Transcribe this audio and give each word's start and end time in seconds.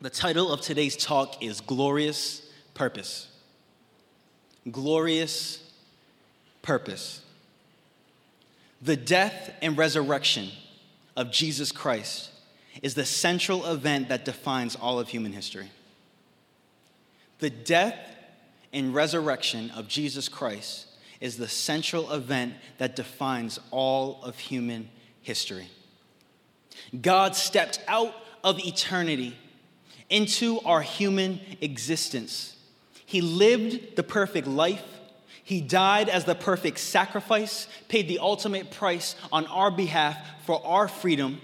The 0.00 0.10
title 0.10 0.52
of 0.52 0.60
today's 0.60 0.96
talk 0.96 1.42
is 1.42 1.60
Glorious 1.60 2.48
Purpose. 2.74 3.26
Glorious 4.70 5.60
Purpose. 6.62 7.22
The 8.80 8.94
death 8.94 9.52
and 9.60 9.76
resurrection 9.76 10.50
of 11.16 11.32
Jesus 11.32 11.72
Christ 11.72 12.30
is 12.80 12.94
the 12.94 13.04
central 13.04 13.66
event 13.66 14.08
that 14.10 14.24
defines 14.24 14.76
all 14.76 15.00
of 15.00 15.08
human 15.08 15.32
history. 15.32 15.68
The 17.40 17.50
death 17.50 17.98
and 18.72 18.94
resurrection 18.94 19.72
of 19.72 19.88
Jesus 19.88 20.28
Christ 20.28 20.86
is 21.20 21.38
the 21.38 21.48
central 21.48 22.12
event 22.12 22.54
that 22.78 22.94
defines 22.94 23.58
all 23.72 24.22
of 24.22 24.38
human 24.38 24.90
history. 25.22 25.66
God 27.02 27.34
stepped 27.34 27.82
out 27.88 28.14
of 28.44 28.60
eternity 28.60 29.36
into 30.10 30.60
our 30.60 30.80
human 30.80 31.40
existence. 31.60 32.56
He 33.04 33.20
lived 33.20 33.96
the 33.96 34.02
perfect 34.02 34.46
life. 34.46 34.84
He 35.42 35.60
died 35.60 36.08
as 36.08 36.24
the 36.24 36.34
perfect 36.34 36.78
sacrifice, 36.78 37.68
paid 37.88 38.06
the 38.06 38.18
ultimate 38.18 38.70
price 38.70 39.16
on 39.32 39.46
our 39.46 39.70
behalf 39.70 40.18
for 40.44 40.64
our 40.66 40.88
freedom, 40.88 41.40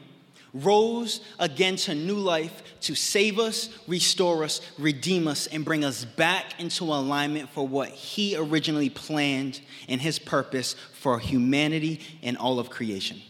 rose 0.52 1.20
again 1.38 1.76
to 1.76 1.94
new 1.94 2.16
life 2.16 2.62
to 2.82 2.94
save 2.94 3.38
us, 3.38 3.70
restore 3.86 4.44
us, 4.44 4.60
redeem 4.78 5.26
us, 5.26 5.46
and 5.46 5.64
bring 5.64 5.84
us 5.84 6.04
back 6.04 6.60
into 6.60 6.84
alignment 6.84 7.48
for 7.48 7.66
what 7.66 7.88
He 7.88 8.36
originally 8.36 8.90
planned 8.90 9.60
in 9.88 9.98
His 9.98 10.18
purpose 10.18 10.76
for 10.92 11.18
humanity 11.18 12.00
and 12.22 12.36
all 12.36 12.58
of 12.58 12.68
creation. 12.68 13.22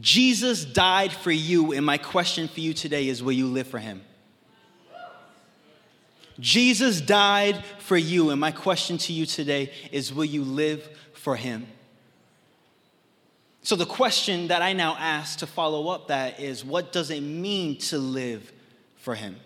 Jesus 0.00 0.64
died 0.64 1.12
for 1.12 1.30
you, 1.30 1.72
and 1.72 1.86
my 1.86 1.98
question 1.98 2.48
for 2.48 2.60
you 2.60 2.74
today 2.74 3.08
is 3.08 3.22
will 3.22 3.32
you 3.32 3.46
live 3.46 3.68
for 3.68 3.78
him? 3.78 4.02
Jesus 6.38 7.00
died 7.00 7.64
for 7.78 7.96
you, 7.96 8.30
and 8.30 8.40
my 8.40 8.50
question 8.50 8.98
to 8.98 9.12
you 9.12 9.26
today 9.26 9.72
is 9.90 10.12
will 10.12 10.24
you 10.24 10.42
live 10.42 10.88
for 11.14 11.36
him? 11.36 11.66
So, 13.62 13.74
the 13.74 13.86
question 13.86 14.48
that 14.48 14.62
I 14.62 14.74
now 14.74 14.96
ask 14.98 15.40
to 15.40 15.46
follow 15.46 15.88
up 15.88 16.08
that 16.08 16.38
is 16.40 16.64
what 16.64 16.92
does 16.92 17.10
it 17.10 17.20
mean 17.20 17.78
to 17.78 17.98
live 17.98 18.52
for 18.96 19.14
him? 19.14 19.36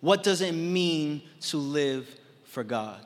What 0.00 0.22
does 0.22 0.40
it 0.40 0.52
mean 0.52 1.22
to 1.42 1.56
live 1.56 2.08
for 2.44 2.62
God? 2.62 3.04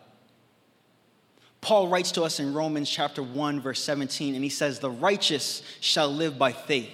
Paul 1.61 1.89
writes 1.89 2.12
to 2.12 2.23
us 2.23 2.41
in 2.41 2.55
Romans 2.55 2.89
chapter 2.89 3.23
1, 3.23 3.61
verse 3.61 3.83
17, 3.83 4.34
and 4.34 4.45
he 4.45 4.51
says, 4.51 4.78
The 4.78 4.91
righteous 4.91 5.62
shall 5.81 6.09
live 6.09 6.39
by 6.39 6.53
faith. 6.53 6.91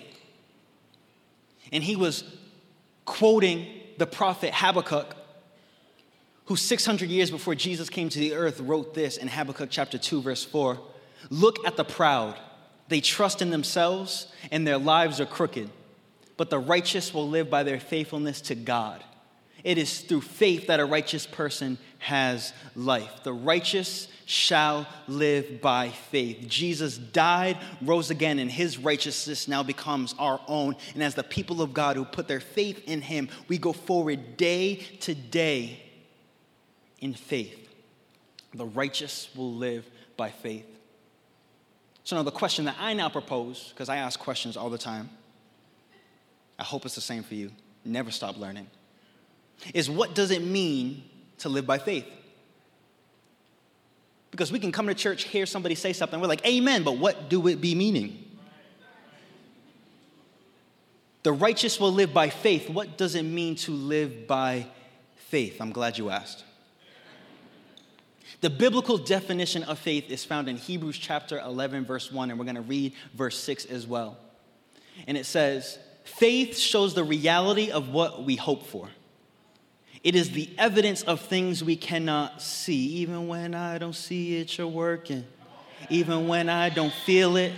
And 1.71 1.85
he 1.85 1.97
was 1.97 2.25
quoting 3.05 3.67
the 3.99 4.07
prophet 4.07 4.53
Habakkuk, 4.55 5.15
who 6.47 6.57
600 6.57 7.09
years 7.09 7.31
before 7.31 7.55
Jesus 7.55 7.89
came 7.89 8.09
to 8.09 8.19
the 8.19 8.35
earth 8.35 8.61
wrote 8.61 8.95
this 8.95 9.17
in 9.17 9.29
Habakkuk 9.29 9.69
chapter 9.71 9.99
2, 9.99 10.23
verse 10.23 10.45
4 10.45 10.79
Look 11.31 11.67
at 11.67 11.77
the 11.77 11.85
proud. 11.85 12.39
They 12.89 13.01
trust 13.01 13.41
in 13.41 13.51
themselves, 13.51 14.27
and 14.51 14.67
their 14.67 14.79
lives 14.79 15.21
are 15.21 15.27
crooked. 15.27 15.71
But 16.37 16.51
the 16.51 16.59
righteous 16.59 17.15
will 17.15 17.29
live 17.29 17.49
by 17.49 17.63
their 17.63 17.81
faithfulness 17.81 18.41
to 18.43 18.55
God. 18.55 19.03
It 19.63 19.79
is 19.79 20.01
through 20.01 20.21
faith 20.21 20.67
that 20.67 20.81
a 20.81 20.85
righteous 20.85 21.27
person 21.27 21.79
has 21.99 22.53
life. 22.77 23.23
The 23.23 23.33
righteous 23.33 24.09
shall 24.27 24.87
live 25.07 25.61
by 25.61 25.91
faith. 25.91 26.47
Jesus 26.49 26.97
died, 26.97 27.59
rose 27.83 28.11
again, 28.11 28.39
and 28.39 28.51
his 28.51 28.79
righteousness 28.79 29.49
now 29.49 29.63
becomes 29.63 30.15
our 30.19 30.41
own. 30.47 30.77
And 30.95 31.03
as 31.03 31.15
the 31.15 31.23
people 31.23 31.63
of 31.63 31.75
God 31.75 31.97
who 31.97 32.05
put 32.05 32.29
their 32.29 32.41
faith 32.41 32.83
in 32.87 33.01
him, 33.01 33.29
we 33.49 33.59
go 33.59 33.73
forward 33.73 34.37
day 34.37 34.77
to 35.01 35.15
day 35.15 35.81
in 37.01 37.15
faith. 37.15 37.69
The 38.55 38.67
righteous 38.67 39.29
will 39.35 39.53
live 39.53 39.89
by 40.17 40.31
faith. 40.31 40.67
So 42.05 42.17
now 42.17 42.23
the 42.23 42.31
question 42.31 42.67
that 42.67 42.77
I 42.79 42.95
now 42.95 43.09
propose, 43.09 43.71
because 43.71 43.89
I 43.89 43.97
ask 43.97 44.21
questions 44.21 44.57
all 44.57 44.71
the 44.71 44.79
time, 44.79 45.11
I 46.59 46.63
hope 46.63 46.85
it's 46.85 46.95
the 46.95 47.01
same 47.01 47.23
for 47.23 47.35
you. 47.35 47.51
Never 47.85 48.11
stop 48.11 48.39
learning. 48.39 48.69
Is 49.73 49.91
what 49.91 50.15
does 50.15 50.31
it 50.31 50.43
mean 50.43 51.05
to 51.39 51.49
live 51.49 51.67
by 51.67 51.79
faith? 51.79 52.07
Because 54.35 54.51
we 54.51 54.59
can 54.59 54.73
come 54.73 54.89
to 54.89 54.95
church, 54.95 55.23
hear 55.23 55.47
somebody 55.47 55.77
say 55.77 55.93
something, 55.93 56.21
we're 56.21 56.27
like, 56.27 56.45
Amen, 56.45 56.83
but 56.83 56.99
what 56.99 57.29
do 57.29 57.47
it 57.47 57.61
be 57.61 57.77
meaning? 57.77 58.19
The 61.23 61.33
righteous 61.33 61.79
will 61.79 61.93
live 61.93 62.13
by 62.13 62.31
faith. 62.31 62.69
What 62.69 62.99
does 62.99 63.15
it 63.15 63.23
mean 63.23 63.55
to 63.59 63.71
live 63.71 64.27
by 64.27 64.67
faith? 65.29 65.61
I'm 65.61 65.71
glad 65.71 65.99
you 65.99 66.11
asked. 66.11 66.43
The 68.41 68.51
biblical 68.51 68.99
definition 68.99 69.63
of 69.63 69.79
faith 69.79 70.11
is 70.11 70.25
found 70.25 70.49
in 70.49 70.57
Hebrews 70.57 70.99
chapter 70.99 71.39
11, 71.39 71.85
verse 71.85 72.11
1, 72.11 72.31
and 72.31 72.37
we're 72.37 72.45
going 72.45 72.57
to 72.57 72.61
read 72.61 72.93
verse 73.15 73.39
6 73.39 73.67
as 73.67 73.87
well. 73.87 74.19
And 75.07 75.17
it 75.17 75.27
says, 75.27 75.79
Faith 76.03 76.59
shows 76.59 76.95
the 76.95 77.05
reality 77.05 77.71
of 77.71 77.91
what 77.91 78.25
we 78.25 78.35
hope 78.35 78.67
for 78.67 78.89
it 80.05 80.15
is 80.15 80.31
the 80.31 80.51
evidence 80.59 81.03
of 81.03 81.21
things 81.23 81.65
we 81.65 81.77
cannot 81.77 82.43
see. 82.43 82.87
Even 82.97 83.27
when 83.27 83.55
I 83.55 83.79
don't 83.79 83.95
see 83.95 84.37
it, 84.37 84.57
you're 84.59 84.69
working. 84.69 85.25
Even 85.89 86.29
when 86.29 86.51
I 86.51 86.69
don't 86.69 86.93
feel 86.93 87.37
it, 87.37 87.55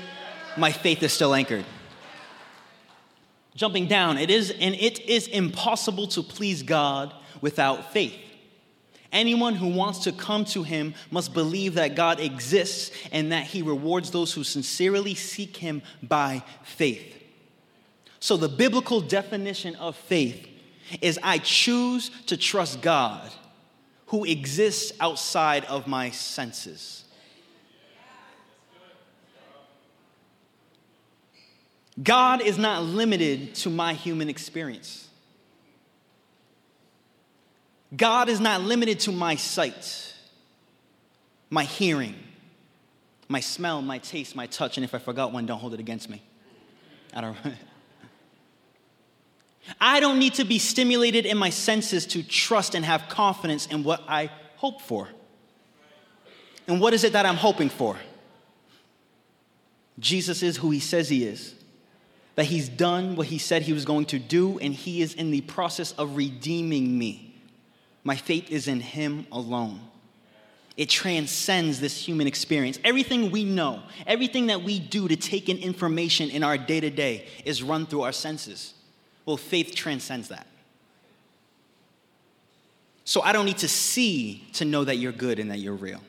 my 0.57 0.71
faith 0.71 1.03
is 1.03 1.13
still 1.13 1.35
anchored. 1.35 1.65
Jumping 3.57 3.89
down, 3.89 4.17
it 4.17 4.31
is 4.31 4.51
and 4.51 4.75
it 4.77 5.01
is 5.01 5.27
impossible 5.27 6.07
to 6.09 6.23
please 6.23 6.63
God 6.63 7.13
without 7.41 7.93
faith. 7.93 8.15
Anyone 9.11 9.55
who 9.55 9.69
wants 9.69 10.01
to 10.01 10.13
come 10.13 10.45
to 10.47 10.63
him 10.63 10.95
must 11.11 11.33
believe 11.33 11.75
that 11.75 11.97
God 11.97 12.21
exists 12.21 12.91
and 13.11 13.33
that 13.33 13.45
he 13.45 13.63
rewards 13.63 14.11
those 14.11 14.33
who 14.33 14.45
sincerely 14.45 15.15
seek 15.15 15.57
him 15.57 15.83
by 16.03 16.45
faith. 16.63 17.15
So, 18.21 18.37
the 18.37 18.49
biblical 18.49 19.01
definition 19.01 19.75
of 19.77 19.97
faith 19.97 20.47
is 21.01 21.19
I 21.23 21.39
choose 21.39 22.11
to 22.27 22.37
trust 22.37 22.81
God 22.81 23.31
who 24.07 24.25
exists 24.25 24.93
outside 25.01 25.65
of 25.65 25.87
my 25.87 26.11
senses. 26.11 27.05
God 32.03 32.43
is 32.43 32.59
not 32.59 32.83
limited 32.83 33.55
to 33.57 33.71
my 33.71 33.95
human 33.95 34.29
experience. 34.29 35.09
God 37.97 38.29
is 38.29 38.41
not 38.41 38.61
limited 38.61 39.01
to 39.01 39.13
my 39.13 39.37
sight, 39.37 40.15
my 41.49 41.65
hearing, 41.65 42.15
my 43.29 43.41
smell, 43.41 43.81
my 43.81 43.99
taste, 43.99 44.37
my 44.37 44.47
touch. 44.47 44.77
And 44.77 44.85
if 44.85 44.95
I 44.95 44.99
forgot 44.99 45.33
one, 45.33 45.47
don't 45.47 45.59
hold 45.59 45.73
it 45.73 45.81
against 45.81 46.11
me. 46.11 46.23
I 47.15 47.21
don't. 47.23 47.37
I 49.81 50.01
don't 50.01 50.19
need 50.19 50.35
to 50.35 50.45
be 50.45 50.59
stimulated 50.59 51.27
in 51.27 51.37
my 51.37 51.51
senses 51.51 52.07
to 52.07 52.23
trust 52.23 52.75
and 52.75 52.85
have 52.85 53.09
confidence 53.09 53.67
in 53.67 53.85
what 53.85 54.03
I 54.09 54.31
hope 54.57 54.81
for. 54.81 55.09
And 56.69 56.81
what 56.81 56.95
is 56.95 57.05
it 57.05 57.13
that 57.13 57.27
I'm 57.27 57.37
hoping 57.37 57.69
for? 57.69 57.97
Jesus 59.99 60.43
is 60.43 60.57
who 60.57 60.71
he 60.71 60.81
says 60.81 61.09
he 61.09 61.25
is, 61.25 61.55
that 62.35 62.45
he's 62.45 62.69
done 62.69 63.17
what 63.17 63.29
he 63.29 63.39
said 63.39 63.63
he 63.63 63.73
was 63.73 63.85
going 63.85 64.05
to 64.07 64.19
do, 64.19 64.59
and 64.59 64.75
he 64.75 65.01
is 65.01 65.15
in 65.15 65.31
the 65.31 65.41
process 65.43 65.93
of 65.93 66.17
redeeming 66.17 66.99
me. 66.99 67.35
My 68.05 68.17
faith 68.17 68.51
is 68.51 68.69
in 68.69 68.81
him 68.81 69.27
alone. 69.33 69.81
It 70.77 70.91
transcends 70.91 71.81
this 71.81 71.97
human 71.97 72.27
experience. 72.27 72.79
Everything 72.85 73.31
we 73.31 73.45
know, 73.45 73.83
everything 74.07 74.49
that 74.49 74.63
we 74.63 74.79
do 74.79 75.09
to 75.09 75.17
take 75.17 75.49
in 75.49 75.57
information 75.57 76.29
in 76.29 76.43
our 76.43 76.59
day 76.59 76.81
to 76.81 76.91
day 76.91 77.27
is 77.47 77.63
run 77.63 77.87
through 77.87 78.03
our 78.03 78.13
senses. 78.13 78.75
Well, 79.27 79.37
faith 79.37 79.75
transcends 79.75 80.29
that. 80.29 80.47
So 83.05 83.21
I 83.23 83.33
don't 83.33 83.45
need 83.45 83.59
to 83.59 83.69
see 83.69 84.45
to 84.55 84.65
know 84.65 84.85
that 84.85 84.97
you're 84.97 85.13
good 85.13 85.39
and 85.39 85.51
that 85.51 85.59
you're 85.59 85.75
real. 85.75 86.01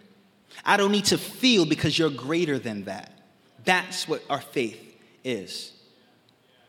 I 0.65 0.77
don't 0.77 0.91
need 0.91 1.05
to 1.05 1.17
feel 1.17 1.65
because 1.65 1.97
you're 1.97 2.09
greater 2.09 2.57
than 2.57 2.85
that. 2.85 3.11
That's 3.65 4.07
what 4.07 4.23
our 4.29 4.41
faith 4.41 4.79
is. 5.23 5.73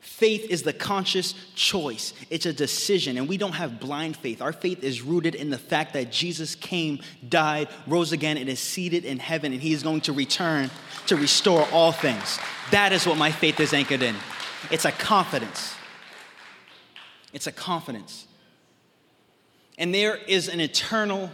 Faith 0.00 0.50
is 0.50 0.62
the 0.62 0.72
conscious 0.72 1.32
choice, 1.54 2.12
it's 2.28 2.44
a 2.44 2.52
decision, 2.52 3.18
and 3.18 3.28
we 3.28 3.36
don't 3.36 3.52
have 3.52 3.78
blind 3.78 4.16
faith. 4.16 4.42
Our 4.42 4.52
faith 4.52 4.82
is 4.82 5.00
rooted 5.00 5.36
in 5.36 5.48
the 5.48 5.58
fact 5.58 5.92
that 5.92 6.10
Jesus 6.10 6.56
came, 6.56 7.00
died, 7.28 7.68
rose 7.86 8.10
again, 8.10 8.36
and 8.36 8.48
is 8.48 8.58
seated 8.58 9.04
in 9.04 9.20
heaven, 9.20 9.52
and 9.52 9.62
he 9.62 9.72
is 9.72 9.84
going 9.84 10.00
to 10.02 10.12
return 10.12 10.70
to 11.06 11.16
restore 11.16 11.68
all 11.72 11.92
things. 11.92 12.38
That 12.72 12.92
is 12.92 13.06
what 13.06 13.16
my 13.16 13.30
faith 13.30 13.60
is 13.60 13.72
anchored 13.72 14.02
in. 14.02 14.16
It's 14.72 14.86
a 14.86 14.92
confidence. 14.92 15.74
It's 17.38 17.46
a 17.46 17.52
confidence. 17.52 18.26
And 19.78 19.94
there 19.94 20.16
is 20.16 20.48
an 20.48 20.58
eternal 20.58 21.30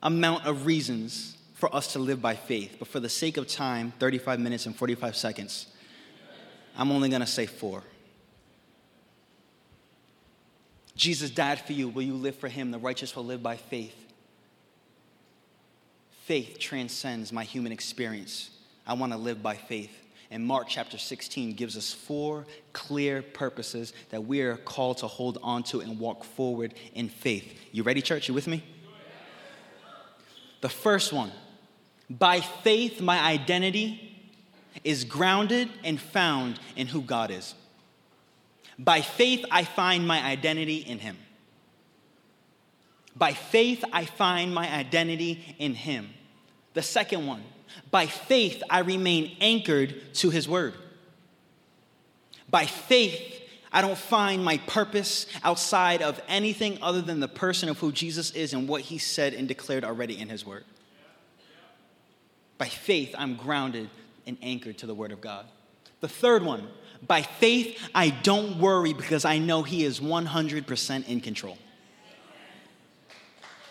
amount 0.00 0.46
of 0.46 0.64
reasons 0.64 1.36
for 1.54 1.74
us 1.74 1.94
to 1.94 1.98
live 1.98 2.22
by 2.22 2.36
faith. 2.36 2.76
But 2.78 2.86
for 2.86 3.00
the 3.00 3.08
sake 3.08 3.36
of 3.36 3.48
time, 3.48 3.92
35 3.98 4.38
minutes 4.38 4.66
and 4.66 4.76
45 4.76 5.16
seconds, 5.16 5.66
I'm 6.78 6.92
only 6.92 7.08
going 7.08 7.20
to 7.20 7.26
say 7.26 7.46
four. 7.46 7.82
Jesus 10.94 11.30
died 11.30 11.58
for 11.58 11.72
you. 11.72 11.88
Will 11.88 12.02
you 12.02 12.14
live 12.14 12.36
for 12.36 12.46
him? 12.46 12.70
The 12.70 12.78
righteous 12.78 13.16
will 13.16 13.24
live 13.24 13.42
by 13.42 13.56
faith. 13.56 14.14
Faith 16.26 16.60
transcends 16.60 17.32
my 17.32 17.42
human 17.42 17.72
experience. 17.72 18.50
I 18.86 18.94
want 18.94 19.10
to 19.10 19.18
live 19.18 19.42
by 19.42 19.56
faith. 19.56 20.03
And 20.30 20.44
Mark 20.44 20.66
chapter 20.68 20.98
16 20.98 21.54
gives 21.54 21.76
us 21.76 21.92
four 21.92 22.46
clear 22.72 23.22
purposes 23.22 23.92
that 24.10 24.24
we 24.24 24.40
are 24.40 24.56
called 24.56 24.98
to 24.98 25.06
hold 25.06 25.38
on 25.42 25.62
to 25.64 25.80
and 25.80 25.98
walk 25.98 26.24
forward 26.24 26.74
in 26.94 27.08
faith. 27.08 27.58
You 27.72 27.82
ready, 27.82 28.02
church? 28.02 28.28
You 28.28 28.34
with 28.34 28.46
me? 28.46 28.64
The 30.60 30.68
first 30.68 31.12
one 31.12 31.30
by 32.08 32.40
faith, 32.40 33.00
my 33.00 33.20
identity 33.20 34.10
is 34.82 35.04
grounded 35.04 35.68
and 35.82 36.00
found 36.00 36.58
in 36.76 36.86
who 36.86 37.00
God 37.00 37.30
is. 37.30 37.54
By 38.78 39.00
faith, 39.00 39.44
I 39.50 39.64
find 39.64 40.06
my 40.06 40.22
identity 40.22 40.78
in 40.78 40.98
Him. 40.98 41.16
By 43.16 43.32
faith, 43.32 43.84
I 43.92 44.04
find 44.04 44.52
my 44.52 44.70
identity 44.70 45.56
in 45.58 45.74
Him. 45.74 46.10
The 46.74 46.82
second 46.82 47.26
one, 47.26 47.42
by 47.90 48.06
faith, 48.06 48.62
I 48.68 48.80
remain 48.80 49.36
anchored 49.40 50.14
to 50.14 50.30
His 50.30 50.48
Word. 50.48 50.74
By 52.50 52.66
faith, 52.66 53.42
I 53.72 53.80
don't 53.80 53.98
find 53.98 54.44
my 54.44 54.58
purpose 54.58 55.26
outside 55.42 56.00
of 56.00 56.20
anything 56.28 56.78
other 56.80 57.02
than 57.02 57.18
the 57.20 57.28
person 57.28 57.68
of 57.68 57.78
who 57.78 57.90
Jesus 57.90 58.30
is 58.30 58.52
and 58.52 58.68
what 58.68 58.82
He 58.82 58.98
said 58.98 59.34
and 59.34 59.48
declared 59.48 59.84
already 59.84 60.18
in 60.20 60.28
His 60.28 60.46
Word. 60.46 60.64
By 62.58 62.68
faith, 62.68 63.14
I'm 63.18 63.34
grounded 63.34 63.90
and 64.26 64.38
anchored 64.42 64.78
to 64.78 64.86
the 64.86 64.94
Word 64.94 65.12
of 65.12 65.20
God. 65.20 65.46
The 66.00 66.08
third 66.08 66.44
one, 66.44 66.68
by 67.06 67.22
faith, 67.22 67.78
I 67.94 68.10
don't 68.10 68.58
worry 68.58 68.92
because 68.92 69.24
I 69.24 69.38
know 69.38 69.62
He 69.62 69.84
is 69.84 70.00
100% 70.00 71.08
in 71.08 71.20
control. 71.20 71.58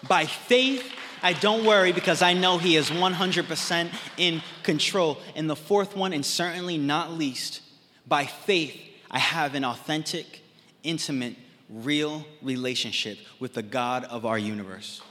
By 0.07 0.25
faith, 0.25 0.91
I 1.23 1.31
don't 1.31 1.65
worry 1.65 1.93
because 1.93 2.21
I 2.21 2.33
know 2.33 2.57
He 2.57 2.75
is 2.75 2.89
100% 2.89 3.93
in 4.17 4.43
control. 4.61 5.17
And 5.35 5.49
the 5.49 5.55
fourth 5.55 5.95
one, 5.95 6.11
and 6.11 6.25
certainly 6.25 6.77
not 6.77 7.13
least, 7.13 7.61
by 8.05 8.25
faith, 8.25 8.77
I 9.09 9.19
have 9.19 9.55
an 9.55 9.63
authentic, 9.63 10.41
intimate, 10.83 11.35
real 11.69 12.25
relationship 12.41 13.17
with 13.39 13.53
the 13.53 13.63
God 13.63 14.03
of 14.03 14.25
our 14.25 14.37
universe. 14.37 15.01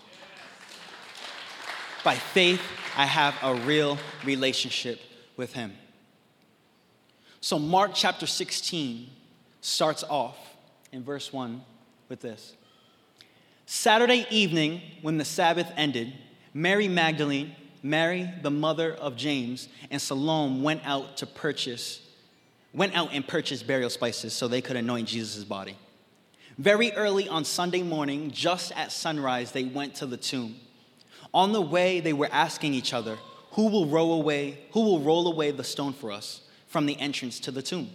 By 2.04 2.16
faith, 2.16 2.60
I 2.96 3.06
have 3.06 3.34
a 3.42 3.54
real 3.54 3.96
relationship 4.22 5.00
with 5.38 5.54
Him. 5.54 5.72
So, 7.40 7.58
Mark 7.58 7.92
chapter 7.94 8.26
16 8.26 9.08
starts 9.62 10.04
off 10.04 10.36
in 10.92 11.02
verse 11.02 11.32
1 11.32 11.62
with 12.08 12.20
this 12.20 12.54
Saturday 13.74 14.26
evening, 14.28 14.82
when 15.00 15.16
the 15.16 15.24
Sabbath 15.24 15.72
ended, 15.78 16.12
Mary 16.52 16.88
Magdalene, 16.88 17.56
Mary, 17.82 18.30
the 18.42 18.50
mother 18.50 18.92
of 18.92 19.16
James, 19.16 19.66
and 19.90 20.00
Salome 20.00 20.60
went 20.60 20.82
out 20.84 21.16
to 21.16 21.26
purchase, 21.26 22.02
went 22.74 22.94
out 22.94 23.08
and 23.14 23.26
purchased 23.26 23.66
burial 23.66 23.88
spices 23.88 24.34
so 24.34 24.46
they 24.46 24.60
could 24.60 24.76
anoint 24.76 25.08
Jesus' 25.08 25.42
body. 25.42 25.78
Very 26.58 26.92
early 26.92 27.30
on 27.30 27.46
Sunday 27.46 27.82
morning, 27.82 28.30
just 28.30 28.72
at 28.72 28.92
sunrise, 28.92 29.52
they 29.52 29.64
went 29.64 29.94
to 29.94 30.06
the 30.06 30.19
tomb. 30.19 30.56
On 31.32 31.52
the 31.52 31.62
way, 31.62 32.00
they 32.00 32.12
were 32.12 32.28
asking 32.30 32.74
each 32.74 32.92
other, 32.92 33.16
Who 33.52 33.69
will 33.69 33.86
roll 33.86 34.20
away, 34.20 34.58
who 34.72 34.82
will 34.82 35.00
roll 35.00 35.26
away 35.32 35.50
the 35.50 35.64
stone 35.64 35.94
for 35.94 36.12
us? 36.12 36.42
from 36.66 36.84
the 36.84 37.00
entrance 37.00 37.40
to 37.40 37.50
the 37.50 37.62
tomb. 37.62 37.88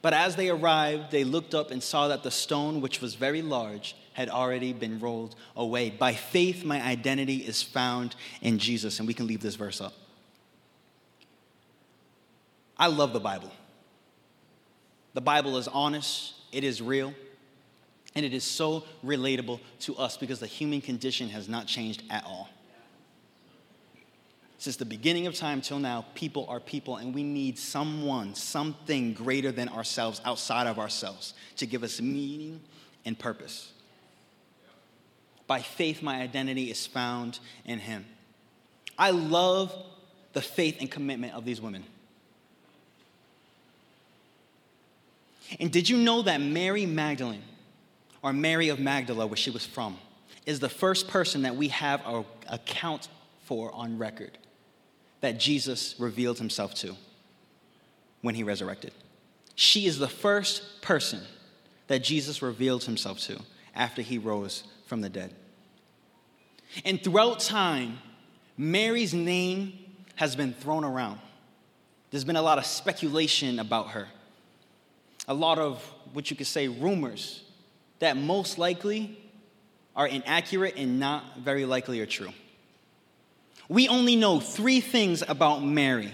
But 0.00 0.14
as 0.14 0.36
they 0.36 0.48
arrived, 0.48 1.10
they 1.10 1.24
looked 1.24 1.54
up 1.54 1.70
and 1.70 1.82
saw 1.82 2.08
that 2.08 2.22
the 2.22 2.30
stone, 2.30 2.80
which 2.80 3.02
was 3.02 3.14
very 3.14 3.42
large, 3.42 3.96
had 4.14 4.30
already 4.30 4.72
been 4.72 4.98
rolled 4.98 5.36
away. 5.54 5.90
By 5.90 6.14
faith, 6.14 6.64
my 6.64 6.80
identity 6.80 7.36
is 7.36 7.62
found 7.62 8.16
in 8.40 8.58
Jesus. 8.58 8.98
And 8.98 9.06
we 9.06 9.12
can 9.12 9.26
leave 9.26 9.42
this 9.42 9.56
verse 9.56 9.80
up. 9.80 9.92
I 12.78 12.86
love 12.86 13.12
the 13.12 13.20
Bible. 13.20 13.52
The 15.12 15.20
Bible 15.20 15.58
is 15.58 15.68
honest, 15.68 16.34
it 16.50 16.64
is 16.64 16.82
real, 16.82 17.14
and 18.16 18.24
it 18.24 18.34
is 18.34 18.42
so 18.42 18.84
relatable 19.04 19.60
to 19.80 19.96
us 19.96 20.16
because 20.16 20.40
the 20.40 20.46
human 20.46 20.80
condition 20.80 21.28
has 21.28 21.48
not 21.48 21.66
changed 21.66 22.02
at 22.10 22.24
all. 22.24 22.48
Since 24.58 24.76
the 24.76 24.86
beginning 24.86 25.26
of 25.26 25.34
time 25.34 25.60
till 25.60 25.78
now, 25.78 26.06
people 26.14 26.46
are 26.48 26.58
people, 26.58 26.96
and 26.96 27.14
we 27.14 27.22
need 27.22 27.58
someone, 27.58 28.34
something 28.34 29.12
greater 29.12 29.52
than 29.52 29.68
ourselves, 29.68 30.22
outside 30.24 30.66
of 30.66 30.78
ourselves, 30.78 31.34
to 31.56 31.66
give 31.66 31.82
us 31.82 32.00
meaning 32.00 32.60
and 33.04 33.18
purpose. 33.18 33.73
By 35.46 35.60
faith, 35.60 36.02
my 36.02 36.20
identity 36.20 36.70
is 36.70 36.86
found 36.86 37.38
in 37.64 37.78
Him. 37.78 38.06
I 38.98 39.10
love 39.10 39.74
the 40.32 40.40
faith 40.40 40.78
and 40.80 40.90
commitment 40.90 41.34
of 41.34 41.44
these 41.44 41.60
women. 41.60 41.84
And 45.60 45.70
did 45.70 45.88
you 45.88 45.98
know 45.98 46.22
that 46.22 46.40
Mary 46.40 46.86
Magdalene, 46.86 47.42
or 48.22 48.32
Mary 48.32 48.68
of 48.68 48.80
Magdala, 48.80 49.26
where 49.26 49.36
she 49.36 49.50
was 49.50 49.66
from, 49.66 49.98
is 50.46 50.60
the 50.60 50.68
first 50.68 51.08
person 51.08 51.42
that 51.42 51.56
we 51.56 51.68
have 51.68 52.00
our 52.04 52.24
account 52.48 53.08
for 53.44 53.72
on 53.72 53.98
record? 53.98 54.38
that 55.24 55.38
Jesus 55.38 55.94
revealed 55.98 56.36
himself 56.36 56.74
to 56.74 56.94
when 58.20 58.34
he 58.34 58.42
resurrected. 58.42 58.92
She 59.54 59.86
is 59.86 59.98
the 59.98 60.06
first 60.06 60.82
person 60.82 61.22
that 61.86 62.04
Jesus 62.04 62.42
revealed 62.42 62.84
himself 62.84 63.20
to 63.20 63.40
after 63.74 64.02
he 64.02 64.18
rose 64.18 64.64
from 64.86 65.00
the 65.00 65.08
dead. 65.08 65.34
And 66.84 67.02
throughout 67.02 67.40
time, 67.40 67.98
Mary's 68.56 69.14
name 69.14 69.72
has 70.16 70.36
been 70.36 70.52
thrown 70.52 70.84
around. 70.84 71.20
There's 72.10 72.24
been 72.24 72.36
a 72.36 72.42
lot 72.42 72.58
of 72.58 72.66
speculation 72.66 73.58
about 73.58 73.90
her, 73.90 74.08
a 75.26 75.34
lot 75.34 75.58
of 75.58 75.82
what 76.12 76.30
you 76.30 76.36
could 76.36 76.46
say 76.46 76.68
rumors 76.68 77.42
that 77.98 78.16
most 78.16 78.58
likely 78.58 79.18
are 79.96 80.06
inaccurate 80.06 80.74
and 80.76 81.00
not 81.00 81.38
very 81.38 81.64
likely 81.64 82.00
are 82.00 82.06
true. 82.06 82.32
We 83.68 83.88
only 83.88 84.16
know 84.16 84.40
three 84.40 84.80
things 84.80 85.22
about 85.26 85.64
Mary. 85.64 86.12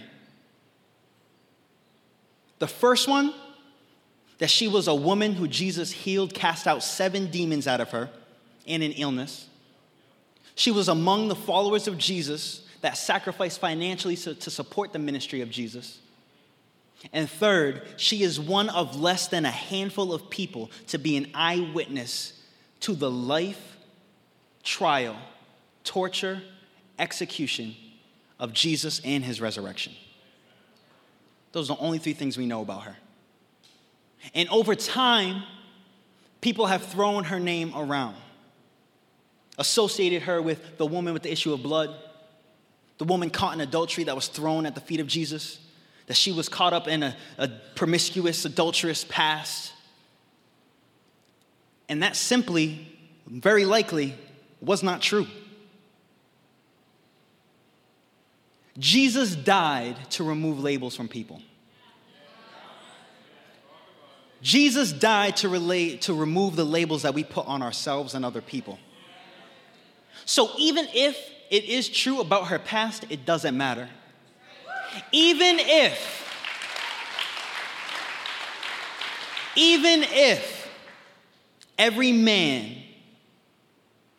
The 2.60 2.68
first 2.68 3.08
one, 3.08 3.34
that 4.38 4.48
she 4.48 4.68
was 4.68 4.88
a 4.88 4.94
woman 4.94 5.34
who 5.34 5.48
Jesus 5.48 5.90
healed, 5.90 6.32
cast 6.32 6.66
out 6.66 6.82
seven 6.82 7.30
demons 7.30 7.66
out 7.66 7.80
of 7.80 7.90
her 7.90 8.08
in 8.70 8.82
an 8.82 8.92
illness. 8.92 9.48
She 10.54 10.70
was 10.70 10.88
among 10.88 11.28
the 11.28 11.34
followers 11.34 11.88
of 11.88 11.98
Jesus 11.98 12.66
that 12.80 12.96
sacrificed 12.96 13.60
financially 13.60 14.16
to, 14.16 14.50
support 14.50 14.92
the 14.92 14.98
ministry 14.98 15.40
of 15.40 15.50
Jesus. 15.50 15.98
And 17.12 17.28
third, 17.28 17.82
she 17.96 18.22
is 18.22 18.38
one 18.38 18.68
of 18.68 19.00
less 19.00 19.28
than 19.28 19.44
a 19.44 19.50
handful 19.50 20.12
of 20.12 20.30
people 20.30 20.70
to 20.88 20.98
be 20.98 21.16
an 21.16 21.30
eyewitness 21.34 22.40
to 22.80 22.94
the 22.94 23.10
life, 23.10 23.76
trial, 24.62 25.16
torture, 25.84 26.42
execution 26.98 27.74
of 28.38 28.52
Jesus 28.52 29.00
and 29.04 29.24
his 29.24 29.40
resurrection. 29.40 29.92
Those 31.52 31.70
are 31.70 31.76
the 31.76 31.82
only 31.82 31.98
three 31.98 32.12
things 32.12 32.38
we 32.38 32.46
know 32.46 32.62
about 32.62 32.84
her. 32.84 32.96
And 34.34 34.48
over 34.50 34.74
time, 34.74 35.42
people 36.40 36.66
have 36.66 36.84
thrown 36.84 37.24
her 37.24 37.40
name 37.40 37.72
around, 37.74 38.16
associated 39.60 40.22
her 40.22 40.42
with 40.42 40.78
the 40.78 40.86
woman 40.86 41.12
with 41.12 41.22
the 41.22 41.30
issue 41.30 41.52
of 41.52 41.62
blood, 41.62 41.94
the 42.98 43.04
woman 43.04 43.30
caught 43.30 43.54
in 43.54 43.60
adultery 43.60 44.04
that 44.04 44.16
was 44.16 44.26
thrown 44.26 44.66
at 44.66 44.74
the 44.74 44.80
feet 44.80 45.00
of 45.00 45.06
Jesus, 45.06 45.60
that 46.06 46.16
she 46.16 46.32
was 46.32 46.48
caught 46.48 46.72
up 46.72 46.88
in 46.88 47.02
a, 47.02 47.16
a 47.38 47.48
promiscuous, 47.76 48.44
adulterous 48.44 49.04
past. 49.08 49.72
And 51.88 52.02
that 52.02 52.16
simply, 52.16 52.88
very 53.26 53.64
likely, 53.64 54.14
was 54.60 54.82
not 54.82 55.02
true. 55.02 55.26
Jesus 58.78 59.36
died 59.36 59.96
to 60.12 60.24
remove 60.24 60.60
labels 60.60 60.96
from 60.96 61.08
people. 61.08 61.42
Jesus 64.40 64.90
died 64.90 65.36
to, 65.38 65.50
relate, 65.50 66.02
to 66.02 66.14
remove 66.14 66.56
the 66.56 66.64
labels 66.64 67.02
that 67.02 67.12
we 67.12 67.24
put 67.24 67.46
on 67.46 67.60
ourselves 67.60 68.14
and 68.14 68.24
other 68.24 68.40
people. 68.40 68.78
So 70.24 70.50
even 70.58 70.86
if 70.94 71.16
it 71.50 71.64
is 71.64 71.88
true 71.88 72.20
about 72.20 72.48
her 72.48 72.58
past, 72.58 73.04
it 73.10 73.26
doesn't 73.26 73.56
matter. 73.56 73.88
Even 75.12 75.58
if, 75.58 76.26
even 79.56 80.04
if 80.04 80.68
every 81.78 82.12
man 82.12 82.76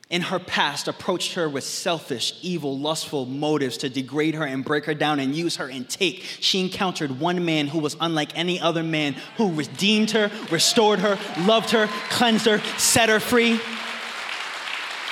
in 0.09 0.21
her 0.21 0.39
past 0.39 0.89
approached 0.89 1.35
her 1.35 1.47
with 1.47 1.63
selfish, 1.63 2.37
evil, 2.41 2.77
lustful 2.77 3.25
motives 3.25 3.77
to 3.77 3.89
degrade 3.89 4.35
her 4.35 4.43
and 4.43 4.65
break 4.65 4.83
her 4.83 4.93
down 4.93 5.21
and 5.21 5.33
use 5.33 5.55
her 5.55 5.69
and 5.69 5.89
take, 5.89 6.23
she 6.41 6.59
encountered 6.59 7.17
one 7.19 7.45
man 7.45 7.67
who 7.67 7.79
was 7.79 7.95
unlike 8.01 8.37
any 8.37 8.59
other 8.59 8.83
man 8.83 9.15
who 9.37 9.53
redeemed 9.53 10.11
her, 10.11 10.29
restored 10.51 10.99
her, 10.99 11.17
loved 11.45 11.69
her, 11.69 11.87
cleansed 12.09 12.45
her, 12.45 12.59
set 12.77 13.07
her 13.07 13.21
free. 13.21 13.57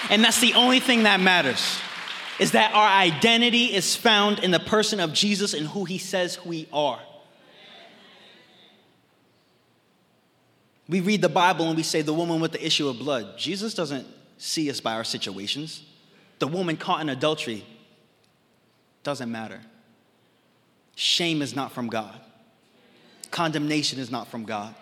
And 0.09 0.23
that's 0.23 0.39
the 0.39 0.53
only 0.53 0.79
thing 0.79 1.03
that 1.03 1.19
matters 1.19 1.79
is 2.39 2.53
that 2.53 2.73
our 2.73 2.87
identity 2.87 3.65
is 3.65 3.95
found 3.95 4.39
in 4.39 4.51
the 4.51 4.59
person 4.59 4.99
of 4.99 5.13
Jesus 5.13 5.53
and 5.53 5.67
who 5.67 5.83
he 5.83 5.97
says 5.97 6.43
we 6.45 6.67
are. 6.71 6.99
We 10.87 11.01
read 11.01 11.21
the 11.21 11.29
Bible 11.29 11.67
and 11.67 11.77
we 11.77 11.83
say 11.83 12.01
the 12.01 12.13
woman 12.13 12.39
with 12.39 12.53
the 12.53 12.65
issue 12.65 12.87
of 12.87 12.97
blood. 12.97 13.37
Jesus 13.37 13.73
doesn't 13.73 14.07
see 14.37 14.69
us 14.71 14.79
by 14.79 14.93
our 14.93 15.03
situations. 15.03 15.83
The 16.39 16.47
woman 16.47 16.77
caught 16.77 17.01
in 17.01 17.09
adultery 17.09 17.65
doesn't 19.03 19.31
matter. 19.31 19.59
Shame 20.95 21.41
is 21.41 21.55
not 21.55 21.71
from 21.71 21.87
God, 21.87 22.19
condemnation 23.31 23.99
is 23.99 24.09
not 24.09 24.27
from 24.27 24.45
God. 24.45 24.73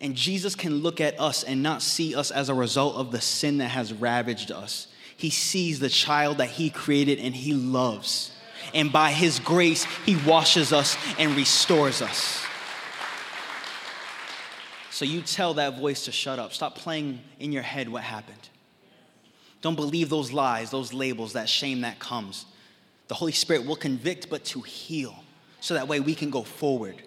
And 0.00 0.14
Jesus 0.14 0.54
can 0.54 0.82
look 0.82 1.00
at 1.00 1.18
us 1.20 1.44
and 1.44 1.62
not 1.62 1.80
see 1.80 2.14
us 2.14 2.30
as 2.30 2.48
a 2.48 2.54
result 2.54 2.96
of 2.96 3.12
the 3.12 3.20
sin 3.20 3.58
that 3.58 3.68
has 3.68 3.92
ravaged 3.92 4.50
us. 4.50 4.88
He 5.16 5.30
sees 5.30 5.78
the 5.78 5.88
child 5.88 6.38
that 6.38 6.50
He 6.50 6.70
created 6.70 7.18
and 7.18 7.34
He 7.34 7.54
loves. 7.54 8.32
And 8.74 8.92
by 8.92 9.12
His 9.12 9.38
grace, 9.38 9.84
He 10.04 10.16
washes 10.26 10.72
us 10.72 10.96
and 11.18 11.36
restores 11.36 12.02
us. 12.02 12.44
So 14.90 15.04
you 15.04 15.22
tell 15.22 15.54
that 15.54 15.78
voice 15.78 16.04
to 16.04 16.12
shut 16.12 16.38
up. 16.38 16.52
Stop 16.52 16.76
playing 16.76 17.20
in 17.40 17.50
your 17.50 17.62
head 17.62 17.88
what 17.88 18.02
happened. 18.02 18.48
Don't 19.60 19.76
believe 19.76 20.10
those 20.10 20.30
lies, 20.30 20.70
those 20.70 20.92
labels, 20.92 21.32
that 21.32 21.48
shame 21.48 21.80
that 21.80 21.98
comes. 21.98 22.46
The 23.08 23.14
Holy 23.14 23.32
Spirit 23.32 23.66
will 23.66 23.76
convict, 23.76 24.28
but 24.28 24.44
to 24.46 24.60
heal, 24.60 25.24
so 25.60 25.74
that 25.74 25.88
way 25.88 26.00
we 26.00 26.14
can 26.14 26.30
go 26.30 26.42
forward. 26.42 27.02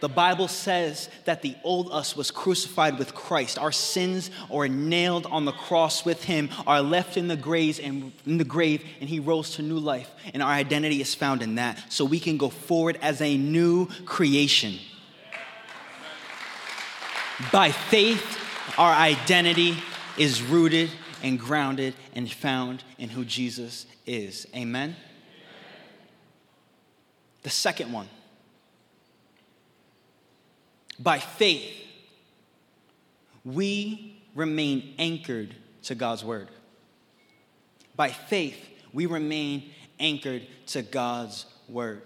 The 0.00 0.08
Bible 0.08 0.48
says 0.48 1.08
that 1.24 1.42
the 1.42 1.56
old 1.64 1.90
us 1.90 2.16
was 2.16 2.30
crucified 2.30 2.98
with 2.98 3.14
Christ. 3.14 3.58
Our 3.58 3.72
sins 3.72 4.30
are 4.50 4.68
nailed 4.68 5.26
on 5.26 5.44
the 5.44 5.52
cross 5.52 6.04
with 6.04 6.24
him, 6.24 6.50
are 6.66 6.80
left 6.80 7.16
in 7.16 7.28
the 7.28 7.36
graves 7.36 7.80
and 7.80 8.12
in 8.24 8.38
the 8.38 8.44
grave, 8.44 8.84
and 9.00 9.08
he 9.08 9.18
rose 9.18 9.56
to 9.56 9.62
new 9.62 9.78
life. 9.78 10.10
And 10.32 10.42
our 10.42 10.50
identity 10.50 11.00
is 11.00 11.14
found 11.14 11.42
in 11.42 11.56
that. 11.56 11.92
So 11.92 12.04
we 12.04 12.20
can 12.20 12.36
go 12.36 12.48
forward 12.48 12.98
as 13.02 13.20
a 13.20 13.36
new 13.36 13.86
creation. 14.04 14.78
By 17.52 17.70
faith, 17.72 18.38
our 18.78 18.92
identity 18.92 19.76
is 20.16 20.42
rooted 20.42 20.90
and 21.22 21.38
grounded 21.38 21.94
and 22.14 22.30
found 22.30 22.84
in 22.98 23.08
who 23.08 23.24
Jesus 23.24 23.86
is. 24.06 24.46
Amen? 24.54 24.96
The 27.42 27.50
second 27.50 27.92
one. 27.92 28.08
By 30.98 31.18
faith, 31.18 31.72
we 33.44 34.20
remain 34.34 34.94
anchored 34.98 35.54
to 35.84 35.94
God's 35.94 36.24
word. 36.24 36.48
By 37.96 38.10
faith, 38.10 38.58
we 38.92 39.06
remain 39.06 39.70
anchored 40.00 40.46
to 40.68 40.82
God's 40.82 41.46
word. 41.68 42.02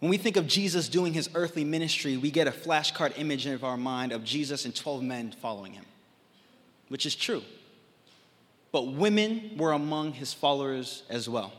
When 0.00 0.10
we 0.10 0.16
think 0.16 0.36
of 0.36 0.46
Jesus 0.46 0.88
doing 0.88 1.12
his 1.12 1.28
earthly 1.34 1.64
ministry, 1.64 2.16
we 2.16 2.30
get 2.30 2.46
a 2.46 2.52
flashcard 2.52 3.18
image 3.18 3.46
of 3.46 3.64
our 3.64 3.76
mind 3.76 4.12
of 4.12 4.22
Jesus 4.22 4.64
and 4.64 4.74
12 4.74 5.02
men 5.02 5.34
following 5.42 5.72
him, 5.72 5.84
which 6.88 7.04
is 7.04 7.16
true. 7.16 7.42
But 8.70 8.92
women 8.92 9.52
were 9.56 9.72
among 9.72 10.12
his 10.12 10.32
followers 10.32 11.02
as 11.08 11.28
well. 11.28 11.52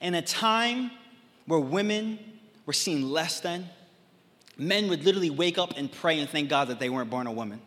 In 0.00 0.14
a 0.14 0.22
time 0.22 0.90
where 1.46 1.60
women 1.60 2.18
were 2.64 2.72
seen 2.72 3.10
less 3.10 3.40
than, 3.40 3.68
men 4.56 4.88
would 4.88 5.04
literally 5.04 5.30
wake 5.30 5.58
up 5.58 5.74
and 5.76 5.90
pray 5.90 6.18
and 6.18 6.28
thank 6.28 6.48
God 6.48 6.68
that 6.68 6.78
they 6.78 6.90
weren't 6.90 7.10
born 7.10 7.26
a 7.26 7.32
woman. 7.32 7.60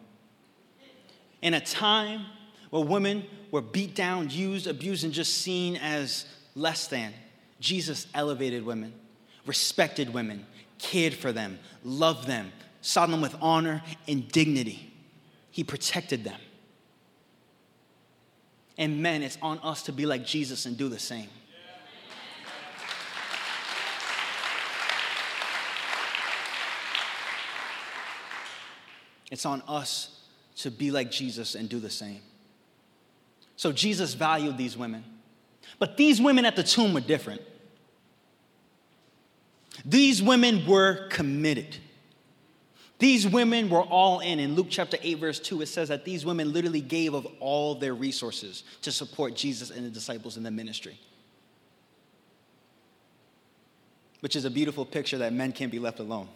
In 1.42 1.54
a 1.54 1.62
time 1.62 2.26
where 2.70 2.84
women 2.84 3.26
were 3.52 3.62
beat 3.62 3.96
down, 3.96 4.30
used, 4.30 4.68
abused, 4.68 5.04
and 5.04 5.14
just 5.14 5.38
seen 5.40 5.78
as 5.78 6.26
less 6.56 6.88
than, 6.88 7.14
Jesus 7.60 8.08
elevated 8.14 8.66
women 8.66 8.94
respected 9.46 10.14
women, 10.14 10.46
cared 10.78 11.14
for 11.14 11.32
them, 11.32 11.60
loved 11.84 12.28
them, 12.28 12.52
saw 12.82 13.06
them 13.06 13.22
with 13.22 13.36
honor 13.42 13.82
and 14.08 14.28
dignity. 14.30 14.92
He 15.52 15.64
protected 15.64 16.24
them. 16.24 16.40
And 18.78 19.02
men, 19.02 19.24
it's 19.24 19.38
on 19.42 19.60
us 19.60 19.84
to 19.84 19.94
be 19.94 20.06
like 20.06 20.26
Jesus 20.26 20.66
and 20.66 20.78
do 20.78 20.90
the 20.90 21.00
same. 21.00 21.30
It's 29.32 29.46
on 29.46 29.62
us 29.68 30.20
to 30.58 30.72
be 30.72 30.92
like 30.92 31.12
Jesus 31.12 31.56
and 31.56 31.68
do 31.68 31.80
the 31.80 31.90
same. 31.90 32.22
So 33.56 33.72
Jesus 33.72 34.14
valued 34.14 34.58
these 34.58 34.78
women. 34.78 35.04
But 35.80 35.98
these 35.98 36.22
women 36.22 36.46
at 36.46 36.56
the 36.56 36.64
tomb 36.64 36.94
were 36.94 37.02
different. 37.02 37.42
These 39.84 40.22
women 40.22 40.66
were 40.66 41.08
committed. 41.10 41.78
These 42.98 43.28
women 43.28 43.70
were 43.70 43.82
all 43.82 44.22
in. 44.22 44.40
In 44.40 44.56
Luke 44.56 44.68
chapter 44.70 44.98
8, 45.02 45.16
verse 45.16 45.40
2, 45.40 45.62
it 45.62 45.66
says 45.66 45.90
that 45.90 46.06
these 46.06 46.26
women 46.26 46.54
literally 46.54 46.82
gave 46.82 47.14
of 47.14 47.28
all 47.40 47.76
their 47.76 47.94
resources 47.94 48.64
to 48.84 48.92
support 48.92 49.36
Jesus 49.36 49.70
and 49.70 49.86
the 49.86 49.90
disciples 49.90 50.38
in 50.38 50.44
the 50.44 50.52
ministry. 50.52 50.98
Which 54.22 54.36
is 54.36 54.46
a 54.46 54.50
beautiful 54.50 54.86
picture 54.86 55.18
that 55.20 55.34
men 55.34 55.52
can't 55.52 55.72
be 55.72 55.80
left 55.80 56.00
alone. 56.00 56.30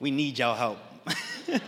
We 0.00 0.10
need 0.10 0.38
y'all 0.38 0.54
help. 0.54 0.78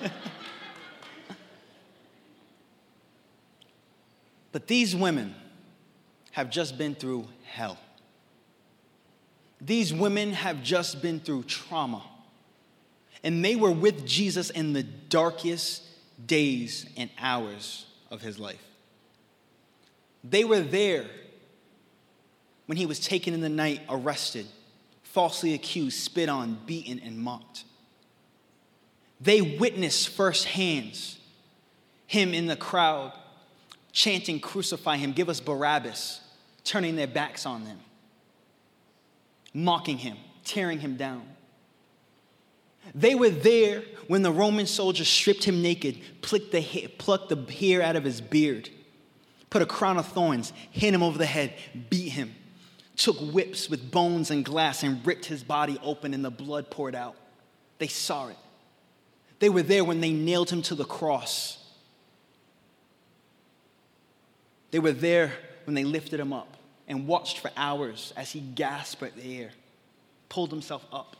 but 4.52 4.66
these 4.66 4.94
women 4.94 5.34
have 6.32 6.50
just 6.50 6.78
been 6.78 6.94
through 6.94 7.26
hell. 7.44 7.78
These 9.60 9.92
women 9.92 10.32
have 10.32 10.62
just 10.62 11.02
been 11.02 11.20
through 11.20 11.42
trauma. 11.44 12.02
And 13.22 13.44
they 13.44 13.56
were 13.56 13.72
with 13.72 14.06
Jesus 14.06 14.48
in 14.50 14.72
the 14.72 14.82
darkest 14.82 15.82
days 16.26 16.86
and 16.96 17.10
hours 17.18 17.86
of 18.10 18.22
his 18.22 18.38
life. 18.38 18.62
They 20.24 20.44
were 20.44 20.60
there 20.60 21.06
when 22.66 22.78
he 22.78 22.86
was 22.86 23.00
taken 23.00 23.34
in 23.34 23.40
the 23.40 23.48
night, 23.48 23.80
arrested, 23.88 24.46
falsely 25.02 25.54
accused, 25.54 25.98
spit 25.98 26.28
on, 26.28 26.58
beaten, 26.66 27.00
and 27.00 27.18
mocked. 27.18 27.64
They 29.20 29.40
witnessed 29.42 30.08
firsthand 30.08 30.98
him 32.06 32.34
in 32.34 32.46
the 32.46 32.56
crowd 32.56 33.12
chanting, 33.92 34.40
Crucify 34.40 34.96
him, 34.96 35.12
give 35.12 35.28
us 35.28 35.40
Barabbas, 35.40 36.20
turning 36.64 36.96
their 36.96 37.06
backs 37.06 37.44
on 37.44 37.64
them 37.64 37.78
mocking 39.52 39.98
him, 39.98 40.16
tearing 40.44 40.80
him 40.80 40.96
down. 40.96 41.22
They 42.94 43.14
were 43.14 43.30
there 43.30 43.82
when 44.08 44.22
the 44.22 44.32
Roman 44.32 44.66
soldiers 44.66 45.08
stripped 45.08 45.44
him 45.44 45.62
naked, 45.62 46.00
plucked 46.22 46.50
the, 46.50 46.60
hair, 46.60 46.88
plucked 46.98 47.28
the 47.28 47.52
hair 47.52 47.82
out 47.82 47.96
of 47.96 48.04
his 48.04 48.20
beard, 48.20 48.70
put 49.50 49.62
a 49.62 49.66
crown 49.66 49.98
of 49.98 50.06
thorns, 50.06 50.52
hit 50.70 50.94
him 50.94 51.02
over 51.02 51.18
the 51.18 51.26
head, 51.26 51.54
beat 51.90 52.10
him, 52.10 52.34
took 52.96 53.18
whips 53.18 53.68
with 53.68 53.90
bones 53.90 54.30
and 54.30 54.44
glass, 54.44 54.82
and 54.82 55.06
ripped 55.06 55.26
his 55.26 55.42
body 55.42 55.78
open, 55.82 56.14
and 56.14 56.24
the 56.24 56.30
blood 56.30 56.70
poured 56.70 56.94
out. 56.94 57.16
They 57.78 57.88
saw 57.88 58.28
it. 58.28 58.36
They 59.40 59.48
were 59.48 59.62
there 59.62 59.84
when 59.84 60.00
they 60.00 60.12
nailed 60.12 60.50
him 60.50 60.62
to 60.62 60.74
the 60.74 60.84
cross. 60.84 61.56
They 64.70 64.78
were 64.78 64.92
there 64.92 65.32
when 65.64 65.74
they 65.74 65.82
lifted 65.82 66.20
him 66.20 66.32
up 66.32 66.56
and 66.86 67.06
watched 67.06 67.38
for 67.38 67.50
hours 67.56 68.12
as 68.16 68.30
he 68.30 68.40
gasped 68.40 69.02
at 69.02 69.16
the 69.16 69.38
air, 69.38 69.50
pulled 70.28 70.50
himself 70.50 70.84
up. 70.92 71.16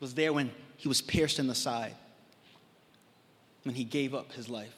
Was 0.00 0.14
there 0.14 0.32
when 0.32 0.50
he 0.76 0.88
was 0.88 1.00
pierced 1.00 1.38
in 1.38 1.46
the 1.46 1.54
side, 1.54 1.94
when 3.62 3.74
he 3.74 3.84
gave 3.84 4.14
up 4.14 4.32
his 4.32 4.48
life, 4.48 4.74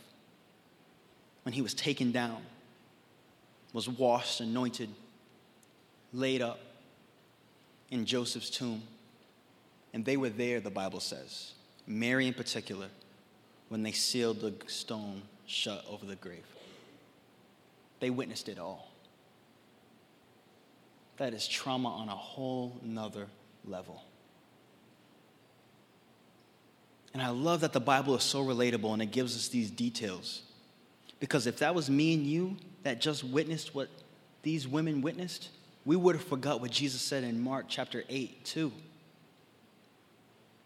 when 1.42 1.52
he 1.54 1.62
was 1.62 1.74
taken 1.74 2.12
down, 2.12 2.42
was 3.72 3.88
washed, 3.88 4.40
anointed, 4.40 4.90
laid 6.12 6.42
up 6.42 6.60
in 7.90 8.04
Joseph's 8.04 8.50
tomb. 8.50 8.82
And 9.92 10.04
they 10.04 10.16
were 10.16 10.28
there, 10.28 10.60
the 10.60 10.70
Bible 10.70 11.00
says, 11.00 11.52
Mary 11.86 12.26
in 12.28 12.34
particular, 12.34 12.86
when 13.68 13.82
they 13.82 13.92
sealed 13.92 14.40
the 14.40 14.54
stone 14.66 15.22
shut 15.46 15.84
over 15.90 16.06
the 16.06 16.16
grave. 16.16 16.46
They 17.98 18.10
witnessed 18.10 18.48
it 18.48 18.58
all. 18.58 18.90
That 21.18 21.34
is 21.34 21.46
trauma 21.46 21.88
on 21.88 22.08
a 22.08 22.14
whole 22.14 22.76
nother 22.82 23.26
level. 23.66 24.02
And 27.12 27.22
I 27.22 27.28
love 27.28 27.60
that 27.60 27.72
the 27.72 27.80
Bible 27.80 28.14
is 28.14 28.22
so 28.22 28.44
relatable 28.44 28.92
and 28.92 29.02
it 29.02 29.10
gives 29.10 29.36
us 29.36 29.48
these 29.48 29.70
details. 29.70 30.42
Because 31.18 31.46
if 31.46 31.58
that 31.58 31.74
was 31.74 31.90
me 31.90 32.14
and 32.14 32.26
you 32.26 32.56
that 32.84 33.00
just 33.00 33.24
witnessed 33.24 33.74
what 33.74 33.88
these 34.42 34.66
women 34.66 35.02
witnessed, 35.02 35.50
we 35.84 35.96
would 35.96 36.16
have 36.16 36.24
forgot 36.24 36.60
what 36.60 36.70
Jesus 36.70 37.00
said 37.02 37.24
in 37.24 37.40
Mark 37.40 37.66
chapter 37.68 38.04
8, 38.08 38.44
too. 38.44 38.72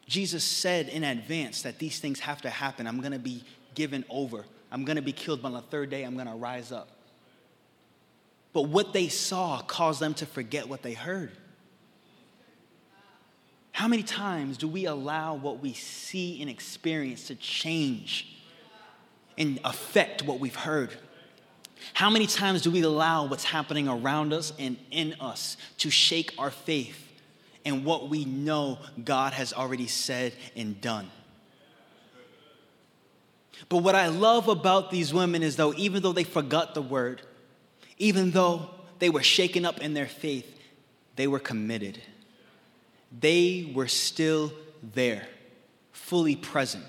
Jesus 0.06 0.44
said 0.44 0.88
in 0.88 1.02
advance 1.04 1.62
that 1.62 1.78
these 1.78 1.98
things 1.98 2.20
have 2.20 2.42
to 2.42 2.50
happen. 2.50 2.86
I'm 2.86 3.00
going 3.00 3.12
to 3.12 3.18
be 3.18 3.42
given 3.74 4.04
over. 4.10 4.44
I'm 4.70 4.84
going 4.84 4.96
to 4.96 5.02
be 5.02 5.12
killed, 5.12 5.42
but 5.42 5.48
on 5.48 5.54
the 5.54 5.62
third 5.62 5.90
day, 5.90 6.02
I'm 6.02 6.14
going 6.14 6.26
to 6.26 6.34
rise 6.34 6.72
up. 6.72 6.88
But 8.52 8.62
what 8.62 8.92
they 8.92 9.08
saw 9.08 9.60
caused 9.62 10.00
them 10.00 10.14
to 10.14 10.26
forget 10.26 10.68
what 10.68 10.82
they 10.82 10.92
heard. 10.92 11.32
How 13.72 13.88
many 13.88 14.04
times 14.04 14.56
do 14.56 14.68
we 14.68 14.84
allow 14.84 15.34
what 15.34 15.60
we 15.60 15.72
see 15.72 16.40
and 16.40 16.48
experience 16.48 17.26
to 17.26 17.34
change 17.34 18.36
and 19.36 19.58
affect 19.64 20.22
what 20.22 20.38
we've 20.38 20.54
heard? 20.54 20.90
How 21.92 22.08
many 22.08 22.26
times 22.26 22.62
do 22.62 22.70
we 22.70 22.82
allow 22.82 23.26
what's 23.26 23.44
happening 23.44 23.88
around 23.88 24.32
us 24.32 24.52
and 24.58 24.76
in 24.90 25.14
us 25.20 25.56
to 25.78 25.90
shake 25.90 26.32
our 26.38 26.50
faith 26.50 27.04
and 27.64 27.84
what 27.84 28.08
we 28.08 28.24
know 28.24 28.78
God 29.02 29.32
has 29.32 29.52
already 29.52 29.86
said 29.86 30.34
and 30.56 30.80
done? 30.80 31.10
But 33.68 33.78
what 33.78 33.94
I 33.94 34.08
love 34.08 34.48
about 34.48 34.90
these 34.90 35.14
women 35.14 35.42
is 35.42 35.56
though, 35.56 35.74
even 35.74 36.02
though 36.02 36.12
they 36.12 36.24
forgot 36.24 36.74
the 36.74 36.82
word, 36.82 37.22
even 37.98 38.30
though 38.32 38.70
they 38.98 39.10
were 39.10 39.22
shaken 39.22 39.64
up 39.64 39.80
in 39.80 39.94
their 39.94 40.06
faith, 40.06 40.58
they 41.16 41.26
were 41.26 41.38
committed. 41.38 42.00
They 43.18 43.70
were 43.74 43.88
still 43.88 44.52
there, 44.82 45.26
fully 45.92 46.36
present. 46.36 46.84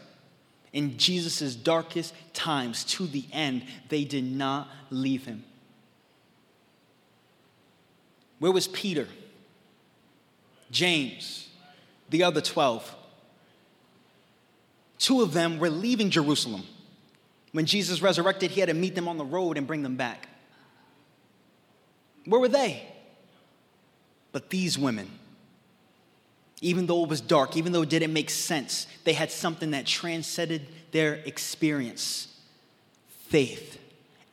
In 0.74 0.98
Jesus' 0.98 1.56
darkest 1.56 2.14
times 2.34 2.84
to 2.86 3.08
the 3.08 3.26
end, 3.32 3.64
they 3.90 4.04
did 4.04 4.26
not 4.26 4.68
leave 4.90 5.26
him. 5.26 5.44
Where 8.40 8.52
was 8.52 8.68
Peter? 8.68 9.08
James, 10.76 11.48
the 12.10 12.24
other 12.24 12.42
12? 12.42 12.96
Two 15.00 15.22
of 15.22 15.32
them 15.32 15.58
were 15.58 15.70
leaving 15.70 16.10
Jerusalem. 16.10 16.64
When 17.54 17.66
Jesus 17.66 18.02
resurrected, 18.02 18.52
he 18.52 18.60
had 18.60 18.68
to 18.68 18.76
meet 18.76 18.94
them 18.94 19.08
on 19.08 19.18
the 19.18 19.24
road 19.24 19.58
and 19.58 19.66
bring 19.66 19.84
them 19.84 19.96
back. 19.96 20.28
Where 22.26 22.42
were 22.42 22.50
they? 22.50 22.86
But 24.34 24.50
these 24.50 24.78
women, 24.78 25.10
even 26.60 26.88
though 26.88 27.04
it 27.04 27.10
was 27.10 27.22
dark, 27.22 27.56
even 27.56 27.72
though 27.72 27.84
it 27.84 27.90
didn't 27.90 28.12
make 28.12 28.30
sense, 28.30 28.86
they 29.06 29.14
had 29.14 29.32
something 29.32 29.72
that 29.72 29.86
transcended 29.86 30.68
their 30.92 31.16
experience 31.26 32.28
faith, 33.30 33.80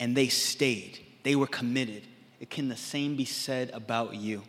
and 0.01 0.17
they 0.17 0.27
stayed. 0.27 0.99
They 1.23 1.37
were 1.37 1.47
committed. 1.47 2.03
It 2.41 2.51
can 2.51 2.69
the 2.69 2.77
same 2.77 3.15
be 3.15 3.25
said 3.25 3.71
about 3.73 4.17
you? 4.17 4.43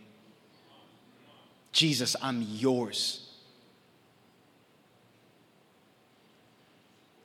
Jesus, 1.74 2.16
I'm 2.22 2.42
yours. 2.42 3.28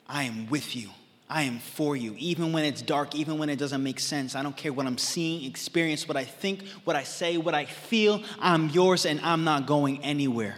I 0.08 0.24
am 0.24 0.48
with 0.48 0.74
you. 0.74 0.88
I 1.28 1.42
am 1.42 1.58
for 1.58 1.94
you. 1.94 2.14
Even 2.16 2.54
when 2.54 2.64
it's 2.64 2.80
dark, 2.80 3.14
even 3.14 3.36
when 3.36 3.50
it 3.50 3.58
doesn't 3.58 3.82
make 3.82 4.00
sense, 4.00 4.34
I 4.34 4.42
don't 4.42 4.56
care 4.56 4.72
what 4.72 4.86
I'm 4.86 4.96
seeing, 4.96 5.44
experience, 5.44 6.08
what 6.08 6.16
I 6.16 6.24
think, 6.24 6.66
what 6.84 6.96
I 6.96 7.02
say, 7.04 7.36
what 7.36 7.54
I 7.54 7.66
feel. 7.66 8.22
I'm 8.40 8.70
yours 8.70 9.04
and 9.04 9.20
I'm 9.20 9.44
not 9.44 9.66
going 9.66 10.02
anywhere. 10.02 10.56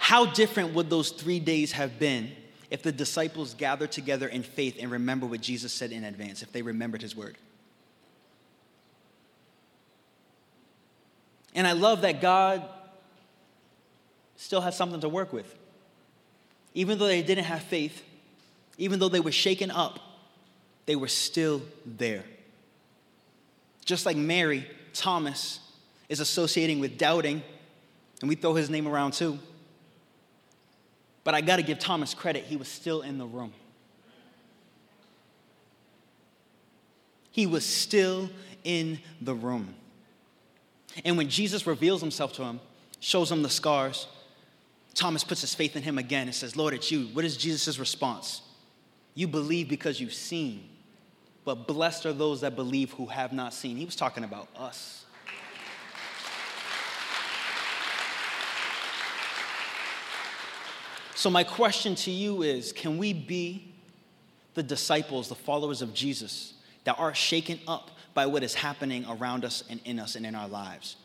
How 0.00 0.26
different 0.26 0.74
would 0.74 0.90
those 0.90 1.10
three 1.10 1.38
days 1.38 1.72
have 1.72 1.98
been 2.00 2.32
if 2.70 2.82
the 2.82 2.92
disciples 2.92 3.54
gathered 3.54 3.92
together 3.92 4.28
in 4.28 4.42
faith 4.42 4.76
and 4.80 4.90
remember 4.90 5.26
what 5.26 5.40
Jesus 5.40 5.72
said 5.72 5.92
in 5.92 6.04
advance, 6.04 6.42
if 6.42 6.52
they 6.52 6.62
remembered 6.62 7.02
his 7.02 7.14
word? 7.14 7.36
And 11.54 11.66
I 11.66 11.72
love 11.72 12.02
that 12.02 12.20
God 12.20 12.62
still 14.36 14.60
has 14.60 14.76
something 14.76 15.00
to 15.00 15.08
work 15.08 15.32
with. 15.32 15.54
Even 16.74 16.98
though 16.98 17.06
they 17.06 17.22
didn't 17.22 17.44
have 17.44 17.62
faith, 17.62 18.02
even 18.76 18.98
though 18.98 19.08
they 19.08 19.20
were 19.20 19.32
shaken 19.32 19.70
up, 19.70 19.98
they 20.84 20.96
were 20.96 21.08
still 21.08 21.62
there. 21.84 22.24
Just 23.84 24.04
like 24.04 24.16
Mary, 24.16 24.66
Thomas 24.92 25.60
is 26.08 26.20
associating 26.20 26.78
with 26.78 26.98
doubting, 26.98 27.42
and 28.20 28.28
we 28.28 28.34
throw 28.34 28.54
his 28.54 28.68
name 28.68 28.86
around 28.86 29.12
too. 29.12 29.38
But 31.26 31.34
I 31.34 31.40
got 31.40 31.56
to 31.56 31.62
give 31.62 31.80
Thomas 31.80 32.14
credit, 32.14 32.44
he 32.44 32.54
was 32.54 32.68
still 32.68 33.02
in 33.02 33.18
the 33.18 33.26
room. 33.26 33.52
He 37.32 37.46
was 37.46 37.66
still 37.66 38.30
in 38.62 39.00
the 39.20 39.34
room. 39.34 39.74
And 41.04 41.16
when 41.16 41.28
Jesus 41.28 41.66
reveals 41.66 42.00
himself 42.00 42.32
to 42.34 42.44
him, 42.44 42.60
shows 43.00 43.32
him 43.32 43.42
the 43.42 43.50
scars, 43.50 44.06
Thomas 44.94 45.24
puts 45.24 45.40
his 45.40 45.52
faith 45.52 45.74
in 45.74 45.82
him 45.82 45.98
again 45.98 46.28
and 46.28 46.34
says, 46.34 46.54
Lord, 46.54 46.74
it's 46.74 46.92
you. 46.92 47.06
What 47.06 47.24
is 47.24 47.36
Jesus' 47.36 47.76
response? 47.80 48.42
You 49.16 49.26
believe 49.26 49.68
because 49.68 50.00
you've 50.00 50.14
seen, 50.14 50.68
but 51.44 51.66
blessed 51.66 52.06
are 52.06 52.12
those 52.12 52.42
that 52.42 52.54
believe 52.54 52.92
who 52.92 53.06
have 53.06 53.32
not 53.32 53.52
seen. 53.52 53.76
He 53.76 53.84
was 53.84 53.96
talking 53.96 54.22
about 54.22 54.46
us. 54.56 55.05
So, 61.16 61.28
my 61.30 61.42
question 61.42 61.96
to 61.96 62.12
you 62.12 62.42
is 62.42 62.72
can 62.72 62.96
we 62.96 63.12
be 63.12 63.74
the 64.54 64.62
disciples, 64.62 65.28
the 65.28 65.34
followers 65.34 65.82
of 65.82 65.92
Jesus, 65.92 66.54
that 66.84 66.96
are 66.98 67.14
shaken 67.14 67.58
up 67.66 67.90
by 68.14 68.26
what 68.26 68.44
is 68.44 68.54
happening 68.54 69.04
around 69.08 69.44
us 69.44 69.64
and 69.68 69.80
in 69.84 69.98
us 69.98 70.14
and 70.14 70.24
in 70.24 70.36
our 70.36 70.48
lives? 70.48 70.96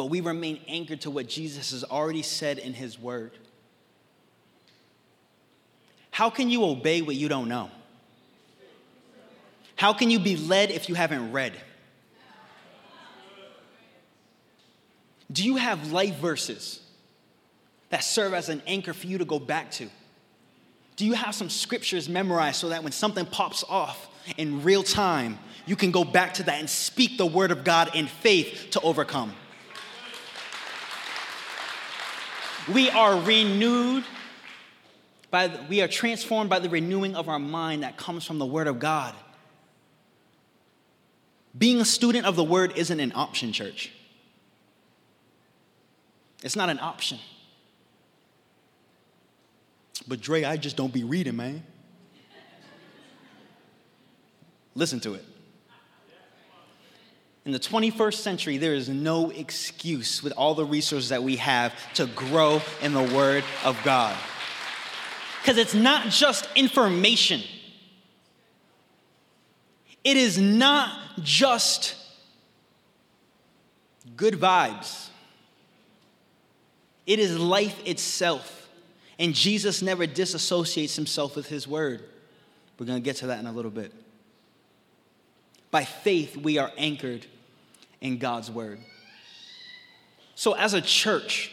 but 0.00 0.06
we 0.06 0.22
remain 0.22 0.58
anchored 0.66 1.02
to 1.02 1.10
what 1.10 1.26
Jesus 1.26 1.72
has 1.72 1.84
already 1.84 2.22
said 2.22 2.58
in 2.58 2.72
his 2.72 2.98
word. 2.98 3.32
How 6.10 6.30
can 6.30 6.48
you 6.48 6.64
obey 6.64 7.02
what 7.02 7.16
you 7.16 7.28
don't 7.28 7.48
know? 7.48 7.70
How 9.76 9.92
can 9.92 10.10
you 10.10 10.18
be 10.18 10.38
led 10.38 10.70
if 10.70 10.88
you 10.88 10.94
haven't 10.94 11.32
read? 11.32 11.52
Do 15.30 15.44
you 15.44 15.56
have 15.56 15.92
life 15.92 16.16
verses 16.16 16.80
that 17.90 18.02
serve 18.02 18.34
as 18.34 18.48
an 18.48 18.62
anchor 18.66 18.92
for 18.92 19.06
you 19.06 19.18
to 19.18 19.24
go 19.24 19.38
back 19.38 19.70
to? 19.72 19.88
Do 20.96 21.06
you 21.06 21.12
have 21.12 21.34
some 21.34 21.48
scriptures 21.48 22.08
memorized 22.08 22.56
so 22.56 22.70
that 22.70 22.82
when 22.82 22.92
something 22.92 23.26
pops 23.26 23.64
off 23.68 24.08
in 24.36 24.62
real 24.62 24.82
time, 24.82 25.38
you 25.66 25.76
can 25.76 25.90
go 25.90 26.04
back 26.04 26.34
to 26.34 26.42
that 26.44 26.58
and 26.58 26.68
speak 26.68 27.18
the 27.18 27.26
word 27.26 27.50
of 27.50 27.64
God 27.64 27.94
in 27.94 28.06
faith 28.06 28.68
to 28.72 28.80
overcome? 28.80 29.34
We 32.72 32.90
are 32.90 33.18
renewed 33.20 34.04
by, 35.30 35.46
the, 35.46 35.60
we 35.68 35.80
are 35.80 35.88
transformed 35.88 36.50
by 36.50 36.58
the 36.58 36.68
renewing 36.68 37.14
of 37.14 37.28
our 37.28 37.38
mind 37.38 37.82
that 37.82 37.96
comes 37.96 38.24
from 38.24 38.38
the 38.38 38.46
Word 38.46 38.66
of 38.66 38.78
God. 38.78 39.14
Being 41.56 41.80
a 41.80 41.84
student 41.84 42.26
of 42.26 42.36
the 42.36 42.44
Word 42.44 42.72
isn't 42.76 43.00
an 43.00 43.12
option, 43.14 43.52
church. 43.52 43.92
It's 46.42 46.56
not 46.56 46.68
an 46.68 46.80
option. 46.80 47.18
But 50.08 50.20
Dre, 50.20 50.44
I 50.44 50.56
just 50.56 50.76
don't 50.76 50.92
be 50.92 51.04
reading, 51.04 51.36
man. 51.36 51.62
Listen 54.74 55.00
to 55.00 55.14
it. 55.14 55.24
In 57.44 57.52
the 57.52 57.58
21st 57.58 58.14
century, 58.14 58.58
there 58.58 58.74
is 58.74 58.88
no 58.88 59.30
excuse 59.30 60.22
with 60.22 60.32
all 60.36 60.54
the 60.54 60.64
resources 60.64 61.08
that 61.08 61.22
we 61.22 61.36
have 61.36 61.74
to 61.94 62.06
grow 62.06 62.60
in 62.82 62.92
the 62.92 63.02
Word 63.02 63.44
of 63.64 63.82
God. 63.82 64.16
Because 65.40 65.56
it's 65.56 65.74
not 65.74 66.08
just 66.08 66.48
information, 66.54 67.40
it 70.04 70.16
is 70.16 70.38
not 70.38 70.90
just 71.22 71.94
good 74.16 74.34
vibes, 74.34 75.08
it 77.06 77.18
is 77.18 77.38
life 77.38 77.80
itself. 77.86 78.59
And 79.20 79.34
Jesus 79.34 79.82
never 79.82 80.06
disassociates 80.06 80.96
himself 80.96 81.36
with 81.36 81.46
his 81.46 81.68
word. 81.68 82.02
We're 82.78 82.86
going 82.86 82.98
to 82.98 83.04
get 83.04 83.16
to 83.16 83.26
that 83.26 83.38
in 83.38 83.46
a 83.46 83.52
little 83.52 83.70
bit. 83.70 83.92
By 85.70 85.84
faith, 85.84 86.38
we 86.38 86.56
are 86.56 86.72
anchored 86.78 87.26
in 88.00 88.16
God's 88.16 88.50
word. 88.50 88.80
So, 90.34 90.54
as 90.54 90.72
a 90.72 90.80
church, 90.80 91.52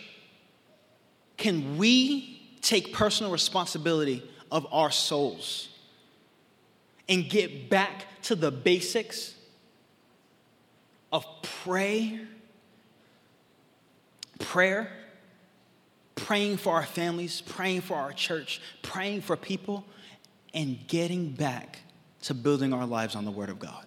can 1.36 1.78
we 1.78 2.42
take 2.62 2.94
personal 2.94 3.34
responsibility 3.34 4.24
of 4.50 4.66
our 4.72 4.90
souls 4.90 5.68
and 7.10 7.30
get 7.30 7.70
back 7.70 8.06
to 8.24 8.36
the 8.36 8.50
basics 8.50 9.36
of 11.12 11.26
prayer, 11.42 12.22
prayer, 14.40 14.90
praying 16.18 16.58
for 16.58 16.74
our 16.74 16.86
families, 16.86 17.42
praying 17.42 17.82
for 17.82 17.96
our 17.96 18.12
church, 18.12 18.60
praying 18.82 19.22
for 19.22 19.38
people, 19.38 19.86
and 20.54 20.78
getting 20.88 21.32
back 21.32 21.80
to 22.24 22.34
building 22.34 22.74
our 22.74 22.86
lives 22.86 23.16
on 23.16 23.24
the 23.24 23.32
Word 23.32 23.50
of 23.50 23.60
God. 23.60 23.86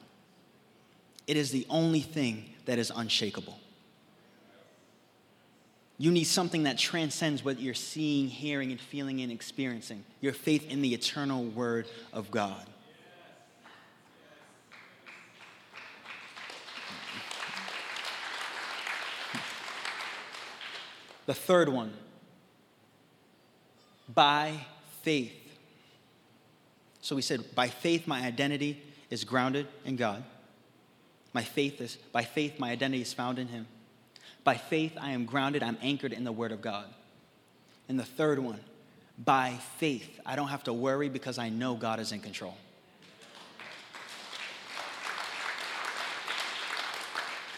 It 1.26 1.36
is 1.36 1.50
the 1.50 1.66
only 1.68 2.00
thing 2.00 2.48
that 2.64 2.78
is 2.78 2.90
unshakable. 2.94 3.58
You 5.98 6.10
need 6.10 6.24
something 6.24 6.62
that 6.62 6.78
transcends 6.78 7.44
what 7.44 7.60
you're 7.60 7.74
seeing, 7.74 8.28
hearing, 8.28 8.70
and 8.70 8.80
feeling 8.80 9.20
and 9.20 9.30
experiencing 9.30 10.04
your 10.20 10.32
faith 10.32 10.70
in 10.70 10.80
the 10.80 10.94
eternal 10.94 11.44
Word 11.44 11.88
of 12.12 12.30
God. 12.30 12.66
The 21.26 21.34
third 21.34 21.68
one 21.68 21.92
by 24.14 24.54
faith. 25.02 25.32
So 27.00 27.16
we 27.16 27.22
said, 27.22 27.54
by 27.54 27.68
faith, 27.68 28.06
my 28.06 28.22
identity 28.22 28.82
is 29.08 29.24
grounded 29.24 29.66
in 29.84 29.96
God. 29.96 30.22
My 31.32 31.42
faith 31.42 31.80
is, 31.80 31.96
by 32.12 32.22
faith, 32.22 32.58
my 32.58 32.70
identity 32.70 33.02
is 33.02 33.12
found 33.12 33.38
in 33.38 33.48
Him. 33.48 33.66
By 34.42 34.56
faith, 34.56 34.96
I 35.00 35.12
am 35.12 35.26
grounded, 35.26 35.62
I'm 35.62 35.78
anchored 35.80 36.12
in 36.12 36.24
the 36.24 36.32
Word 36.32 36.52
of 36.52 36.60
God. 36.60 36.86
And 37.88 37.98
the 37.98 38.04
third 38.04 38.38
one, 38.38 38.60
by 39.18 39.58
faith, 39.78 40.20
I 40.24 40.36
don't 40.36 40.48
have 40.48 40.64
to 40.64 40.72
worry 40.72 41.08
because 41.08 41.38
I 41.38 41.48
know 41.48 41.74
God 41.74 42.00
is 42.00 42.12
in 42.12 42.20
control. 42.20 42.56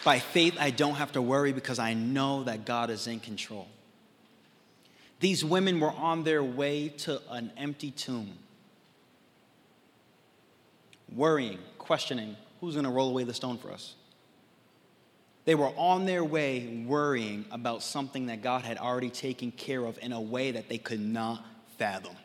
By 0.03 0.19
faith, 0.19 0.57
I 0.59 0.71
don't 0.71 0.95
have 0.95 1.13
to 1.13 1.21
worry 1.21 1.53
because 1.53 1.79
I 1.79 1.93
know 1.93 2.43
that 2.43 2.65
God 2.65 2.89
is 2.89 3.07
in 3.07 3.21
control. 3.21 3.67
These 5.23 5.45
women 5.45 5.79
were 5.79 5.93
on 5.93 6.25
their 6.25 6.43
way 6.43 6.89
to 6.89 7.21
an 7.29 7.53
empty 7.55 7.91
tomb, 7.91 8.37
worrying, 11.15 11.59
questioning 11.77 12.35
who's 12.59 12.73
going 12.73 12.83
to 12.83 12.91
roll 12.91 13.09
away 13.09 13.23
the 13.23 13.33
stone 13.33 13.57
for 13.57 13.71
us? 13.71 13.95
They 15.45 15.55
were 15.55 15.71
on 15.77 16.05
their 16.05 16.25
way 16.25 16.83
worrying 16.85 17.45
about 17.51 17.83
something 17.83 18.25
that 18.25 18.41
God 18.41 18.63
had 18.63 18.77
already 18.77 19.09
taken 19.09 19.51
care 19.51 19.85
of 19.85 19.97
in 20.01 20.11
a 20.11 20.19
way 20.19 20.51
that 20.51 20.67
they 20.67 20.77
could 20.77 20.99
not 20.99 21.45
fathom. 21.77 22.17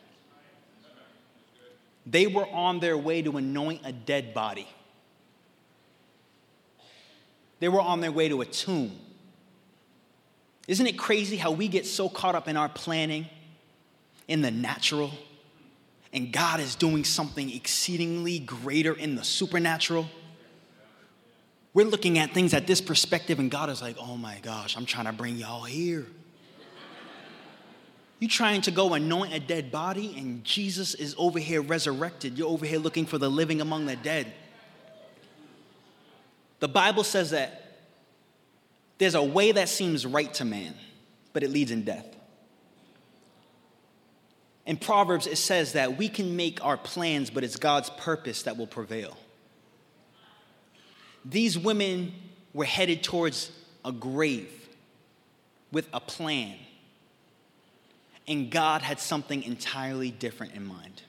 They 2.05 2.27
were 2.27 2.49
on 2.49 2.81
their 2.81 2.97
way 2.97 3.21
to 3.21 3.37
anoint 3.37 3.79
a 3.85 3.93
dead 3.93 4.33
body. 4.33 4.67
They 7.61 7.69
were 7.69 7.79
on 7.79 8.01
their 8.01 8.11
way 8.11 8.27
to 8.27 8.41
a 8.41 8.45
tomb. 8.45 8.91
Isn't 10.69 10.85
it 10.85 10.99
crazy 10.99 11.35
how 11.35 11.49
we 11.49 11.67
get 11.67 11.87
so 11.87 12.07
caught 12.07 12.35
up 12.35 12.47
in 12.47 12.55
our 12.55 12.69
planning, 12.69 13.25
in 14.27 14.43
the 14.43 14.51
natural, 14.51 15.09
and 16.13 16.31
God 16.31 16.59
is 16.59 16.75
doing 16.75 17.03
something 17.03 17.51
exceedingly 17.51 18.37
greater 18.37 18.93
in 18.93 19.15
the 19.15 19.23
supernatural? 19.23 20.07
We're 21.73 21.87
looking 21.87 22.19
at 22.19 22.35
things 22.35 22.53
at 22.53 22.67
this 22.67 22.81
perspective, 22.81 23.39
and 23.39 23.49
God 23.49 23.71
is 23.71 23.81
like, 23.81 23.95
oh 23.99 24.15
my 24.15 24.37
gosh, 24.43 24.77
I'm 24.77 24.85
trying 24.85 25.05
to 25.05 25.11
bring 25.11 25.37
y'all 25.37 25.63
here. 25.63 26.05
You 28.19 28.27
trying 28.27 28.61
to 28.61 28.71
go 28.71 28.93
anoint 28.93 29.33
a 29.33 29.39
dead 29.39 29.71
body, 29.71 30.13
and 30.19 30.43
Jesus 30.43 30.93
is 30.93 31.15
over 31.17 31.39
here 31.39 31.63
resurrected. 31.63 32.37
You're 32.37 32.47
over 32.47 32.67
here 32.67 32.77
looking 32.77 33.07
for 33.07 33.17
the 33.17 33.27
living 33.27 33.59
among 33.59 33.87
the 33.87 33.95
dead. 33.95 34.31
The 36.59 36.67
Bible 36.67 37.03
says 37.03 37.31
that 37.31 37.68
there's 38.99 39.15
a 39.15 39.23
way 39.23 39.51
that 39.53 39.69
seems 39.69 40.05
right 40.05 40.31
to 40.35 40.45
man, 40.45 40.75
but 41.33 41.41
it 41.41 41.49
leads 41.49 41.71
in 41.71 41.83
death. 41.83 42.05
In 44.65 44.77
Proverbs, 44.77 45.25
it 45.25 45.37
says 45.37 45.73
that 45.73 45.97
we 45.97 46.09
can 46.09 46.35
make 46.35 46.63
our 46.63 46.77
plans, 46.77 47.31
but 47.31 47.43
it's 47.43 47.55
God's 47.55 47.89
purpose 47.89 48.43
that 48.43 48.55
will 48.55 48.67
prevail. 48.67 49.17
These 51.25 51.57
women 51.57 52.13
were 52.53 52.65
headed 52.65 53.01
towards 53.01 53.51
a 53.83 53.91
grave 53.91 54.51
with 55.71 55.87
a 55.93 55.99
plan, 55.99 56.55
and 58.27 58.51
God 58.51 58.81
had 58.81 58.99
something 58.99 59.43
entirely 59.43 60.11
different 60.11 60.53
in 60.53 60.65
mind. 60.65 61.01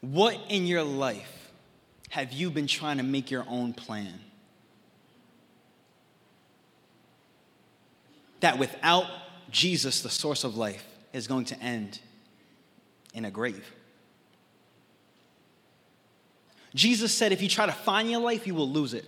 What 0.00 0.36
in 0.48 0.66
your 0.66 0.82
life 0.82 1.50
have 2.10 2.32
you 2.32 2.50
been 2.50 2.66
trying 2.66 2.96
to 2.96 3.04
make 3.04 3.30
your 3.30 3.46
own 3.48 3.72
plan? 3.72 4.20
That 8.42 8.58
without 8.58 9.06
Jesus, 9.50 10.02
the 10.02 10.10
source 10.10 10.44
of 10.44 10.56
life, 10.56 10.84
is 11.12 11.26
going 11.26 11.46
to 11.46 11.60
end 11.60 11.98
in 13.14 13.24
a 13.24 13.30
grave. 13.30 13.70
Jesus 16.74 17.12
said, 17.12 17.32
if 17.32 17.40
you 17.42 17.48
try 17.48 17.66
to 17.66 17.72
find 17.72 18.10
your 18.10 18.20
life, 18.20 18.46
you 18.46 18.54
will 18.54 18.68
lose 18.68 18.94
it. 18.94 19.04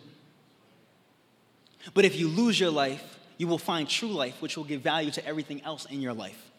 But 1.95 2.05
if 2.05 2.17
you 2.17 2.29
lose 2.29 2.59
your 2.59 2.71
life, 2.71 3.19
you 3.37 3.49
will 3.49 3.59
find 3.59 3.89
true 3.89 4.09
life, 4.09 4.41
which 4.41 4.57
will 4.57 4.65
give 4.65 4.83
value 4.83 5.11
to 5.11 5.27
everything 5.27 5.63
else 5.63 5.85
in 5.87 6.01
your 6.01 6.15
life. 6.15 6.51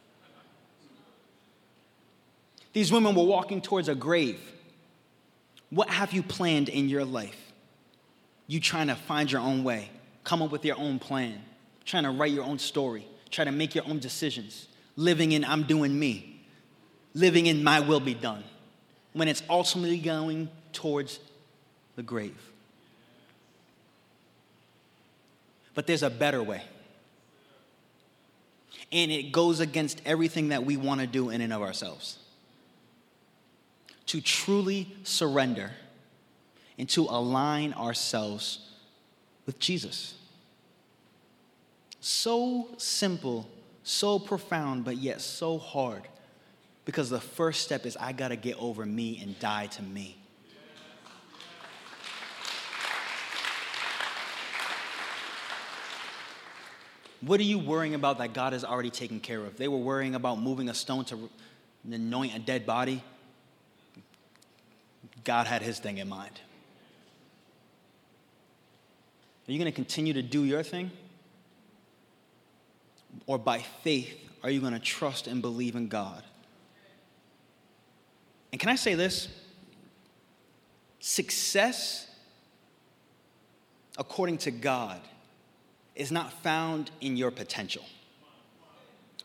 These 2.73 2.91
women 2.91 3.15
were 3.15 3.23
walking 3.23 3.61
towards 3.61 3.87
a 3.87 3.95
grave. 3.95 4.39
What 5.69 5.89
have 5.89 6.11
you 6.11 6.23
planned 6.23 6.69
in 6.69 6.89
your 6.89 7.05
life? 7.05 7.53
You 8.47 8.59
trying 8.59 8.87
to 8.87 8.95
find 8.95 9.31
your 9.31 9.41
own 9.41 9.63
way, 9.63 9.89
come 10.23 10.41
up 10.41 10.51
with 10.51 10.65
your 10.65 10.77
own 10.77 10.99
plan, 10.99 11.41
trying 11.85 12.03
to 12.03 12.11
write 12.11 12.31
your 12.31 12.43
own 12.43 12.59
story, 12.59 13.07
trying 13.29 13.45
to 13.45 13.51
make 13.51 13.75
your 13.75 13.85
own 13.87 13.99
decisions, 13.99 14.67
living 14.95 15.31
in 15.31 15.45
I'm 15.45 15.63
doing 15.63 15.97
me, 15.97 16.45
living 17.13 17.45
in 17.45 17.63
my 17.63 17.79
will 17.79 17.99
be 17.99 18.13
done, 18.13 18.43
when 19.13 19.27
it's 19.27 19.43
ultimately 19.49 19.99
going 19.99 20.49
towards 20.73 21.19
the 21.95 22.03
grave. 22.03 22.37
But 25.73 25.87
there's 25.87 26.03
a 26.03 26.09
better 26.09 26.41
way. 26.41 26.63
And 28.91 29.11
it 29.11 29.31
goes 29.31 29.59
against 29.59 30.01
everything 30.05 30.49
that 30.49 30.63
we 30.63 30.77
want 30.77 31.01
to 31.01 31.07
do 31.07 31.29
in 31.29 31.41
and 31.41 31.51
of 31.51 31.61
ourselves. 31.61 32.17
To 34.07 34.21
truly 34.21 34.95
surrender 35.03 35.71
and 36.77 36.87
to 36.89 37.01
align 37.01 37.73
ourselves 37.73 38.59
with 39.45 39.59
Jesus. 39.59 40.13
So 42.07 42.67
simple, 42.77 43.49
so 43.81 44.19
profound, 44.19 44.85
but 44.85 44.97
yet 44.97 45.21
so 45.21 45.57
hard. 45.57 46.03
Because 46.85 47.09
the 47.09 47.19
first 47.19 47.63
step 47.63 47.83
is 47.83 47.97
I 47.97 48.11
got 48.11 48.27
to 48.27 48.35
get 48.35 48.57
over 48.59 48.85
me 48.85 49.19
and 49.23 49.39
die 49.39 49.65
to 49.65 49.81
me. 49.81 50.15
What 57.21 57.39
are 57.39 57.43
you 57.43 57.57
worrying 57.57 57.95
about 57.95 58.19
that 58.19 58.33
God 58.33 58.53
has 58.53 58.63
already 58.63 58.91
taken 58.91 59.19
care 59.19 59.39
of? 59.39 59.57
They 59.57 59.67
were 59.67 59.79
worrying 59.79 60.13
about 60.13 60.39
moving 60.39 60.69
a 60.69 60.75
stone 60.75 61.05
to 61.05 61.27
anoint 61.91 62.35
a 62.35 62.39
dead 62.39 62.67
body. 62.67 63.03
God 65.23 65.47
had 65.47 65.63
his 65.63 65.79
thing 65.79 65.97
in 65.97 66.07
mind. 66.07 66.39
Are 69.47 69.51
you 69.51 69.57
going 69.57 69.71
to 69.71 69.75
continue 69.75 70.13
to 70.13 70.21
do 70.21 70.43
your 70.43 70.61
thing? 70.61 70.91
Or 73.25 73.37
by 73.37 73.59
faith, 73.83 74.17
are 74.43 74.49
you 74.49 74.59
going 74.61 74.73
to 74.73 74.79
trust 74.79 75.27
and 75.27 75.41
believe 75.41 75.75
in 75.75 75.87
God? 75.87 76.23
And 78.51 78.59
can 78.59 78.69
I 78.69 78.75
say 78.75 78.95
this? 78.95 79.27
Success, 80.99 82.07
according 83.97 84.37
to 84.39 84.51
God, 84.51 85.01
is 85.95 86.11
not 86.11 86.31
found 86.41 86.91
in 87.01 87.17
your 87.17 87.31
potential. 87.31 87.83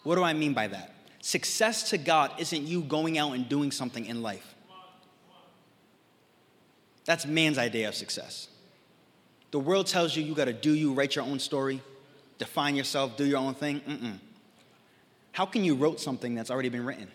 What 0.02 0.16
do 0.16 0.22
I 0.22 0.32
mean 0.32 0.54
by 0.54 0.68
that? 0.68 0.94
Success 1.20 1.90
to 1.90 1.98
God 1.98 2.32
isn't 2.38 2.66
you 2.66 2.82
going 2.82 3.18
out 3.18 3.32
and 3.32 3.48
doing 3.48 3.70
something 3.70 4.06
in 4.06 4.22
life. 4.22 4.54
That's 7.04 7.26
man's 7.26 7.58
idea 7.58 7.88
of 7.88 7.94
success. 7.94 8.48
The 9.50 9.58
world 9.58 9.86
tells 9.86 10.16
you 10.16 10.22
you 10.22 10.34
got 10.34 10.44
to 10.46 10.52
do 10.52 10.74
you, 10.74 10.92
write 10.92 11.16
your 11.16 11.24
own 11.24 11.38
story, 11.38 11.82
define 12.40 12.74
yourself, 12.74 13.18
do 13.18 13.24
your 13.24 13.38
own 13.38 13.54
thing. 13.54 13.80
Mm-mm. 13.82 14.18
How 15.32 15.44
can 15.44 15.62
you 15.62 15.76
wrote 15.76 16.00
something 16.00 16.34
that's 16.34 16.50
already 16.50 16.70
been 16.70 16.84
written? 16.84 17.06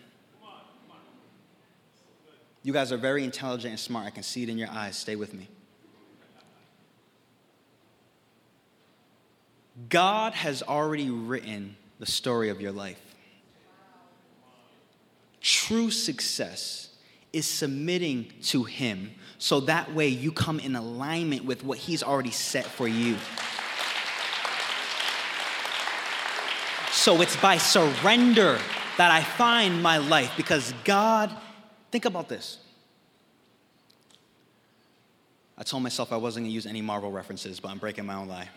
You 2.62 2.72
guys 2.72 2.92
are 2.92 2.96
very 2.96 3.24
intelligent 3.24 3.72
and 3.72 3.78
smart. 3.78 4.06
I 4.06 4.10
can 4.10 4.22
see 4.22 4.44
it 4.44 4.48
in 4.48 4.56
your 4.56 4.70
eyes. 4.70 4.96
Stay 4.96 5.16
with 5.16 5.34
me. 5.34 5.48
God 9.88 10.32
has 10.32 10.62
already 10.62 11.10
written 11.10 11.76
the 11.98 12.06
story 12.06 12.48
of 12.48 12.60
your 12.60 12.72
life. 12.72 13.00
True 15.40 15.90
success 15.90 16.90
is 17.32 17.46
submitting 17.46 18.32
to 18.44 18.64
Him 18.64 19.10
so 19.38 19.60
that 19.60 19.92
way 19.92 20.08
you 20.08 20.32
come 20.32 20.58
in 20.60 20.76
alignment 20.76 21.44
with 21.44 21.62
what 21.62 21.78
He's 21.78 22.02
already 22.02 22.30
set 22.30 22.64
for 22.64 22.88
you. 22.88 23.16
So 27.06 27.20
it's 27.20 27.36
by 27.36 27.56
surrender 27.56 28.58
that 28.96 29.12
I 29.12 29.22
find 29.22 29.80
my 29.80 29.98
life 29.98 30.32
because 30.36 30.74
God, 30.82 31.30
think 31.92 32.04
about 32.04 32.28
this. 32.28 32.58
I 35.56 35.62
told 35.62 35.84
myself 35.84 36.12
I 36.12 36.16
wasn't 36.16 36.46
gonna 36.46 36.52
use 36.52 36.66
any 36.66 36.82
Marvel 36.82 37.12
references, 37.12 37.60
but 37.60 37.68
I'm 37.68 37.78
breaking 37.78 38.06
my 38.06 38.14
own 38.14 38.26
lie. 38.26 38.48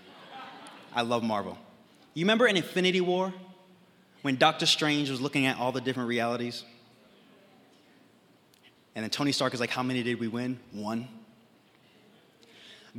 I 0.95 1.03
love 1.03 1.21
Marvel. 1.21 1.59
You 2.15 2.25
remember 2.25 2.47
in 2.47 2.57
Infinity 2.57 3.01
War 3.01 3.31
when 4.23 4.35
Doctor 4.35 4.65
Strange 4.65 5.11
was 5.11 5.21
looking 5.21 5.45
at 5.45 5.59
all 5.59 5.71
the 5.71 5.79
different 5.79 6.09
realities? 6.09 6.63
And 8.95 9.03
then 9.03 9.11
Tony 9.11 9.31
Stark 9.31 9.53
is 9.53 9.59
like, 9.59 9.69
How 9.69 9.83
many 9.83 10.01
did 10.01 10.19
we 10.19 10.27
win? 10.27 10.59
One. 10.71 11.07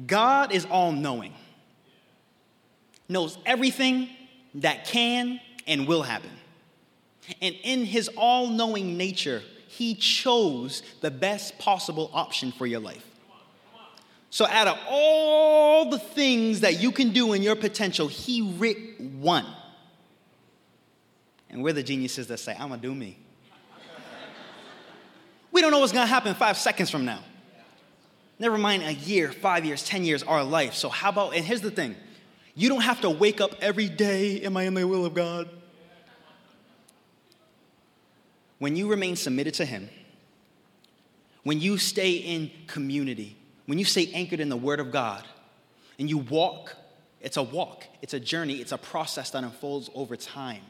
God 0.06 0.52
is 0.52 0.64
all 0.66 0.92
knowing, 0.92 1.34
knows 3.08 3.36
everything 3.44 4.10
that 4.56 4.86
can 4.86 5.40
and 5.66 5.86
will 5.86 6.02
happen. 6.02 6.30
And 7.40 7.54
in 7.62 7.84
his 7.84 8.08
all 8.16 8.48
knowing 8.48 8.96
nature, 8.96 9.42
he 9.68 9.94
chose 9.94 10.82
the 11.00 11.10
best 11.10 11.58
possible 11.58 12.10
option 12.12 12.52
for 12.52 12.66
your 12.66 12.80
life. 12.80 13.06
So, 14.30 14.46
out 14.46 14.68
of 14.68 14.78
all 14.88 15.90
the 15.90 15.98
things 15.98 16.60
that 16.60 16.80
you 16.80 16.92
can 16.92 17.12
do 17.12 17.32
in 17.32 17.42
your 17.42 17.56
potential, 17.56 18.06
he 18.06 18.42
ripped 18.58 19.00
one. 19.00 19.46
And 21.50 21.64
we're 21.64 21.72
the 21.72 21.82
geniuses 21.82 22.28
that 22.28 22.38
say, 22.38 22.52
I'm 22.52 22.68
gonna 22.68 22.80
do 22.80 22.94
me. 22.94 23.18
we 25.50 25.60
don't 25.60 25.72
know 25.72 25.80
what's 25.80 25.92
gonna 25.92 26.06
happen 26.06 26.34
five 26.34 26.56
seconds 26.56 26.90
from 26.90 27.04
now. 27.04 27.20
Never 28.38 28.56
mind 28.56 28.84
a 28.84 28.94
year, 28.94 29.32
five 29.32 29.64
years, 29.64 29.84
10 29.84 30.04
years, 30.04 30.22
our 30.22 30.44
life. 30.44 30.74
So, 30.74 30.88
how 30.88 31.08
about, 31.10 31.34
and 31.34 31.44
here's 31.44 31.60
the 31.60 31.70
thing 31.70 31.96
you 32.54 32.68
don't 32.68 32.82
have 32.82 33.00
to 33.02 33.10
wake 33.10 33.40
up 33.40 33.54
every 33.60 33.88
day, 33.88 34.40
am 34.42 34.56
I 34.56 34.64
in 34.64 34.74
the 34.74 34.86
will 34.86 35.04
of 35.04 35.14
God? 35.14 35.48
When 38.58 38.76
you 38.76 38.88
remain 38.88 39.16
submitted 39.16 39.54
to 39.54 39.64
Him, 39.64 39.88
when 41.44 41.60
you 41.60 41.78
stay 41.78 42.12
in 42.12 42.50
community, 42.66 43.36
when 43.66 43.78
you 43.78 43.84
stay 43.84 44.10
anchored 44.12 44.40
in 44.40 44.48
the 44.48 44.56
Word 44.56 44.80
of 44.80 44.90
God, 44.90 45.24
and 45.98 46.08
you 46.08 46.18
walk, 46.18 46.76
it's 47.20 47.36
a 47.36 47.42
walk, 47.42 47.84
it's 48.02 48.14
a 48.14 48.20
journey, 48.20 48.56
it's 48.56 48.72
a 48.72 48.78
process 48.78 49.30
that 49.30 49.44
unfolds 49.44 49.88
over 49.94 50.16
time. 50.16 50.62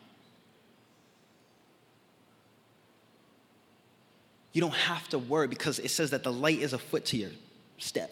You 4.53 4.61
don't 4.61 4.75
have 4.75 5.09
to 5.11 5.19
worry 5.19 5.47
because 5.47 5.79
it 5.79 5.91
says 5.91 6.11
that 6.11 6.25
the 6.25 6.33
light 6.33 6.59
is 6.59 6.73
a 6.73 6.79
foot 6.79 7.05
to 7.07 7.17
your 7.17 7.31
step. 7.79 8.11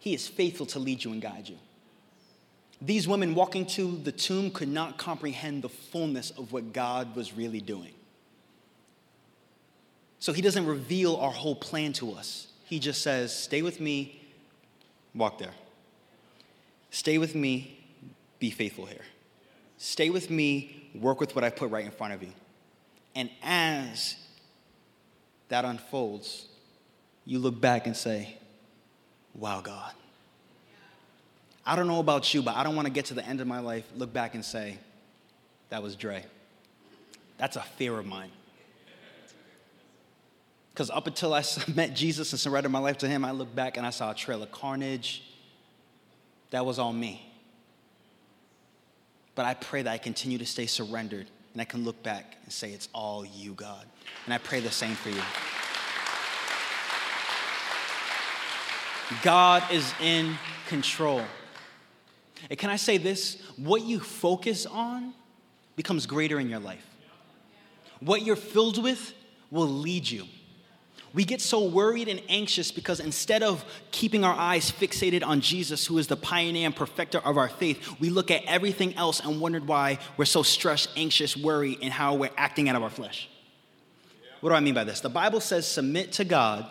He 0.00 0.14
is 0.14 0.26
faithful 0.26 0.66
to 0.66 0.78
lead 0.78 1.04
you 1.04 1.12
and 1.12 1.22
guide 1.22 1.48
you. 1.48 1.58
These 2.82 3.06
women 3.06 3.34
walking 3.34 3.66
to 3.66 3.96
the 3.98 4.12
tomb 4.12 4.50
could 4.50 4.68
not 4.68 4.96
comprehend 4.96 5.62
the 5.62 5.68
fullness 5.68 6.30
of 6.30 6.52
what 6.52 6.72
God 6.72 7.14
was 7.14 7.32
really 7.34 7.60
doing. 7.60 7.92
So 10.18 10.32
he 10.32 10.42
doesn't 10.42 10.66
reveal 10.66 11.16
our 11.16 11.30
whole 11.30 11.54
plan 11.54 11.92
to 11.94 12.12
us. 12.12 12.48
He 12.64 12.78
just 12.78 13.02
says, 13.02 13.34
Stay 13.34 13.62
with 13.62 13.80
me, 13.80 14.20
walk 15.14 15.38
there. 15.38 15.54
Stay 16.90 17.18
with 17.18 17.34
me, 17.34 17.78
be 18.38 18.50
faithful 18.50 18.86
here. 18.86 19.04
Stay 19.78 20.10
with 20.10 20.30
me, 20.30 20.90
work 20.94 21.20
with 21.20 21.34
what 21.34 21.44
I 21.44 21.50
put 21.50 21.70
right 21.70 21.84
in 21.84 21.90
front 21.90 22.12
of 22.12 22.22
you. 22.22 22.32
And 23.14 23.30
as 23.42 24.16
that 25.48 25.64
unfolds, 25.64 26.46
you 27.24 27.38
look 27.38 27.60
back 27.60 27.86
and 27.86 27.96
say, 27.96 28.36
Wow, 29.34 29.60
God. 29.60 29.92
I 31.64 31.76
don't 31.76 31.86
know 31.86 32.00
about 32.00 32.32
you, 32.32 32.42
but 32.42 32.56
I 32.56 32.64
don't 32.64 32.74
want 32.74 32.86
to 32.86 32.92
get 32.92 33.06
to 33.06 33.14
the 33.14 33.24
end 33.24 33.40
of 33.40 33.46
my 33.46 33.60
life, 33.60 33.84
look 33.96 34.12
back 34.12 34.34
and 34.34 34.44
say, 34.44 34.78
That 35.68 35.82
was 35.82 35.96
Dre. 35.96 36.24
That's 37.38 37.56
a 37.56 37.62
fear 37.62 37.98
of 37.98 38.06
mine. 38.06 38.30
Because 40.72 40.90
up 40.90 41.06
until 41.06 41.34
I 41.34 41.42
met 41.74 41.94
Jesus 41.94 42.32
and 42.32 42.40
surrendered 42.40 42.72
my 42.72 42.78
life 42.78 42.98
to 42.98 43.08
Him, 43.08 43.24
I 43.24 43.32
looked 43.32 43.54
back 43.54 43.76
and 43.76 43.86
I 43.86 43.90
saw 43.90 44.10
a 44.10 44.14
trail 44.14 44.42
of 44.42 44.50
carnage. 44.50 45.22
That 46.50 46.64
was 46.66 46.78
all 46.78 46.92
me. 46.92 47.26
But 49.34 49.46
I 49.46 49.54
pray 49.54 49.82
that 49.82 49.90
I 49.90 49.98
continue 49.98 50.38
to 50.38 50.46
stay 50.46 50.66
surrendered 50.66 51.26
and 51.52 51.62
I 51.62 51.64
can 51.64 51.84
look 51.84 52.02
back 52.02 52.36
and 52.44 52.52
say, 52.52 52.72
It's 52.72 52.88
all 52.94 53.24
you, 53.24 53.52
God. 53.52 53.86
And 54.24 54.34
I 54.34 54.38
pray 54.38 54.60
the 54.60 54.70
same 54.70 54.94
for 54.94 55.10
you. 55.10 55.22
God 59.22 59.64
is 59.72 59.92
in 60.00 60.38
control. 60.68 61.22
And 62.48 62.58
can 62.58 62.70
I 62.70 62.76
say 62.76 62.96
this? 62.96 63.42
What 63.56 63.82
you 63.82 64.00
focus 64.00 64.66
on 64.66 65.12
becomes 65.76 66.06
greater 66.06 66.40
in 66.40 66.48
your 66.48 66.60
life. 66.60 66.86
What 68.00 68.22
you're 68.22 68.36
filled 68.36 68.82
with 68.82 69.12
will 69.50 69.68
lead 69.68 70.08
you. 70.08 70.24
We 71.12 71.24
get 71.24 71.40
so 71.40 71.66
worried 71.66 72.06
and 72.06 72.22
anxious 72.28 72.70
because 72.70 73.00
instead 73.00 73.42
of 73.42 73.64
keeping 73.90 74.22
our 74.24 74.34
eyes 74.34 74.70
fixated 74.70 75.24
on 75.26 75.40
Jesus, 75.40 75.84
who 75.84 75.98
is 75.98 76.06
the 76.06 76.16
pioneer 76.16 76.66
and 76.66 76.76
perfecter 76.76 77.18
of 77.18 77.36
our 77.36 77.48
faith, 77.48 77.98
we 77.98 78.10
look 78.10 78.30
at 78.30 78.44
everything 78.44 78.94
else 78.94 79.18
and 79.18 79.40
wondered 79.40 79.66
why 79.66 79.98
we're 80.16 80.24
so 80.24 80.44
stressed, 80.44 80.88
anxious, 80.96 81.36
worried, 81.36 81.78
and 81.82 81.92
how 81.92 82.14
we're 82.14 82.30
acting 82.36 82.68
out 82.68 82.76
of 82.76 82.84
our 82.84 82.90
flesh. 82.90 83.28
What 84.40 84.50
do 84.50 84.54
I 84.54 84.60
mean 84.60 84.74
by 84.74 84.84
this? 84.84 85.00
The 85.00 85.08
Bible 85.08 85.40
says, 85.40 85.66
submit 85.66 86.12
to 86.12 86.24
God, 86.24 86.64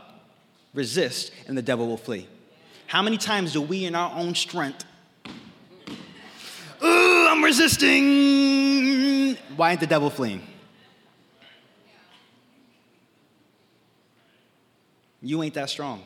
resist, 0.74 1.32
and 1.48 1.58
the 1.58 1.62
devil 1.62 1.88
will 1.88 1.98
flee. 1.98 2.28
How 2.88 3.02
many 3.02 3.18
times 3.18 3.54
do 3.54 3.62
we, 3.62 3.86
in 3.86 3.94
our 3.94 4.18
own 4.18 4.36
strength, 4.36 4.86
I'm 6.82 7.44
resisting? 7.44 9.36
Why 9.56 9.72
ain't 9.72 9.80
the 9.80 9.88
devil 9.88 10.10
fleeing? 10.10 10.42
You 15.22 15.44
ain't 15.44 15.54
that 15.56 15.70
strong. 15.70 16.04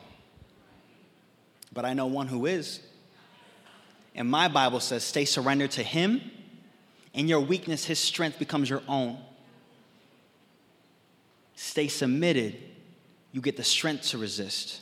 But 1.72 1.84
I 1.84 1.94
know 1.94 2.06
one 2.06 2.26
who 2.26 2.46
is. 2.46 2.80
And 4.14 4.30
my 4.30 4.48
Bible 4.48 4.80
says, 4.80 5.04
stay 5.04 5.24
surrendered 5.24 5.72
to 5.72 5.82
him. 5.82 6.20
In 7.12 7.28
your 7.28 7.40
weakness, 7.40 7.84
his 7.84 7.98
strength 7.98 8.38
becomes 8.38 8.68
your 8.68 8.82
own. 8.88 9.18
Stay 11.56 11.88
submitted, 11.88 12.56
you 13.32 13.40
get 13.40 13.56
the 13.56 13.64
strength 13.64 14.08
to 14.08 14.18
resist, 14.18 14.80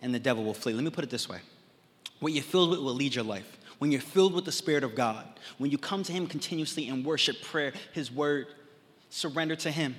and 0.00 0.14
the 0.14 0.18
devil 0.18 0.42
will 0.44 0.54
flee. 0.54 0.72
Let 0.72 0.82
me 0.82 0.90
put 0.90 1.04
it 1.04 1.10
this 1.10 1.28
way 1.28 1.40
what 2.20 2.32
you're 2.32 2.42
filled 2.42 2.70
with 2.70 2.80
will 2.80 2.94
lead 2.94 3.14
your 3.14 3.24
life. 3.24 3.55
When 3.78 3.92
you're 3.92 4.00
filled 4.00 4.34
with 4.34 4.44
the 4.44 4.52
Spirit 4.52 4.84
of 4.84 4.94
God, 4.94 5.26
when 5.58 5.70
you 5.70 5.78
come 5.78 6.02
to 6.02 6.12
Him 6.12 6.26
continuously 6.26 6.88
in 6.88 7.04
worship, 7.04 7.42
prayer, 7.42 7.72
His 7.92 8.10
word, 8.10 8.46
surrender 9.10 9.56
to 9.56 9.70
Him, 9.70 9.94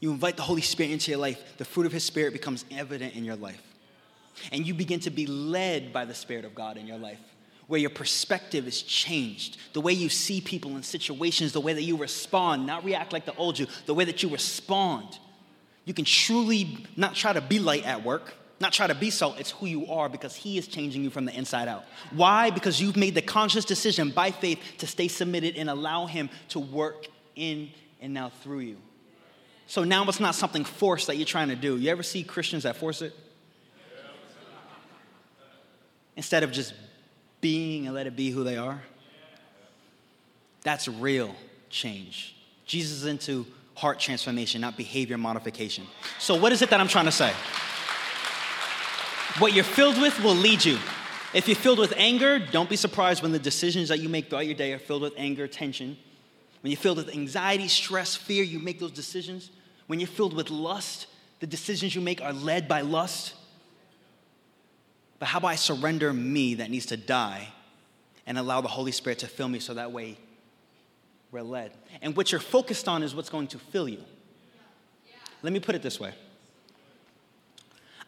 you 0.00 0.10
invite 0.10 0.36
the 0.36 0.42
Holy 0.42 0.62
Spirit 0.62 0.92
into 0.92 1.10
your 1.10 1.20
life, 1.20 1.56
the 1.58 1.64
fruit 1.64 1.86
of 1.86 1.92
His 1.92 2.04
Spirit 2.04 2.32
becomes 2.32 2.64
evident 2.70 3.14
in 3.14 3.24
your 3.24 3.36
life. 3.36 3.62
And 4.52 4.66
you 4.66 4.74
begin 4.74 5.00
to 5.00 5.10
be 5.10 5.26
led 5.26 5.92
by 5.92 6.04
the 6.04 6.14
Spirit 6.14 6.44
of 6.44 6.54
God 6.54 6.76
in 6.76 6.86
your 6.86 6.98
life, 6.98 7.20
where 7.66 7.80
your 7.80 7.90
perspective 7.90 8.66
is 8.66 8.82
changed. 8.82 9.58
The 9.72 9.80
way 9.80 9.92
you 9.92 10.08
see 10.08 10.40
people 10.40 10.76
in 10.76 10.82
situations, 10.82 11.52
the 11.52 11.60
way 11.60 11.72
that 11.72 11.82
you 11.82 11.96
respond, 11.96 12.66
not 12.66 12.84
react 12.84 13.12
like 13.12 13.26
the 13.26 13.34
old 13.36 13.58
you, 13.58 13.66
the 13.86 13.94
way 13.94 14.04
that 14.04 14.22
you 14.22 14.28
respond. 14.28 15.18
You 15.84 15.94
can 15.94 16.04
truly 16.04 16.86
not 16.96 17.14
try 17.14 17.32
to 17.32 17.40
be 17.40 17.58
light 17.58 17.84
at 17.84 18.04
work, 18.04 18.34
not 18.60 18.72
try 18.72 18.86
to 18.86 18.94
be 18.94 19.10
salt, 19.10 19.38
it's 19.38 19.50
who 19.50 19.66
you 19.66 19.86
are 19.88 20.08
because 20.08 20.34
He 20.34 20.58
is 20.58 20.66
changing 20.66 21.02
you 21.02 21.10
from 21.10 21.24
the 21.24 21.36
inside 21.36 21.68
out. 21.68 21.84
Why? 22.12 22.50
Because 22.50 22.80
you've 22.80 22.96
made 22.96 23.14
the 23.14 23.22
conscious 23.22 23.64
decision 23.64 24.10
by 24.10 24.30
faith 24.30 24.60
to 24.78 24.86
stay 24.86 25.08
submitted 25.08 25.56
and 25.56 25.68
allow 25.68 26.06
Him 26.06 26.30
to 26.50 26.60
work 26.60 27.06
in 27.34 27.70
and 28.00 28.14
now 28.14 28.30
through 28.42 28.60
you. 28.60 28.76
So 29.66 29.82
now 29.82 30.04
it's 30.04 30.20
not 30.20 30.34
something 30.34 30.64
forced 30.64 31.06
that 31.06 31.16
you're 31.16 31.26
trying 31.26 31.48
to 31.48 31.56
do. 31.56 31.76
You 31.76 31.90
ever 31.90 32.02
see 32.02 32.22
Christians 32.22 32.64
that 32.64 32.76
force 32.76 33.02
it? 33.02 33.14
Instead 36.16 36.42
of 36.42 36.52
just 36.52 36.74
being 37.40 37.86
and 37.86 37.94
let 37.94 38.06
it 38.06 38.14
be 38.14 38.30
who 38.30 38.44
they 38.44 38.56
are? 38.56 38.82
That's 40.62 40.86
real 40.86 41.34
change. 41.70 42.36
Jesus 42.66 42.98
is 42.98 43.06
into 43.06 43.46
heart 43.74 43.98
transformation, 43.98 44.60
not 44.60 44.76
behavior 44.76 45.18
modification. 45.18 45.86
So, 46.18 46.36
what 46.36 46.52
is 46.52 46.62
it 46.62 46.70
that 46.70 46.80
I'm 46.80 46.88
trying 46.88 47.04
to 47.06 47.12
say? 47.12 47.32
What 49.38 49.52
you're 49.52 49.64
filled 49.64 50.00
with 50.00 50.22
will 50.22 50.34
lead 50.34 50.64
you. 50.64 50.78
If 51.32 51.48
you're 51.48 51.56
filled 51.56 51.80
with 51.80 51.92
anger, 51.96 52.38
don't 52.38 52.70
be 52.70 52.76
surprised 52.76 53.20
when 53.20 53.32
the 53.32 53.38
decisions 53.40 53.88
that 53.88 53.98
you 53.98 54.08
make 54.08 54.30
throughout 54.30 54.46
your 54.46 54.54
day 54.54 54.72
are 54.72 54.78
filled 54.78 55.02
with 55.02 55.14
anger, 55.16 55.48
tension, 55.48 55.96
when 56.60 56.70
you're 56.70 56.80
filled 56.80 56.98
with 56.98 57.10
anxiety, 57.10 57.66
stress, 57.66 58.14
fear, 58.14 58.44
you 58.44 58.60
make 58.60 58.78
those 58.78 58.92
decisions. 58.92 59.50
When 59.86 59.98
you're 60.00 60.06
filled 60.06 60.34
with 60.34 60.50
lust, 60.50 61.08
the 61.40 61.46
decisions 61.46 61.94
you 61.94 62.00
make 62.00 62.22
are 62.22 62.32
led 62.32 62.68
by 62.68 62.80
lust. 62.80 63.34
But 65.18 65.26
how 65.26 65.38
about 65.38 65.48
I 65.48 65.56
surrender 65.56 66.12
me 66.12 66.54
that 66.54 66.70
needs 66.70 66.86
to 66.86 66.96
die 66.96 67.48
and 68.26 68.38
allow 68.38 68.60
the 68.60 68.68
Holy 68.68 68.92
Spirit 68.92 69.18
to 69.18 69.26
fill 69.26 69.48
me 69.48 69.58
so 69.58 69.74
that 69.74 69.90
way 69.92 70.16
we're 71.32 71.42
led? 71.42 71.72
And 72.00 72.16
what 72.16 72.30
you're 72.32 72.40
focused 72.40 72.88
on 72.88 73.02
is 73.02 73.14
what's 73.14 73.30
going 73.30 73.48
to 73.48 73.58
fill 73.58 73.88
you. 73.88 74.02
Let 75.42 75.52
me 75.52 75.60
put 75.60 75.74
it 75.74 75.82
this 75.82 75.98
way 75.98 76.14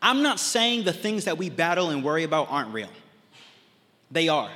I'm 0.00 0.22
not 0.22 0.38
saying 0.38 0.84
the 0.84 0.92
things 0.92 1.24
that 1.24 1.38
we 1.38 1.50
battle 1.50 1.90
and 1.90 2.04
worry 2.04 2.24
about 2.24 2.50
aren't 2.50 2.72
real, 2.72 2.90
they 4.10 4.28
are. 4.28 4.50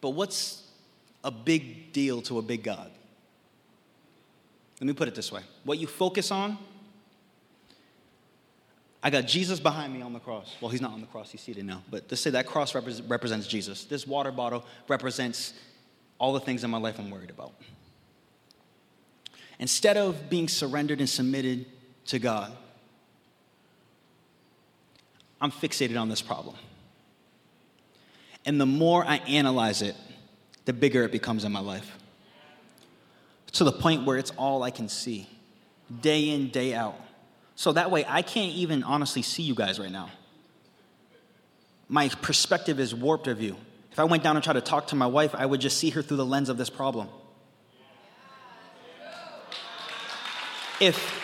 but 0.00 0.10
what's 0.10 0.62
a 1.24 1.30
big 1.30 1.92
deal 1.92 2.22
to 2.22 2.38
a 2.38 2.42
big 2.42 2.62
God? 2.62 2.90
Let 4.80 4.86
me 4.86 4.92
put 4.92 5.08
it 5.08 5.14
this 5.14 5.32
way 5.32 5.42
what 5.64 5.78
you 5.78 5.86
focus 5.86 6.30
on, 6.30 6.58
I 9.02 9.10
got 9.10 9.26
Jesus 9.26 9.60
behind 9.60 9.94
me 9.94 10.02
on 10.02 10.12
the 10.12 10.18
cross. 10.18 10.56
Well, 10.60 10.70
he's 10.70 10.80
not 10.80 10.92
on 10.92 11.00
the 11.00 11.06
cross, 11.06 11.30
he's 11.30 11.40
seated 11.40 11.64
now. 11.64 11.82
But 11.90 12.04
let's 12.10 12.20
say 12.20 12.30
that 12.30 12.46
cross 12.46 12.74
represents 12.74 13.46
Jesus. 13.46 13.84
This 13.84 14.04
water 14.04 14.32
bottle 14.32 14.64
represents 14.88 15.54
all 16.18 16.32
the 16.32 16.40
things 16.40 16.64
in 16.64 16.70
my 16.70 16.78
life 16.78 16.98
I'm 16.98 17.10
worried 17.10 17.30
about. 17.30 17.52
Instead 19.58 19.96
of 19.96 20.28
being 20.28 20.48
surrendered 20.48 20.98
and 20.98 21.08
submitted 21.08 21.66
to 22.06 22.18
God, 22.18 22.52
I'm 25.40 25.50
fixated 25.50 26.00
on 26.00 26.08
this 26.08 26.22
problem. 26.22 26.56
And 28.44 28.60
the 28.60 28.66
more 28.66 29.04
I 29.04 29.16
analyze 29.16 29.82
it, 29.82 29.96
the 30.64 30.72
bigger 30.72 31.02
it 31.04 31.12
becomes 31.12 31.44
in 31.44 31.52
my 31.52 31.60
life. 31.60 31.96
To 33.52 33.64
the 33.64 33.72
point 33.72 34.04
where 34.04 34.18
it's 34.18 34.32
all 34.32 34.62
I 34.62 34.70
can 34.70 34.88
see, 34.88 35.28
day 36.00 36.30
in, 36.30 36.48
day 36.48 36.74
out. 36.74 36.96
So 37.54 37.72
that 37.72 37.90
way, 37.90 38.04
I 38.06 38.22
can't 38.22 38.54
even 38.54 38.82
honestly 38.82 39.22
see 39.22 39.42
you 39.42 39.54
guys 39.54 39.78
right 39.80 39.90
now. 39.90 40.10
My 41.88 42.08
perspective 42.08 42.80
is 42.80 42.94
warped 42.94 43.28
of 43.28 43.40
you. 43.40 43.56
If 43.92 43.98
I 43.98 44.04
went 44.04 44.22
down 44.22 44.36
and 44.36 44.44
tried 44.44 44.54
to 44.54 44.60
talk 44.60 44.88
to 44.88 44.96
my 44.96 45.06
wife, 45.06 45.34
I 45.34 45.46
would 45.46 45.60
just 45.60 45.78
see 45.78 45.90
her 45.90 46.02
through 46.02 46.18
the 46.18 46.26
lens 46.26 46.48
of 46.48 46.58
this 46.58 46.68
problem. 46.68 47.08
If 50.80 51.15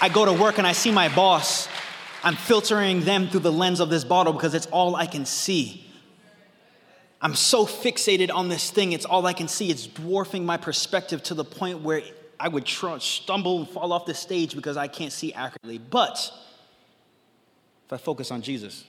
I 0.00 0.08
go 0.08 0.24
to 0.24 0.32
work 0.32 0.58
and 0.58 0.66
I 0.66 0.72
see 0.72 0.90
my 0.90 1.14
boss, 1.14 1.68
I'm 2.22 2.36
filtering 2.36 3.00
them 3.02 3.28
through 3.28 3.40
the 3.40 3.52
lens 3.52 3.80
of 3.80 3.90
this 3.90 4.04
bottle 4.04 4.32
because 4.32 4.54
it's 4.54 4.66
all 4.66 4.96
I 4.96 5.06
can 5.06 5.26
see. 5.26 5.86
I'm 7.20 7.34
so 7.34 7.66
fixated 7.66 8.32
on 8.32 8.48
this 8.48 8.70
thing, 8.70 8.92
it's 8.92 9.04
all 9.04 9.26
I 9.26 9.34
can 9.34 9.46
see. 9.46 9.70
It's 9.70 9.86
dwarfing 9.86 10.46
my 10.46 10.56
perspective 10.56 11.22
to 11.24 11.34
the 11.34 11.44
point 11.44 11.82
where 11.82 12.02
I 12.38 12.48
would 12.48 12.64
tr- 12.64 12.98
stumble 12.98 13.58
and 13.58 13.68
fall 13.68 13.92
off 13.92 14.06
the 14.06 14.14
stage 14.14 14.54
because 14.54 14.78
I 14.78 14.88
can't 14.88 15.12
see 15.12 15.34
accurately. 15.34 15.76
But 15.76 16.32
if 17.84 17.92
I 17.92 17.98
focus 17.98 18.30
on 18.30 18.40
Jesus, 18.40 18.84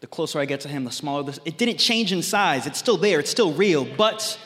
the 0.00 0.06
closer 0.06 0.38
I 0.38 0.46
get 0.46 0.60
to 0.60 0.68
Him, 0.68 0.84
the 0.84 0.90
smaller 0.90 1.22
this. 1.22 1.38
It 1.44 1.58
didn't 1.58 1.76
change 1.76 2.12
in 2.12 2.22
size, 2.22 2.66
it's 2.66 2.78
still 2.78 2.96
there, 2.96 3.20
it's 3.20 3.30
still 3.30 3.52
real, 3.52 3.84
but 3.84 4.38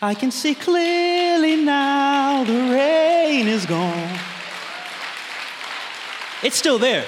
I 0.00 0.14
can 0.14 0.30
see 0.30 0.54
clearly 0.54 1.56
now 1.56 2.44
the 2.44 2.54
rain 2.72 3.46
is 3.46 3.66
gone. 3.66 4.19
It's 6.42 6.56
still 6.56 6.78
there. 6.78 7.04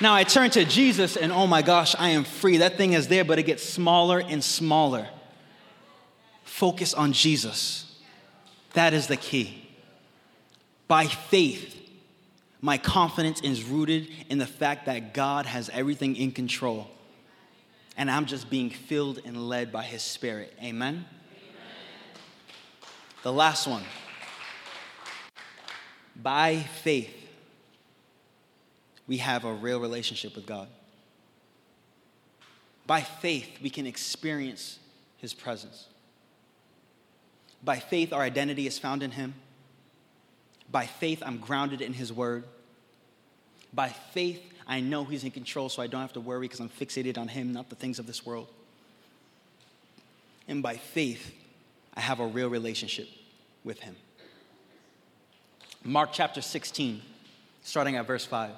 Now 0.00 0.14
I 0.14 0.24
turn 0.24 0.50
to 0.50 0.64
Jesus 0.64 1.16
and 1.16 1.32
oh 1.32 1.46
my 1.46 1.62
gosh, 1.62 1.96
I 1.98 2.10
am 2.10 2.24
free. 2.24 2.58
That 2.58 2.76
thing 2.76 2.92
is 2.92 3.08
there, 3.08 3.24
but 3.24 3.38
it 3.38 3.44
gets 3.44 3.62
smaller 3.64 4.20
and 4.20 4.44
smaller. 4.44 5.08
Focus 6.44 6.94
on 6.94 7.12
Jesus. 7.12 7.98
That 8.74 8.92
is 8.92 9.06
the 9.06 9.16
key. 9.16 9.66
By 10.86 11.06
faith, 11.06 11.74
my 12.60 12.78
confidence 12.78 13.40
is 13.40 13.64
rooted 13.64 14.08
in 14.28 14.38
the 14.38 14.46
fact 14.46 14.86
that 14.86 15.14
God 15.14 15.46
has 15.46 15.68
everything 15.70 16.16
in 16.16 16.32
control. 16.32 16.88
And 17.96 18.10
I'm 18.10 18.26
just 18.26 18.50
being 18.50 18.70
filled 18.70 19.20
and 19.24 19.48
led 19.48 19.72
by 19.72 19.82
His 19.82 20.02
Spirit. 20.02 20.54
Amen? 20.62 20.94
Amen. 20.94 21.04
The 23.22 23.32
last 23.32 23.66
one. 23.66 23.82
By 26.14 26.56
faith, 26.56 27.17
we 29.08 29.16
have 29.16 29.44
a 29.44 29.52
real 29.52 29.80
relationship 29.80 30.36
with 30.36 30.46
God. 30.46 30.68
By 32.86 33.00
faith, 33.00 33.58
we 33.62 33.70
can 33.70 33.86
experience 33.86 34.78
His 35.16 35.34
presence. 35.34 35.86
By 37.64 37.80
faith, 37.80 38.12
our 38.12 38.22
identity 38.22 38.66
is 38.66 38.78
found 38.78 39.02
in 39.02 39.10
Him. 39.10 39.34
By 40.70 40.86
faith, 40.86 41.22
I'm 41.24 41.38
grounded 41.38 41.80
in 41.80 41.94
His 41.94 42.12
Word. 42.12 42.44
By 43.72 43.88
faith, 43.88 44.42
I 44.66 44.80
know 44.80 45.04
He's 45.04 45.24
in 45.24 45.30
control, 45.30 45.70
so 45.70 45.82
I 45.82 45.86
don't 45.86 46.02
have 46.02 46.12
to 46.12 46.20
worry 46.20 46.42
because 46.42 46.60
I'm 46.60 46.68
fixated 46.68 47.18
on 47.18 47.28
Him, 47.28 47.52
not 47.52 47.70
the 47.70 47.76
things 47.76 47.98
of 47.98 48.06
this 48.06 48.24
world. 48.24 48.48
And 50.46 50.62
by 50.62 50.76
faith, 50.76 51.34
I 51.94 52.00
have 52.00 52.20
a 52.20 52.26
real 52.26 52.48
relationship 52.48 53.08
with 53.64 53.80
Him. 53.80 53.96
Mark 55.84 56.10
chapter 56.12 56.42
16, 56.42 57.02
starting 57.62 57.96
at 57.96 58.06
verse 58.06 58.24
5. 58.24 58.50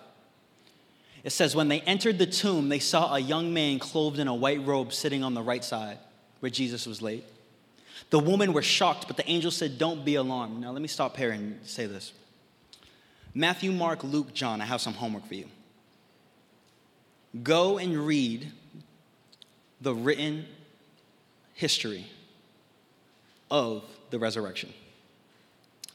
It 1.22 1.30
says, 1.30 1.54
When 1.54 1.68
they 1.68 1.80
entered 1.82 2.18
the 2.18 2.26
tomb, 2.26 2.68
they 2.68 2.78
saw 2.78 3.14
a 3.14 3.18
young 3.18 3.52
man 3.52 3.78
clothed 3.78 4.18
in 4.18 4.28
a 4.28 4.34
white 4.34 4.64
robe 4.64 4.92
sitting 4.92 5.22
on 5.22 5.34
the 5.34 5.42
right 5.42 5.64
side 5.64 5.98
where 6.40 6.50
Jesus 6.50 6.86
was 6.86 7.02
laid. 7.02 7.24
The 8.10 8.18
women 8.18 8.52
were 8.52 8.62
shocked, 8.62 9.06
but 9.06 9.16
the 9.16 9.28
angel 9.30 9.50
said, 9.50 9.78
Don't 9.78 10.04
be 10.04 10.14
alarmed. 10.14 10.60
Now, 10.60 10.72
let 10.72 10.82
me 10.82 10.88
stop 10.88 11.16
here 11.16 11.30
and 11.30 11.58
say 11.66 11.86
this 11.86 12.12
Matthew, 13.34 13.72
Mark, 13.72 14.02
Luke, 14.02 14.34
John, 14.34 14.60
I 14.60 14.64
have 14.64 14.80
some 14.80 14.94
homework 14.94 15.26
for 15.26 15.34
you. 15.34 15.46
Go 17.42 17.78
and 17.78 17.96
read 18.06 18.50
the 19.80 19.94
written 19.94 20.46
history 21.54 22.06
of 23.50 23.84
the 24.10 24.18
resurrection. 24.18 24.72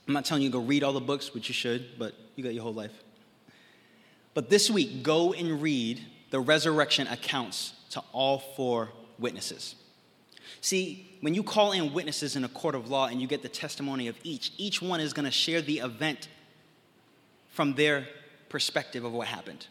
I'm 0.07 0.13
not 0.13 0.23
telling 0.23 0.43
you 0.43 0.49
to 0.49 0.53
go 0.53 0.59
read 0.59 0.83
all 0.83 0.93
the 0.93 1.01
books, 1.01 1.33
which 1.33 1.47
you 1.49 1.53
should, 1.53 1.97
but 1.97 2.13
you 2.35 2.43
got 2.43 2.53
your 2.53 2.63
whole 2.63 2.73
life. 2.73 2.93
But 4.35 4.49
this 4.49 4.69
week, 4.69 5.01
go 5.01 5.33
and 5.33 5.61
read 5.61 6.05
the 6.29 6.39
resurrection 6.39 7.07
accounts 7.07 7.73
to 7.91 8.03
all 8.11 8.37
four 8.37 8.89
witnesses. 9.17 9.75
See, 10.59 11.17
when 11.21 11.33
you 11.33 11.41
call 11.41 11.71
in 11.71 11.93
witnesses 11.93 12.35
in 12.35 12.43
a 12.43 12.49
court 12.49 12.75
of 12.75 12.89
law 12.89 13.07
and 13.07 13.21
you 13.21 13.27
get 13.27 13.41
the 13.41 13.49
testimony 13.49 14.09
of 14.09 14.17
each, 14.23 14.51
each 14.57 14.81
one 14.81 14.99
is 14.99 15.13
going 15.13 15.25
to 15.25 15.31
share 15.31 15.61
the 15.61 15.79
event 15.79 16.27
from 17.49 17.75
their 17.75 18.07
perspective 18.49 19.05
of 19.05 19.13
what 19.13 19.27
happened. 19.27 19.67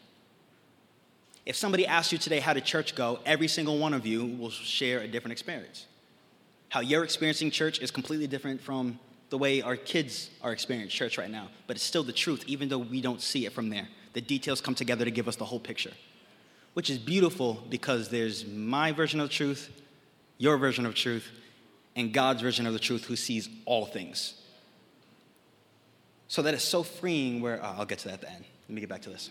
If 1.45 1.55
somebody 1.55 1.85
asks 1.85 2.11
you 2.11 2.17
today, 2.17 2.39
how 2.39 2.53
did 2.53 2.65
church 2.65 2.95
go? 2.95 3.19
Every 3.23 3.47
single 3.47 3.77
one 3.77 3.93
of 3.93 4.07
you 4.07 4.25
will 4.25 4.49
share 4.49 5.01
a 5.01 5.07
different 5.07 5.33
experience. 5.33 5.85
How 6.69 6.79
you're 6.79 7.03
experiencing 7.03 7.51
church 7.51 7.79
is 7.81 7.91
completely 7.91 8.25
different 8.25 8.61
from 8.61 8.99
the 9.29 9.37
way 9.37 9.61
our 9.61 9.75
kids 9.75 10.31
are 10.41 10.51
experiencing 10.51 10.89
church 10.89 11.19
right 11.19 11.29
now, 11.29 11.49
but 11.67 11.75
it's 11.75 11.85
still 11.85 12.03
the 12.03 12.13
truth, 12.13 12.43
even 12.47 12.67
though 12.67 12.79
we 12.79 12.99
don't 12.99 13.21
see 13.21 13.45
it 13.45 13.53
from 13.53 13.69
there 13.69 13.87
the 14.15 14.21
details 14.21 14.61
come 14.61 14.73
together 14.73 15.03
to 15.03 15.11
give 15.11 15.27
us 15.27 15.35
the 15.35 15.43
whole 15.43 15.59
picture, 15.59 15.91
which 16.73 16.89
is 16.89 16.97
beautiful 16.97 17.61
because 17.69 18.07
there's 18.07 18.47
my 18.47 18.93
version 18.93 19.19
of 19.19 19.29
truth, 19.29 19.69
your 20.37 20.57
version 20.57 20.85
of 20.85 20.95
truth, 20.95 21.29
and 21.97 22.13
God's 22.13 22.41
version 22.41 22.65
of 22.65 22.71
the 22.71 22.79
truth 22.79 23.03
who 23.03 23.17
sees 23.17 23.49
all 23.65 23.85
things. 23.85 24.41
So 26.29 26.41
that 26.43 26.53
is 26.53 26.63
so 26.63 26.81
freeing 26.81 27.41
where 27.41 27.61
uh, 27.61 27.75
I'll 27.77 27.85
get 27.85 27.99
to 27.99 28.07
that 28.07 28.15
at 28.15 28.21
the 28.21 28.31
end. 28.31 28.45
Let 28.69 28.75
me 28.75 28.79
get 28.79 28.89
back 28.89 29.01
to 29.01 29.09
this. 29.09 29.29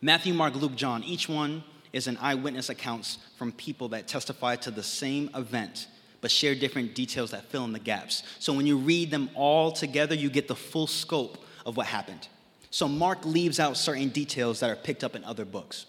Matthew, 0.00 0.32
Mark, 0.32 0.54
Luke, 0.54 0.74
John, 0.74 1.04
each 1.04 1.28
one 1.28 1.62
is 1.92 2.06
an 2.06 2.16
eyewitness 2.22 2.70
accounts 2.70 3.18
from 3.36 3.52
people 3.52 3.88
that 3.88 4.08
testify 4.08 4.56
to 4.56 4.70
the 4.70 4.82
same 4.82 5.28
event 5.34 5.88
but 6.20 6.30
share 6.30 6.54
different 6.54 6.94
details 6.94 7.30
that 7.30 7.44
fill 7.44 7.64
in 7.64 7.72
the 7.72 7.78
gaps. 7.78 8.22
So 8.38 8.52
when 8.52 8.66
you 8.66 8.76
read 8.76 9.10
them 9.10 9.30
all 9.34 9.70
together, 9.70 10.14
you 10.14 10.30
get 10.30 10.48
the 10.48 10.56
full 10.56 10.86
scope 10.86 11.44
of 11.64 11.76
what 11.76 11.86
happened. 11.86 12.26
So 12.70 12.86
Mark 12.86 13.24
leaves 13.24 13.58
out 13.58 13.76
certain 13.76 14.08
details 14.08 14.60
that 14.60 14.70
are 14.70 14.76
picked 14.76 15.02
up 15.02 15.16
in 15.16 15.24
other 15.24 15.44
books. 15.44 15.86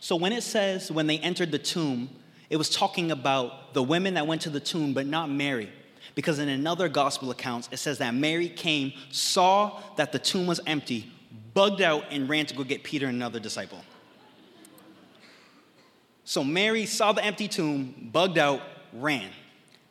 So 0.00 0.16
when 0.16 0.32
it 0.32 0.42
says 0.42 0.90
when 0.90 1.06
they 1.06 1.18
entered 1.18 1.50
the 1.50 1.58
tomb, 1.58 2.10
it 2.50 2.56
was 2.56 2.68
talking 2.68 3.10
about 3.10 3.74
the 3.74 3.82
women 3.82 4.14
that 4.14 4.26
went 4.26 4.42
to 4.42 4.50
the 4.50 4.60
tomb, 4.60 4.92
but 4.92 5.06
not 5.06 5.30
Mary. 5.30 5.70
Because 6.14 6.38
in 6.38 6.48
another 6.48 6.88
gospel 6.88 7.30
accounts, 7.30 7.68
it 7.70 7.78
says 7.78 7.98
that 7.98 8.14
Mary 8.14 8.48
came, 8.48 8.92
saw 9.10 9.80
that 9.96 10.12
the 10.12 10.18
tomb 10.18 10.46
was 10.46 10.60
empty, 10.66 11.10
bugged 11.54 11.80
out, 11.80 12.04
and 12.10 12.28
ran 12.28 12.46
to 12.46 12.54
go 12.54 12.64
get 12.64 12.82
Peter 12.82 13.06
and 13.06 13.16
another 13.16 13.38
disciple. 13.38 13.78
So 16.24 16.44
Mary 16.44 16.86
saw 16.86 17.12
the 17.12 17.24
empty 17.24 17.48
tomb, 17.48 18.10
bugged 18.12 18.38
out, 18.38 18.60
ran. 18.92 19.30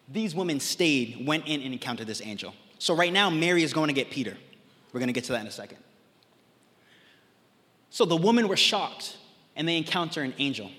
These 0.09 0.35
women 0.35 0.59
stayed, 0.59 1.25
went 1.25 1.47
in, 1.47 1.61
and 1.61 1.73
encountered 1.73 2.07
this 2.07 2.21
angel. 2.21 2.53
So 2.79 2.95
right 2.95 3.11
now, 3.11 3.29
Mary 3.29 3.63
is 3.63 3.73
going 3.73 3.87
to 3.87 3.93
get 3.93 4.09
Peter. 4.09 4.37
We're 4.91 4.99
going 4.99 5.07
to 5.07 5.13
get 5.13 5.25
to 5.25 5.33
that 5.33 5.41
in 5.41 5.47
a 5.47 5.51
second. 5.51 5.77
So 7.89 8.05
the 8.05 8.15
women 8.15 8.47
were 8.47 8.57
shocked 8.57 9.17
and 9.55 9.67
they 9.67 9.77
encounter 9.77 10.21
an 10.21 10.33
angel. 10.37 10.71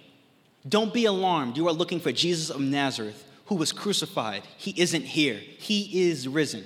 Don't 0.68 0.92
be 0.92 1.06
alarmed. 1.06 1.56
You 1.56 1.68
are 1.68 1.72
looking 1.72 2.00
for 2.00 2.12
Jesus 2.12 2.50
of 2.50 2.60
Nazareth 2.60 3.24
who 3.46 3.56
was 3.56 3.72
crucified. 3.72 4.42
He 4.56 4.72
isn't 4.80 5.02
here, 5.02 5.34
he 5.34 6.08
is 6.08 6.28
risen. 6.28 6.64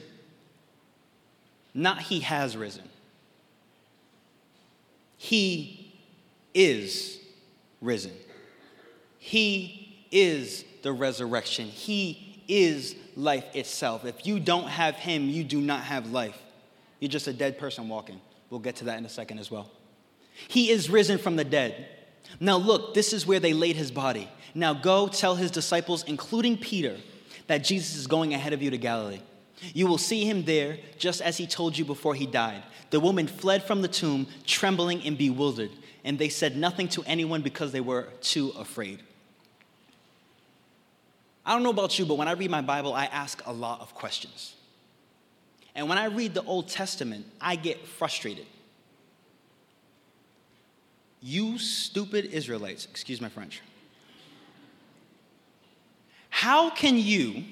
Not 1.72 2.03
he 2.03 2.20
has 2.20 2.57
risen. 2.57 2.84
He 5.16 5.92
is 6.53 7.18
risen. 7.80 8.12
He 9.18 10.05
is 10.11 10.64
the 10.82 10.92
resurrection. 10.92 11.66
He 11.66 12.42
is 12.47 12.95
life 13.16 13.47
itself. 13.55 14.05
If 14.05 14.26
you 14.26 14.38
don't 14.38 14.68
have 14.68 14.97
him, 14.97 15.28
you 15.28 15.42
do 15.42 15.61
not 15.61 15.80
have 15.84 16.11
life. 16.11 16.38
You're 17.01 17.09
just 17.09 17.26
a 17.26 17.32
dead 17.32 17.59
person 17.59 17.88
walking. 17.88 18.20
We'll 18.51 18.61
get 18.61 18.76
to 18.76 18.84
that 18.84 18.99
in 18.99 19.07
a 19.07 19.09
second 19.09 19.38
as 19.38 19.51
well. 19.51 19.70
He 20.49 20.70
is 20.70 20.91
risen 20.91 21.18
from 21.18 21.37
the 21.37 21.45
dead. 21.45 21.89
Now 22.41 22.57
look, 22.57 22.95
this 22.95 23.12
is 23.12 23.26
where 23.26 23.41
they 23.41 23.53
laid 23.53 23.76
his 23.76 23.91
body. 23.91 24.28
Now 24.55 24.74
go 24.74 25.09
tell 25.09 25.35
his 25.35 25.51
disciples, 25.51 26.05
including 26.05 26.59
Peter, 26.59 26.97
that 27.47 27.64
Jesus 27.64 27.97
is 27.97 28.07
going 28.07 28.35
ahead 28.35 28.53
of 28.53 28.62
you 28.62 28.70
to 28.70 28.78
Galilee. 28.78 29.20
You 29.72 29.87
will 29.87 29.99
see 29.99 30.24
him 30.24 30.45
there, 30.45 30.78
just 30.99 31.20
as 31.22 31.37
he 31.37 31.47
told 31.47 31.78
you 31.78 31.85
before 31.85 32.14
he 32.14 32.26
died. 32.26 32.62
The 32.91 33.01
woman 33.01 33.26
fled 33.26 33.62
from 33.62 33.82
the 33.82 33.89
tomb, 33.89 34.26
trembling 34.47 35.03
and 35.03 35.16
bewildered, 35.16 35.70
and 36.05 36.18
they 36.18 36.28
said 36.28 36.57
nothing 36.57 36.89
to 36.89 37.03
anyone 37.05 37.43
because 37.43 37.72
they 37.72 37.80
were 37.80 38.09
too 38.20 38.53
afraid. 38.59 39.01
I 41.47 41.53
don't 41.53 41.62
know 41.62 41.70
about 41.70 41.99
you, 41.99 42.07
but 42.07 42.16
when 42.16 42.28
I 42.28 42.32
read 42.32 42.51
my 42.51 42.62
Bible, 42.62 42.95
I 42.95 43.07
ask 43.07 43.43
a 43.47 43.53
lot 43.53 43.80
of 43.80 43.95
questions. 43.95 44.55
And 45.74 45.89
when 45.89 45.99
I 45.99 46.07
read 46.07 46.35
the 46.35 46.43
Old 46.45 46.68
Testament, 46.68 47.26
I 47.41 47.57
get 47.57 47.87
frustrated. 47.87 48.47
You 51.27 51.59
stupid 51.59 52.27
Israelites, 52.27 52.85
excuse 52.85 53.18
my 53.18 53.31
French. 53.31 53.62
How 56.29 56.68
can 56.68 56.99
you 56.99 57.45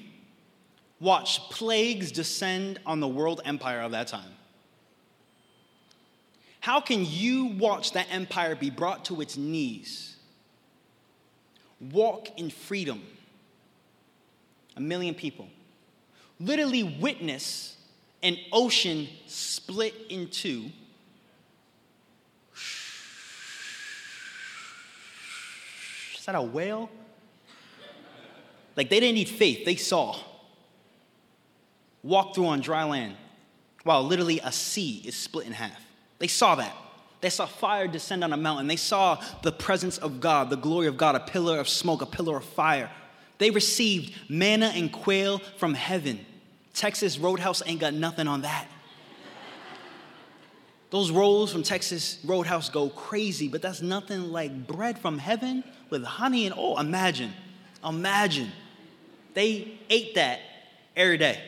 watch 0.99 1.39
plagues 1.49 2.11
descend 2.11 2.79
on 2.85 2.99
the 2.99 3.07
world 3.07 3.41
empire 3.45 3.81
of 3.81 3.89
that 3.93 4.07
time? 4.07 4.29
How 6.59 6.81
can 6.81 7.03
you 7.03 7.45
watch 7.45 7.93
that 7.93 8.05
empire 8.11 8.55
be 8.55 8.69
brought 8.69 9.05
to 9.05 9.21
its 9.21 9.37
knees? 9.37 10.17
Walk 11.81 12.27
in 12.37 12.51
freedom. 12.51 13.01
A 14.77 14.81
million 14.81 15.15
people. 15.15 15.47
Literally 16.39 16.83
witness 16.83 17.75
an 18.21 18.37
ocean 18.51 19.07
split 19.25 19.95
in 20.09 20.27
two. 20.27 20.69
Is 26.23 26.27
that 26.27 26.35
a 26.35 26.41
whale? 26.41 26.89
Like 28.77 28.89
they 28.89 29.01
didn't 29.01 29.15
need 29.15 29.27
faith, 29.27 29.65
they 29.65 29.75
saw. 29.75 30.17
Walk 32.01 32.33
through 32.33 32.45
on 32.45 32.61
dry 32.61 32.85
land 32.85 33.17
while 33.83 34.01
literally 34.03 34.39
a 34.39 34.49
sea 34.49 35.01
is 35.03 35.17
split 35.17 35.47
in 35.47 35.51
half. 35.51 35.81
They 36.19 36.29
saw 36.29 36.55
that. 36.55 36.73
They 37.19 37.29
saw 37.29 37.45
fire 37.45 37.89
descend 37.89 38.23
on 38.23 38.31
a 38.31 38.37
mountain. 38.37 38.67
They 38.67 38.77
saw 38.77 39.21
the 39.41 39.51
presence 39.51 39.97
of 39.97 40.21
God, 40.21 40.49
the 40.49 40.55
glory 40.55 40.87
of 40.87 40.95
God, 40.95 41.15
a 41.15 41.19
pillar 41.19 41.59
of 41.59 41.67
smoke, 41.67 42.01
a 42.01 42.05
pillar 42.05 42.37
of 42.37 42.45
fire. 42.45 42.89
They 43.37 43.49
received 43.49 44.13
manna 44.29 44.67
and 44.67 44.93
quail 44.93 45.39
from 45.57 45.73
heaven. 45.73 46.25
Texas 46.73 47.19
Roadhouse 47.19 47.61
ain't 47.65 47.81
got 47.81 47.93
nothing 47.93 48.29
on 48.29 48.43
that. 48.43 48.69
Those 50.93 51.09
rolls 51.09 51.51
from 51.51 51.63
Texas 51.63 52.19
Roadhouse 52.23 52.69
go 52.69 52.87
crazy, 52.87 53.47
but 53.47 53.63
that's 53.63 53.81
nothing 53.81 54.31
like 54.31 54.67
bread 54.67 54.99
from 54.99 55.17
heaven 55.17 55.63
with 55.89 56.03
honey 56.03 56.45
and 56.45 56.55
oil. 56.55 56.77
imagine, 56.77 57.33
imagine. 57.83 58.51
They 59.33 59.79
ate 59.89 60.13
that 60.13 60.39
every 60.95 61.17
day. 61.17 61.39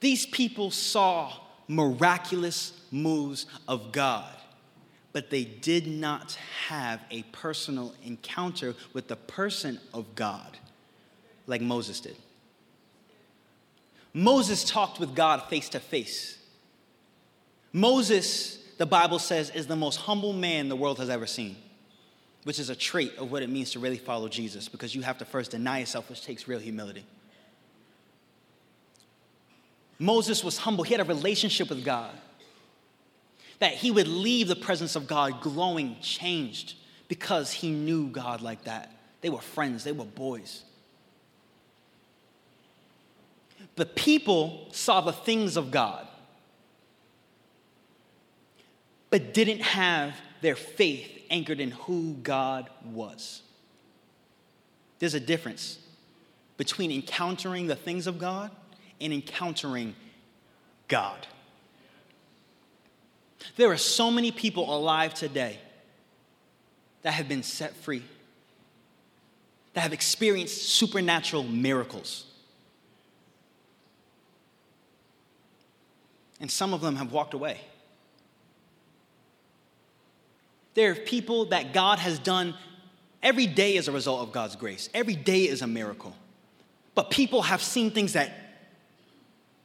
These 0.00 0.26
people 0.26 0.72
saw 0.72 1.32
miraculous 1.68 2.72
moves 2.90 3.46
of 3.68 3.92
God, 3.92 4.34
but 5.12 5.30
they 5.30 5.44
did 5.44 5.86
not 5.86 6.36
have 6.66 7.00
a 7.12 7.22
personal 7.30 7.94
encounter 8.04 8.74
with 8.94 9.06
the 9.06 9.14
person 9.14 9.78
of 9.94 10.16
God 10.16 10.58
like 11.46 11.60
Moses 11.60 12.00
did. 12.00 12.16
Moses 14.12 14.64
talked 14.64 14.98
with 14.98 15.14
God 15.14 15.48
face 15.48 15.68
to 15.70 15.80
face. 15.80 16.38
Moses, 17.72 18.58
the 18.78 18.86
Bible 18.86 19.18
says, 19.18 19.50
is 19.50 19.66
the 19.66 19.76
most 19.76 19.96
humble 19.96 20.32
man 20.32 20.68
the 20.68 20.76
world 20.76 20.98
has 20.98 21.08
ever 21.08 21.26
seen, 21.26 21.56
which 22.44 22.58
is 22.58 22.70
a 22.70 22.74
trait 22.74 23.16
of 23.18 23.30
what 23.30 23.42
it 23.42 23.50
means 23.50 23.70
to 23.72 23.78
really 23.78 23.98
follow 23.98 24.28
Jesus 24.28 24.68
because 24.68 24.94
you 24.94 25.02
have 25.02 25.18
to 25.18 25.24
first 25.24 25.52
deny 25.52 25.78
yourself, 25.78 26.08
which 26.08 26.24
takes 26.24 26.48
real 26.48 26.58
humility. 26.58 27.04
Moses 30.00 30.42
was 30.42 30.56
humble, 30.56 30.82
he 30.82 30.94
had 30.94 31.00
a 31.00 31.04
relationship 31.04 31.68
with 31.68 31.84
God. 31.84 32.16
That 33.58 33.74
he 33.74 33.90
would 33.90 34.08
leave 34.08 34.48
the 34.48 34.56
presence 34.56 34.96
of 34.96 35.06
God 35.06 35.42
glowing, 35.42 35.96
changed, 36.00 36.74
because 37.06 37.52
he 37.52 37.70
knew 37.70 38.08
God 38.08 38.40
like 38.40 38.64
that. 38.64 38.90
They 39.20 39.28
were 39.28 39.42
friends, 39.42 39.84
they 39.84 39.92
were 39.92 40.06
boys. 40.06 40.62
The 43.80 43.86
people 43.86 44.68
saw 44.72 45.00
the 45.00 45.10
things 45.10 45.56
of 45.56 45.70
God, 45.70 46.06
but 49.08 49.32
didn't 49.32 49.62
have 49.62 50.14
their 50.42 50.54
faith 50.54 51.10
anchored 51.30 51.60
in 51.60 51.70
who 51.70 52.12
God 52.22 52.68
was. 52.84 53.40
There's 54.98 55.14
a 55.14 55.20
difference 55.20 55.78
between 56.58 56.92
encountering 56.92 57.68
the 57.68 57.74
things 57.74 58.06
of 58.06 58.18
God 58.18 58.50
and 59.00 59.14
encountering 59.14 59.94
God. 60.86 61.26
There 63.56 63.70
are 63.72 63.78
so 63.78 64.10
many 64.10 64.30
people 64.30 64.76
alive 64.76 65.14
today 65.14 65.58
that 67.00 67.12
have 67.12 67.28
been 67.30 67.42
set 67.42 67.74
free, 67.76 68.02
that 69.72 69.80
have 69.80 69.94
experienced 69.94 70.68
supernatural 70.68 71.44
miracles. 71.44 72.26
And 76.40 76.50
some 76.50 76.72
of 76.72 76.80
them 76.80 76.96
have 76.96 77.12
walked 77.12 77.34
away. 77.34 77.60
There 80.74 80.92
are 80.92 80.94
people 80.94 81.46
that 81.46 81.72
God 81.72 81.98
has 81.98 82.18
done 82.18 82.54
every 83.22 83.46
day 83.46 83.76
as 83.76 83.88
a 83.88 83.92
result 83.92 84.22
of 84.22 84.32
God's 84.32 84.56
grace. 84.56 84.88
Every 84.94 85.16
day 85.16 85.48
is 85.48 85.62
a 85.62 85.66
miracle. 85.66 86.14
But 86.94 87.10
people 87.10 87.42
have 87.42 87.62
seen 87.62 87.90
things 87.90 88.14
that 88.14 88.32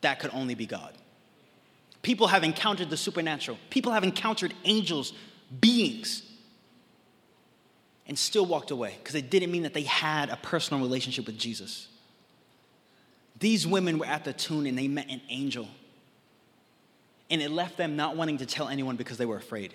that 0.02 0.20
could 0.20 0.32
only 0.34 0.56
be 0.56 0.66
God. 0.66 0.94
People 2.02 2.28
have 2.28 2.44
encountered 2.44 2.92
the 2.92 2.98
supernatural. 2.98 3.58
People 3.72 3.92
have 3.92 4.04
encountered 4.04 4.54
angels, 4.64 5.14
beings, 5.60 6.22
and 8.08 8.18
still 8.18 8.46
walked 8.46 8.70
away 8.70 8.96
because 9.00 9.16
it 9.16 9.32
didn't 9.32 9.52
mean 9.52 9.64
that 9.64 9.74
they 9.74 9.84
had 9.84 10.30
a 10.30 10.38
personal 10.38 10.84
relationship 10.84 11.26
with 11.26 11.38
Jesus. 11.38 11.88
These 13.40 13.66
women 13.66 13.98
were 13.98 14.06
at 14.06 14.24
the 14.24 14.34
tomb 14.34 14.68
and 14.68 14.78
they 14.78 14.88
met 14.88 15.10
an 15.10 15.22
angel. 15.30 15.68
And 17.30 17.42
it 17.42 17.52
left 17.52 17.78
them 17.78 17.96
not 17.96 18.16
wanting 18.16 18.38
to 18.38 18.46
tell 18.46 18.68
anyone 18.68 18.96
because 18.96 19.18
they 19.18 19.26
were 19.26 19.38
afraid. 19.38 19.74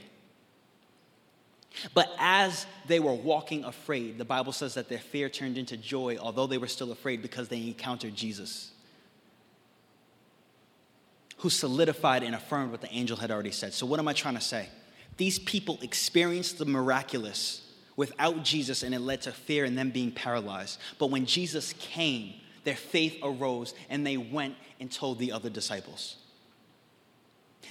But 1.94 2.10
as 2.18 2.66
they 2.86 3.00
were 3.00 3.14
walking 3.14 3.64
afraid, 3.64 4.18
the 4.18 4.24
Bible 4.24 4.52
says 4.52 4.74
that 4.74 4.88
their 4.88 4.98
fear 4.98 5.28
turned 5.28 5.56
into 5.56 5.76
joy, 5.76 6.16
although 6.16 6.46
they 6.46 6.58
were 6.58 6.66
still 6.66 6.92
afraid 6.92 7.22
because 7.22 7.48
they 7.48 7.66
encountered 7.66 8.14
Jesus 8.14 8.72
who 11.40 11.48
solidified 11.48 12.22
and 12.22 12.34
affirmed 12.34 12.70
what 12.70 12.82
the 12.82 12.92
angel 12.92 13.16
had 13.16 13.30
already 13.30 13.50
said. 13.50 13.72
So, 13.72 13.86
what 13.86 13.98
am 13.98 14.06
I 14.06 14.12
trying 14.12 14.34
to 14.34 14.40
say? 14.40 14.68
These 15.16 15.38
people 15.38 15.78
experienced 15.82 16.58
the 16.58 16.66
miraculous 16.66 17.66
without 17.96 18.44
Jesus, 18.44 18.82
and 18.82 18.94
it 18.94 19.00
led 19.00 19.22
to 19.22 19.32
fear 19.32 19.64
and 19.64 19.76
them 19.76 19.90
being 19.90 20.12
paralyzed. 20.12 20.78
But 20.98 21.10
when 21.10 21.26
Jesus 21.26 21.72
came, 21.74 22.34
their 22.64 22.76
faith 22.76 23.18
arose 23.22 23.74
and 23.88 24.06
they 24.06 24.18
went 24.18 24.54
and 24.80 24.92
told 24.92 25.18
the 25.18 25.32
other 25.32 25.48
disciples. 25.48 26.16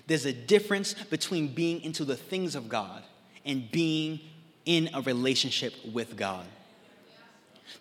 There's 0.08 0.26
a 0.26 0.34
difference 0.34 0.94
between 0.94 1.54
being 1.54 1.82
into 1.82 2.06
the 2.06 2.16
things 2.16 2.56
of 2.56 2.70
God 2.70 3.04
and 3.46 3.70
being 3.72 4.20
in 4.66 4.90
a 4.94 5.02
relationship 5.02 5.74
with 5.92 6.16
God. 6.16 6.46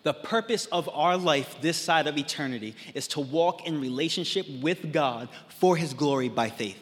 The 0.03 0.13
purpose 0.13 0.65
of 0.67 0.87
our 0.89 1.17
life 1.17 1.57
this 1.61 1.77
side 1.77 2.07
of 2.07 2.17
eternity 2.17 2.75
is 2.93 3.07
to 3.09 3.19
walk 3.19 3.67
in 3.67 3.81
relationship 3.81 4.45
with 4.61 4.93
God 4.93 5.29
for 5.47 5.75
His 5.75 5.93
glory 5.93 6.29
by 6.29 6.49
faith. 6.49 6.77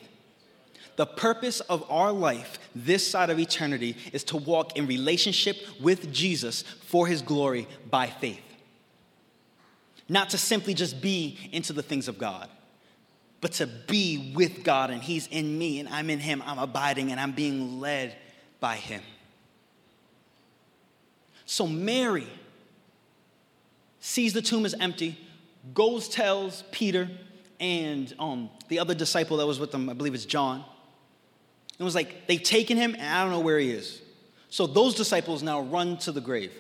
The 0.98 1.06
purpose 1.06 1.60
of 1.62 1.90
our 1.90 2.12
life 2.12 2.60
this 2.76 3.08
side 3.08 3.30
of 3.30 3.40
eternity 3.40 3.96
is 4.14 4.24
to 4.26 4.38
walk 4.38 4.76
in 4.78 4.88
relationship 4.88 5.58
with 5.80 6.12
Jesus 6.12 6.64
for 6.64 7.08
His 7.08 7.22
glory 7.22 7.68
by 7.90 8.08
faith. 8.08 8.42
Not 10.10 10.30
to 10.32 10.38
simply 10.38 10.74
just 10.74 11.02
be 11.02 11.38
into 11.52 11.74
the 11.74 11.84
things 11.84 12.08
of 12.08 12.18
God, 12.18 12.50
but 13.42 13.54
to 13.54 13.68
be 13.68 14.34
with 14.36 14.64
God 14.64 14.90
and 14.90 15.02
He's 15.02 15.28
in 15.28 15.58
me 15.58 15.80
and 15.80 15.90
I'm 15.90 16.10
in 16.10 16.20
Him. 16.20 16.44
I'm 16.46 16.60
abiding 16.60 17.12
and 17.12 17.20
I'm 17.20 17.32
being 17.32 17.80
led 17.80 18.16
by 18.60 18.76
Him. 18.76 19.02
So, 21.46 21.66
Mary 21.68 22.28
sees 24.00 24.34
the 24.34 24.42
tomb 24.42 24.66
is 24.66 24.76
empty, 24.80 25.18
goes, 25.74 26.10
tells 26.10 26.64
Peter 26.72 27.10
and 27.60 28.14
um, 28.20 28.50
the 28.68 28.80
other 28.80 28.94
disciple 28.94 29.38
that 29.38 29.48
was 29.48 29.60
with 29.60 29.72
them, 29.72 29.90
I 29.90 29.94
believe 29.94 30.14
it's 30.14 30.26
John. 30.26 30.64
It 31.80 31.84
was 31.84 31.96
like, 31.96 32.28
they've 32.28 32.42
taken 32.42 32.78
him 32.78 32.96
and 32.96 33.04
I 33.04 33.24
don't 33.24 33.32
know 33.32 33.40
where 33.40 33.60
he 33.60 33.72
is. 33.72 34.02
So 34.50 34.66
those 34.66 34.96
disciples 34.96 35.44
now 35.44 35.62
run 35.62 35.98
to 35.98 36.12
the 36.12 36.22
grave. 36.22 36.52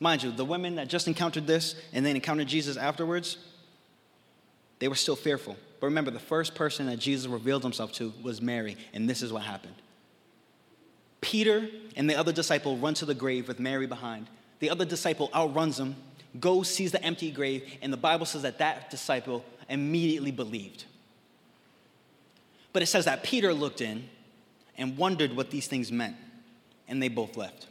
Mind 0.00 0.22
you, 0.22 0.32
the 0.32 0.44
women 0.44 0.76
that 0.76 0.88
just 0.88 1.06
encountered 1.06 1.46
this 1.46 1.74
and 1.92 2.04
then 2.04 2.16
encountered 2.16 2.48
Jesus 2.48 2.76
afterwards, 2.76 3.36
they 4.80 4.88
were 4.88 4.96
still 4.96 5.16
fearful. 5.16 5.56
But 5.78 5.86
remember, 5.86 6.10
the 6.10 6.18
first 6.18 6.54
person 6.54 6.86
that 6.86 6.98
Jesus 6.98 7.26
revealed 7.26 7.62
himself 7.62 7.92
to 7.92 8.12
was 8.22 8.42
Mary, 8.42 8.76
and 8.92 9.08
this 9.08 9.22
is 9.22 9.32
what 9.32 9.42
happened. 9.42 9.76
Peter 11.20 11.68
and 11.96 12.08
the 12.08 12.16
other 12.16 12.32
disciple 12.32 12.76
run 12.78 12.94
to 12.94 13.04
the 13.04 13.14
grave 13.14 13.46
with 13.46 13.60
Mary 13.60 13.86
behind. 13.86 14.26
The 14.58 14.70
other 14.70 14.84
disciple 14.84 15.30
outruns 15.34 15.78
him, 15.78 15.96
goes, 16.38 16.68
sees 16.68 16.92
the 16.92 17.02
empty 17.02 17.30
grave, 17.30 17.78
and 17.82 17.92
the 17.92 17.98
Bible 17.98 18.26
says 18.26 18.42
that 18.42 18.58
that 18.58 18.90
disciple 18.90 19.44
immediately 19.68 20.30
believed. 20.30 20.84
But 22.72 22.82
it 22.82 22.86
says 22.86 23.04
that 23.04 23.22
Peter 23.22 23.52
looked 23.52 23.80
in 23.80 24.08
and 24.78 24.96
wondered 24.96 25.36
what 25.36 25.50
these 25.50 25.66
things 25.66 25.92
meant, 25.92 26.16
and 26.88 27.02
they 27.02 27.08
both 27.08 27.36
left. 27.36 27.66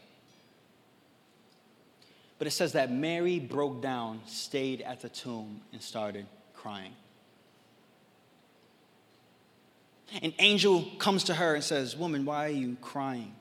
But 2.38 2.48
it 2.48 2.52
says 2.52 2.74
that 2.74 2.92
Mary 2.92 3.40
broke 3.40 3.82
down, 3.82 4.22
stayed 4.26 4.82
at 4.82 5.02
the 5.02 5.10
tomb, 5.10 5.62
and 5.74 5.82
started 5.82 6.26
crying. 6.62 6.92
An 10.22 10.34
angel 10.40 10.86
comes 10.98 11.26
to 11.26 11.34
her 11.34 11.56
and 11.56 11.64
says, 11.64 11.96
Woman, 11.96 12.26
why 12.26 12.46
are 12.48 12.50
you 12.50 12.76
crying? 12.82 13.34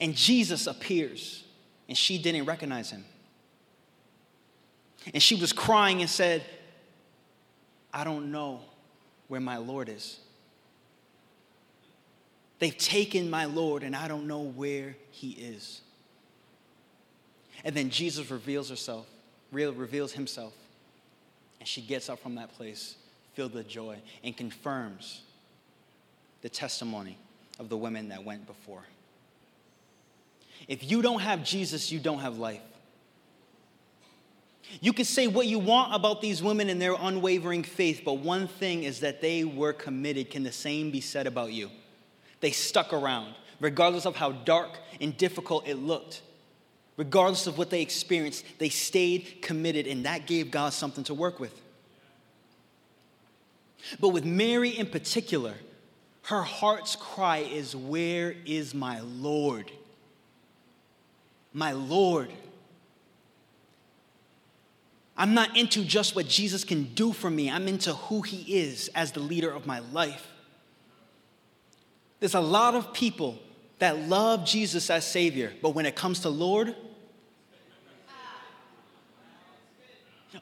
And 0.00 0.14
Jesus 0.14 0.66
appears, 0.66 1.44
and 1.88 1.96
she 1.96 2.18
didn't 2.18 2.46
recognize 2.46 2.90
him. 2.90 3.04
And 5.12 5.22
she 5.22 5.34
was 5.34 5.52
crying 5.52 6.00
and 6.00 6.08
said, 6.08 6.42
I 7.92 8.04
don't 8.04 8.30
know 8.30 8.60
where 9.28 9.40
my 9.40 9.58
Lord 9.58 9.88
is. 9.88 10.20
They've 12.58 12.76
taken 12.76 13.28
my 13.28 13.44
Lord, 13.44 13.82
and 13.82 13.94
I 13.94 14.08
don't 14.08 14.26
know 14.26 14.40
where 14.40 14.96
he 15.10 15.30
is. 15.32 15.82
And 17.64 17.74
then 17.74 17.90
Jesus 17.90 18.30
reveals 18.30 18.70
herself, 18.70 19.06
reveals 19.64 20.12
himself. 20.12 20.54
And 21.58 21.68
she 21.68 21.80
gets 21.80 22.08
up 22.08 22.20
from 22.20 22.34
that 22.36 22.54
place 22.56 22.96
filled 23.34 23.54
with 23.54 23.68
joy 23.68 23.98
and 24.22 24.36
confirms 24.36 25.22
the 26.42 26.48
testimony 26.48 27.18
of 27.58 27.68
the 27.68 27.76
women 27.76 28.08
that 28.10 28.24
went 28.24 28.46
before. 28.46 28.84
If 30.68 30.90
you 30.90 31.02
don't 31.02 31.20
have 31.20 31.44
Jesus, 31.44 31.92
you 31.92 31.98
don't 31.98 32.18
have 32.20 32.38
life. 32.38 32.60
You 34.80 34.92
can 34.92 35.04
say 35.04 35.26
what 35.28 35.46
you 35.46 35.58
want 35.58 35.94
about 35.94 36.20
these 36.20 36.42
women 36.42 36.68
and 36.68 36.80
their 36.82 36.94
unwavering 36.98 37.62
faith, 37.62 38.02
but 38.04 38.14
one 38.14 38.48
thing 38.48 38.82
is 38.82 39.00
that 39.00 39.20
they 39.20 39.44
were 39.44 39.72
committed. 39.72 40.30
Can 40.30 40.42
the 40.42 40.52
same 40.52 40.90
be 40.90 41.00
said 41.00 41.26
about 41.26 41.52
you? 41.52 41.70
They 42.40 42.50
stuck 42.50 42.92
around, 42.92 43.34
regardless 43.60 44.06
of 44.06 44.16
how 44.16 44.32
dark 44.32 44.78
and 45.00 45.16
difficult 45.16 45.68
it 45.68 45.76
looked. 45.76 46.22
Regardless 46.96 47.46
of 47.46 47.58
what 47.58 47.70
they 47.70 47.82
experienced, 47.82 48.44
they 48.58 48.70
stayed 48.70 49.42
committed, 49.42 49.86
and 49.86 50.06
that 50.06 50.26
gave 50.26 50.50
God 50.50 50.72
something 50.72 51.04
to 51.04 51.14
work 51.14 51.38
with. 51.38 51.60
But 54.00 54.08
with 54.08 54.24
Mary 54.24 54.70
in 54.70 54.86
particular, 54.86 55.54
her 56.24 56.42
heart's 56.42 56.96
cry 56.96 57.38
is, 57.38 57.76
Where 57.76 58.34
is 58.46 58.74
my 58.74 59.00
Lord? 59.00 59.70
My 61.52 61.72
Lord. 61.72 62.32
I'm 65.18 65.32
not 65.32 65.56
into 65.56 65.82
just 65.84 66.14
what 66.14 66.28
Jesus 66.28 66.64
can 66.64 66.84
do 66.94 67.12
for 67.12 67.30
me, 67.30 67.50
I'm 67.50 67.68
into 67.68 67.94
who 67.94 68.22
he 68.22 68.58
is 68.58 68.88
as 68.94 69.12
the 69.12 69.20
leader 69.20 69.50
of 69.50 69.66
my 69.66 69.78
life. 69.78 70.26
There's 72.20 72.34
a 72.34 72.40
lot 72.40 72.74
of 72.74 72.92
people 72.92 73.38
that 73.78 74.08
love 74.08 74.44
Jesus 74.46 74.88
as 74.90 75.06
Savior, 75.06 75.52
but 75.62 75.70
when 75.70 75.86
it 75.86 75.94
comes 75.94 76.20
to 76.20 76.30
Lord, 76.30 76.74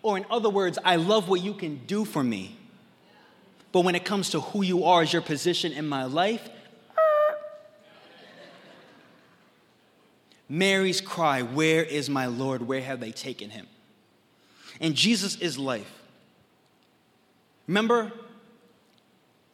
or 0.03 0.16
in 0.16 0.24
other 0.30 0.51
words, 0.51 0.78
I 0.85 0.97
love 0.97 1.28
what 1.28 1.41
you 1.41 1.55
can 1.55 1.85
do 1.87 2.05
for 2.05 2.22
me, 2.22 2.57
but 3.72 3.80
when 3.80 3.95
it 3.95 4.05
comes 4.05 4.30
to 4.30 4.41
who 4.41 4.62
you 4.62 4.85
are 4.85 5.03
as 5.03 5.12
your 5.12 5.22
position 5.22 5.72
in 5.72 5.87
my 5.87 6.05
life, 6.05 6.49
uh, 6.97 7.01
Mary's 10.49 11.01
cry, 11.01 11.43
Where 11.43 11.82
is 11.82 12.09
my 12.09 12.26
Lord? 12.26 12.62
Where 12.62 12.80
have 12.80 13.01
they 13.01 13.12
taken 13.12 13.51
him? 13.51 13.66
And 14.80 14.95
Jesus 14.95 15.37
is 15.37 15.59
life. 15.59 15.93
Remember, 17.66 18.12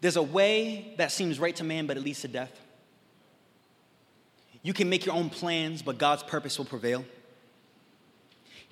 there's 0.01 0.17
a 0.17 0.23
way 0.23 0.95
that 0.97 1.13
seems 1.13 1.39
right 1.39 1.55
to 1.57 1.65
man, 1.65 1.87
but 1.87 1.97
it 1.97 2.03
leads 2.03 2.23
to 2.23 2.29
death. 2.29 2.53
You 4.63 4.73
can 4.73 4.89
make 4.89 5.07
your 5.07 5.15
own 5.15 5.31
plans, 5.31 5.83
but 5.83 5.99
God's 5.99 6.23
purpose 6.23 6.59
will 6.59 6.67
prevail. 6.67 7.05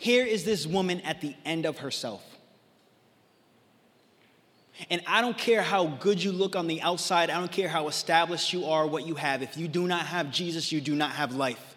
Here 0.00 0.24
is 0.24 0.44
this 0.44 0.64
woman 0.64 1.00
at 1.00 1.20
the 1.20 1.34
end 1.44 1.66
of 1.66 1.78
herself. 1.78 2.22
And 4.90 5.02
I 5.08 5.20
don't 5.20 5.36
care 5.36 5.60
how 5.60 5.86
good 5.86 6.22
you 6.22 6.30
look 6.30 6.54
on 6.54 6.68
the 6.68 6.80
outside, 6.82 7.30
I 7.30 7.40
don't 7.40 7.50
care 7.50 7.66
how 7.68 7.88
established 7.88 8.52
you 8.52 8.66
are, 8.66 8.86
what 8.86 9.04
you 9.08 9.16
have. 9.16 9.42
If 9.42 9.56
you 9.56 9.66
do 9.66 9.88
not 9.88 10.06
have 10.06 10.30
Jesus, 10.30 10.70
you 10.70 10.80
do 10.80 10.94
not 10.94 11.10
have 11.10 11.34
life. 11.34 11.74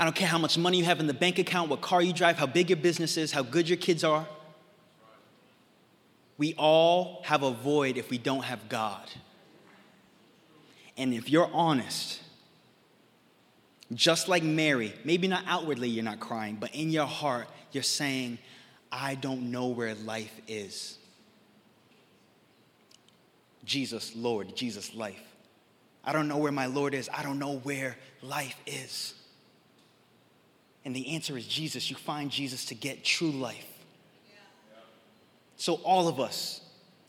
I 0.00 0.04
don't 0.04 0.16
care 0.16 0.26
how 0.26 0.38
much 0.38 0.58
money 0.58 0.78
you 0.78 0.84
have 0.84 0.98
in 0.98 1.06
the 1.06 1.14
bank 1.14 1.38
account, 1.38 1.70
what 1.70 1.80
car 1.80 2.02
you 2.02 2.12
drive, 2.12 2.38
how 2.38 2.46
big 2.46 2.70
your 2.70 2.76
business 2.78 3.16
is, 3.16 3.30
how 3.30 3.44
good 3.44 3.68
your 3.68 3.78
kids 3.78 4.02
are. 4.02 4.26
We 6.38 6.54
all 6.54 7.22
have 7.24 7.44
a 7.44 7.52
void 7.52 7.98
if 7.98 8.10
we 8.10 8.18
don't 8.18 8.42
have 8.42 8.68
God. 8.68 9.08
And 11.00 11.14
if 11.14 11.30
you're 11.30 11.48
honest, 11.54 12.20
just 13.94 14.28
like 14.28 14.42
Mary, 14.42 14.92
maybe 15.02 15.28
not 15.28 15.44
outwardly 15.46 15.88
you're 15.88 16.04
not 16.04 16.20
crying, 16.20 16.58
but 16.60 16.74
in 16.74 16.90
your 16.90 17.06
heart 17.06 17.48
you're 17.72 17.82
saying, 17.82 18.36
I 18.92 19.14
don't 19.14 19.50
know 19.50 19.68
where 19.68 19.94
life 19.94 20.38
is. 20.46 20.98
Jesus, 23.64 24.14
Lord, 24.14 24.54
Jesus, 24.54 24.94
life. 24.94 25.22
I 26.04 26.12
don't 26.12 26.28
know 26.28 26.36
where 26.36 26.52
my 26.52 26.66
Lord 26.66 26.92
is. 26.92 27.08
I 27.10 27.22
don't 27.22 27.38
know 27.38 27.56
where 27.60 27.96
life 28.20 28.60
is. 28.66 29.14
And 30.84 30.94
the 30.94 31.14
answer 31.14 31.34
is 31.38 31.46
Jesus. 31.46 31.88
You 31.88 31.96
find 31.96 32.30
Jesus 32.30 32.66
to 32.66 32.74
get 32.74 33.04
true 33.04 33.30
life. 33.30 33.66
So, 35.56 35.76
all 35.76 36.08
of 36.08 36.20
us, 36.20 36.60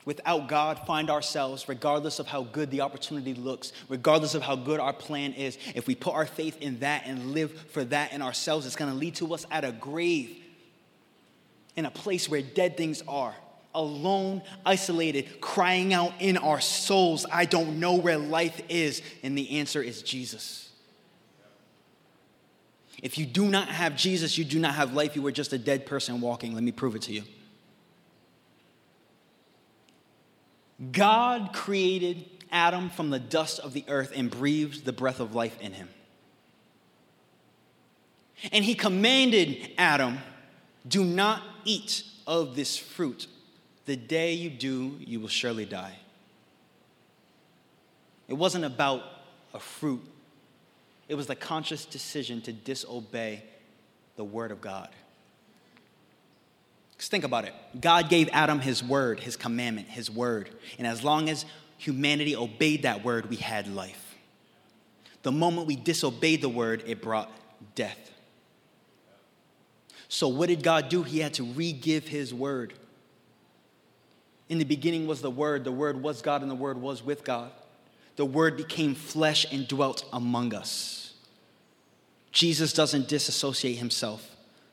without 0.05 0.47
God 0.47 0.79
find 0.85 1.09
ourselves, 1.09 1.67
regardless 1.69 2.19
of 2.19 2.27
how 2.27 2.43
good 2.43 2.71
the 2.71 2.81
opportunity 2.81 3.33
looks, 3.33 3.71
regardless 3.89 4.35
of 4.35 4.41
how 4.41 4.55
good 4.55 4.79
our 4.79 4.93
plan 4.93 5.33
is, 5.33 5.57
if 5.75 5.87
we 5.87 5.95
put 5.95 6.13
our 6.13 6.25
faith 6.25 6.57
in 6.61 6.79
that 6.79 7.03
and 7.05 7.31
live 7.31 7.51
for 7.69 7.83
that 7.85 8.13
in 8.13 8.21
ourselves, 8.21 8.65
it's 8.65 8.75
going 8.75 8.91
to 8.91 8.97
lead 8.97 9.15
to 9.15 9.33
us 9.33 9.45
at 9.51 9.63
a 9.63 9.71
grave, 9.71 10.37
in 11.75 11.85
a 11.85 11.91
place 11.91 12.27
where 12.27 12.41
dead 12.41 12.77
things 12.77 13.03
are, 13.07 13.35
alone, 13.73 14.41
isolated, 14.65 15.39
crying 15.39 15.93
out 15.93 16.13
in 16.19 16.37
our 16.37 16.59
souls, 16.59 17.25
I 17.31 17.45
don't 17.45 17.79
know 17.79 17.95
where 17.95 18.17
life 18.17 18.61
is. 18.69 19.01
And 19.23 19.37
the 19.37 19.59
answer 19.59 19.81
is 19.81 20.01
Jesus. 20.01 20.69
If 23.01 23.17
you 23.17 23.25
do 23.25 23.47
not 23.47 23.67
have 23.67 23.95
Jesus, 23.95 24.37
you 24.37 24.45
do 24.45 24.59
not 24.59 24.75
have 24.75 24.93
life. 24.93 25.15
You 25.15 25.25
are 25.25 25.31
just 25.31 25.53
a 25.53 25.57
dead 25.57 25.85
person 25.85 26.21
walking. 26.21 26.53
Let 26.53 26.63
me 26.63 26.71
prove 26.71 26.95
it 26.95 27.01
to 27.03 27.13
you. 27.13 27.23
God 30.91 31.53
created 31.53 32.25
Adam 32.51 32.89
from 32.89 33.09
the 33.09 33.19
dust 33.19 33.59
of 33.59 33.73
the 33.73 33.85
earth 33.87 34.11
and 34.15 34.31
breathed 34.31 34.85
the 34.85 34.93
breath 34.93 35.19
of 35.19 35.35
life 35.35 35.59
in 35.61 35.73
him. 35.73 35.89
And 38.51 38.65
he 38.65 38.73
commanded 38.73 39.71
Adam, 39.77 40.17
Do 40.87 41.03
not 41.03 41.43
eat 41.63 42.03
of 42.25 42.55
this 42.55 42.77
fruit. 42.77 43.27
The 43.85 43.95
day 43.95 44.33
you 44.33 44.49
do, 44.49 44.97
you 44.99 45.19
will 45.19 45.27
surely 45.27 45.65
die. 45.65 45.95
It 48.27 48.33
wasn't 48.33 48.65
about 48.65 49.03
a 49.53 49.59
fruit, 49.59 50.01
it 51.07 51.15
was 51.15 51.27
the 51.27 51.35
conscious 51.35 51.85
decision 51.85 52.41
to 52.43 52.53
disobey 52.53 53.43
the 54.15 54.23
word 54.23 54.51
of 54.51 54.61
God. 54.61 54.89
Because 57.01 57.09
think 57.09 57.23
about 57.23 57.45
it. 57.45 57.55
God 57.81 58.09
gave 58.09 58.29
Adam 58.31 58.59
his 58.59 58.83
word, 58.83 59.21
his 59.21 59.35
commandment, 59.35 59.87
his 59.87 60.07
word. 60.07 60.51
And 60.77 60.85
as 60.85 61.03
long 61.03 61.29
as 61.29 61.47
humanity 61.79 62.35
obeyed 62.35 62.83
that 62.83 63.03
word, 63.03 63.27
we 63.27 63.37
had 63.37 63.67
life. 63.67 64.15
The 65.23 65.31
moment 65.31 65.65
we 65.65 65.75
disobeyed 65.75 66.43
the 66.43 66.49
word, 66.49 66.83
it 66.85 67.01
brought 67.01 67.31
death. 67.73 68.11
So, 70.09 70.27
what 70.27 70.49
did 70.49 70.61
God 70.61 70.89
do? 70.89 71.01
He 71.01 71.17
had 71.17 71.33
to 71.35 71.43
re 71.43 71.71
give 71.71 72.07
his 72.07 72.35
word. 72.35 72.75
In 74.47 74.59
the 74.59 74.63
beginning 74.63 75.07
was 75.07 75.23
the 75.23 75.31
Word, 75.31 75.63
the 75.63 75.71
Word 75.71 76.03
was 76.03 76.21
God, 76.21 76.43
and 76.43 76.51
the 76.51 76.55
Word 76.55 76.77
was 76.79 77.01
with 77.01 77.23
God. 77.23 77.49
The 78.15 78.25
Word 78.25 78.57
became 78.57 78.93
flesh 78.93 79.47
and 79.51 79.67
dwelt 79.67 80.05
among 80.13 80.53
us. 80.53 81.15
Jesus 82.31 82.73
doesn't 82.73 83.07
disassociate 83.07 83.79
himself 83.79 84.31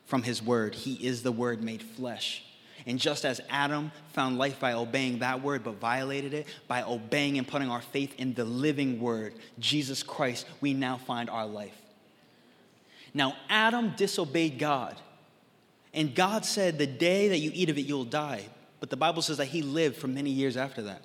from 0.09 0.23
his 0.23 0.41
word. 0.41 0.73
He 0.73 0.95
is 0.95 1.21
the 1.21 1.31
word 1.31 1.63
made 1.63 1.83
flesh. 1.83 2.43
And 2.87 2.97
just 2.97 3.25
as 3.25 3.39
Adam 3.47 3.91
found 4.13 4.39
life 4.39 4.59
by 4.59 4.73
obeying 4.73 5.19
that 5.19 5.43
word, 5.43 5.63
but 5.63 5.75
violated 5.75 6.33
it 6.33 6.47
by 6.67 6.81
obeying 6.81 7.37
and 7.37 7.47
putting 7.47 7.69
our 7.69 7.81
faith 7.81 8.15
in 8.17 8.33
the 8.33 8.43
living 8.43 8.99
word, 8.99 9.35
Jesus 9.59 10.01
Christ, 10.01 10.47
we 10.61 10.73
now 10.73 10.97
find 10.97 11.29
our 11.29 11.45
life. 11.45 11.77
Now, 13.13 13.35
Adam 13.49 13.93
disobeyed 13.95 14.57
God. 14.57 14.95
And 15.93 16.15
God 16.15 16.43
said, 16.43 16.79
The 16.79 16.87
day 16.87 17.29
that 17.29 17.37
you 17.37 17.51
eat 17.53 17.69
of 17.69 17.77
it, 17.77 17.81
you'll 17.85 18.03
die. 18.03 18.45
But 18.79 18.89
the 18.89 18.97
Bible 18.97 19.21
says 19.21 19.37
that 19.37 19.45
he 19.45 19.61
lived 19.61 19.97
for 19.97 20.07
many 20.07 20.31
years 20.31 20.57
after 20.57 20.81
that. 20.83 21.03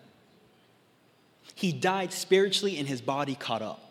He 1.55 1.73
died 1.73 2.15
spiritually 2.15 2.79
and 2.79 2.89
his 2.89 3.03
body 3.03 3.35
caught 3.35 3.61
up. 3.61 3.84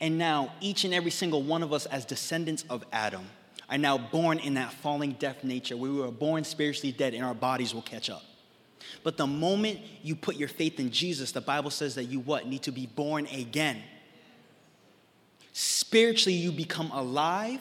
And 0.00 0.18
now, 0.18 0.52
each 0.60 0.84
and 0.84 0.92
every 0.92 1.10
single 1.10 1.42
one 1.42 1.62
of 1.62 1.72
us, 1.72 1.86
as 1.86 2.04
descendants 2.04 2.64
of 2.68 2.84
Adam, 2.92 3.24
are 3.68 3.78
now 3.78 3.98
born 3.98 4.38
in 4.38 4.54
that 4.54 4.72
falling 4.72 5.12
death 5.12 5.42
nature. 5.42 5.76
We 5.76 5.90
were 5.90 6.10
born 6.10 6.44
spiritually 6.44 6.92
dead, 6.92 7.14
and 7.14 7.24
our 7.24 7.34
bodies 7.34 7.74
will 7.74 7.82
catch 7.82 8.10
up. 8.10 8.22
But 9.02 9.16
the 9.16 9.26
moment 9.26 9.80
you 10.02 10.14
put 10.14 10.36
your 10.36 10.48
faith 10.48 10.78
in 10.78 10.90
Jesus, 10.90 11.32
the 11.32 11.40
Bible 11.40 11.70
says 11.70 11.94
that 11.94 12.04
you 12.04 12.20
what? 12.20 12.46
Need 12.46 12.62
to 12.62 12.72
be 12.72 12.86
born 12.86 13.26
again. 13.26 13.82
Spiritually, 15.52 16.36
you 16.36 16.52
become 16.52 16.90
alive, 16.90 17.60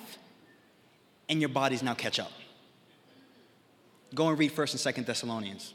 and 1.29 1.39
your 1.39 1.49
bodies 1.49 1.81
now 1.81 1.93
catch 1.93 2.19
up. 2.19 2.31
Go 4.13 4.27
and 4.27 4.38
read 4.38 4.51
1st 4.51 4.86
and 4.86 4.95
2nd 4.95 5.05
Thessalonians. 5.05 5.73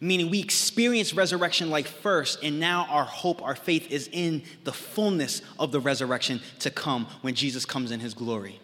Meaning 0.00 0.30
we 0.30 0.40
experience 0.40 1.14
resurrection 1.14 1.70
like 1.70 1.86
first, 1.86 2.42
and 2.42 2.60
now 2.60 2.86
our 2.90 3.04
hope, 3.04 3.42
our 3.42 3.56
faith 3.56 3.90
is 3.90 4.08
in 4.12 4.42
the 4.64 4.72
fullness 4.72 5.40
of 5.58 5.72
the 5.72 5.80
resurrection 5.80 6.40
to 6.60 6.70
come 6.70 7.06
when 7.22 7.34
Jesus 7.34 7.64
comes 7.64 7.90
in 7.90 8.00
his 8.00 8.12
glory. 8.12 8.60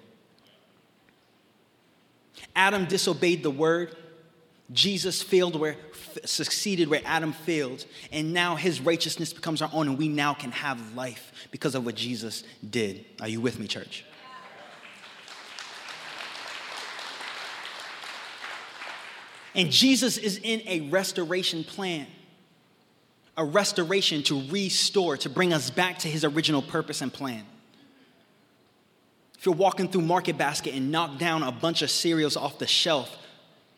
Adam 2.55 2.85
disobeyed 2.85 3.43
the 3.43 3.51
word. 3.51 3.97
Jesus 4.73 5.23
failed 5.23 5.57
where 5.57 5.77
succeeded 6.25 6.89
where 6.89 7.03
Adam 7.05 7.33
failed, 7.33 7.85
and 8.13 8.33
now 8.33 8.57
his 8.57 8.81
righteousness 8.81 9.33
becomes 9.33 9.61
our 9.61 9.71
own, 9.73 9.89
and 9.89 9.99
we 9.99 10.09
now 10.09 10.33
can 10.33 10.53
have 10.53 10.95
life 10.95 11.49
because 11.51 11.75
of 11.75 11.85
what 11.85 11.95
Jesus 11.95 12.45
did. 12.69 13.05
Are 13.21 13.29
you 13.29 13.41
with 13.41 13.59
me, 13.59 13.67
church? 13.67 14.05
And 19.55 19.71
Jesus 19.71 20.17
is 20.17 20.41
in 20.43 20.63
a 20.67 20.89
restoration 20.91 21.63
plan, 21.63 22.07
a 23.37 23.45
restoration 23.45 24.23
to 24.25 24.43
restore, 24.51 25.17
to 25.19 25.31
bring 25.31 25.53
us 25.53 25.71
back 25.71 25.99
to 26.01 26.09
his 26.09 26.25
original 26.25 26.63
purpose 26.63 27.03
and 27.03 27.13
plan. 27.13 27.45
If 29.39 29.47
you're 29.47 29.55
walking 29.55 29.89
through 29.89 30.03
Market 30.03 30.39
Basket 30.39 30.75
and 30.75 30.91
knock 30.91 31.19
down 31.19 31.43
a 31.43 31.53
bunch 31.53 31.83
of 31.83 31.91
cereals 31.91 32.37
off 32.37 32.59
the 32.59 32.67
shelf, 32.67 33.17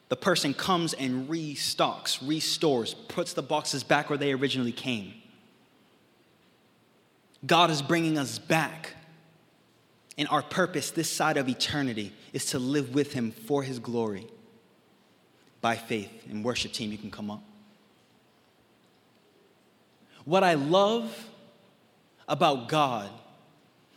the 0.08 0.16
person 0.16 0.54
comes 0.54 0.94
and 0.94 1.28
restocks, 1.28 2.26
restores, 2.26 2.94
puts 2.94 3.32
the 3.32 3.42
boxes 3.42 3.82
back 3.82 4.08
where 4.08 4.18
they 4.18 4.32
originally 4.32 4.72
came. 4.72 5.12
God 7.44 7.70
is 7.70 7.82
bringing 7.82 8.16
us 8.16 8.38
back. 8.38 8.94
And 10.18 10.26
our 10.28 10.42
purpose 10.42 10.92
this 10.92 11.10
side 11.10 11.36
of 11.36 11.46
eternity 11.46 12.12
is 12.32 12.46
to 12.46 12.58
live 12.58 12.94
with 12.94 13.12
Him 13.12 13.32
for 13.32 13.62
His 13.62 13.78
glory 13.78 14.26
by 15.66 15.74
faith. 15.74 16.12
And 16.30 16.44
worship 16.44 16.70
team, 16.70 16.92
you 16.92 16.96
can 16.96 17.10
come 17.10 17.28
up. 17.28 17.42
What 20.24 20.44
I 20.44 20.54
love 20.54 21.28
about 22.28 22.68
God 22.68 23.10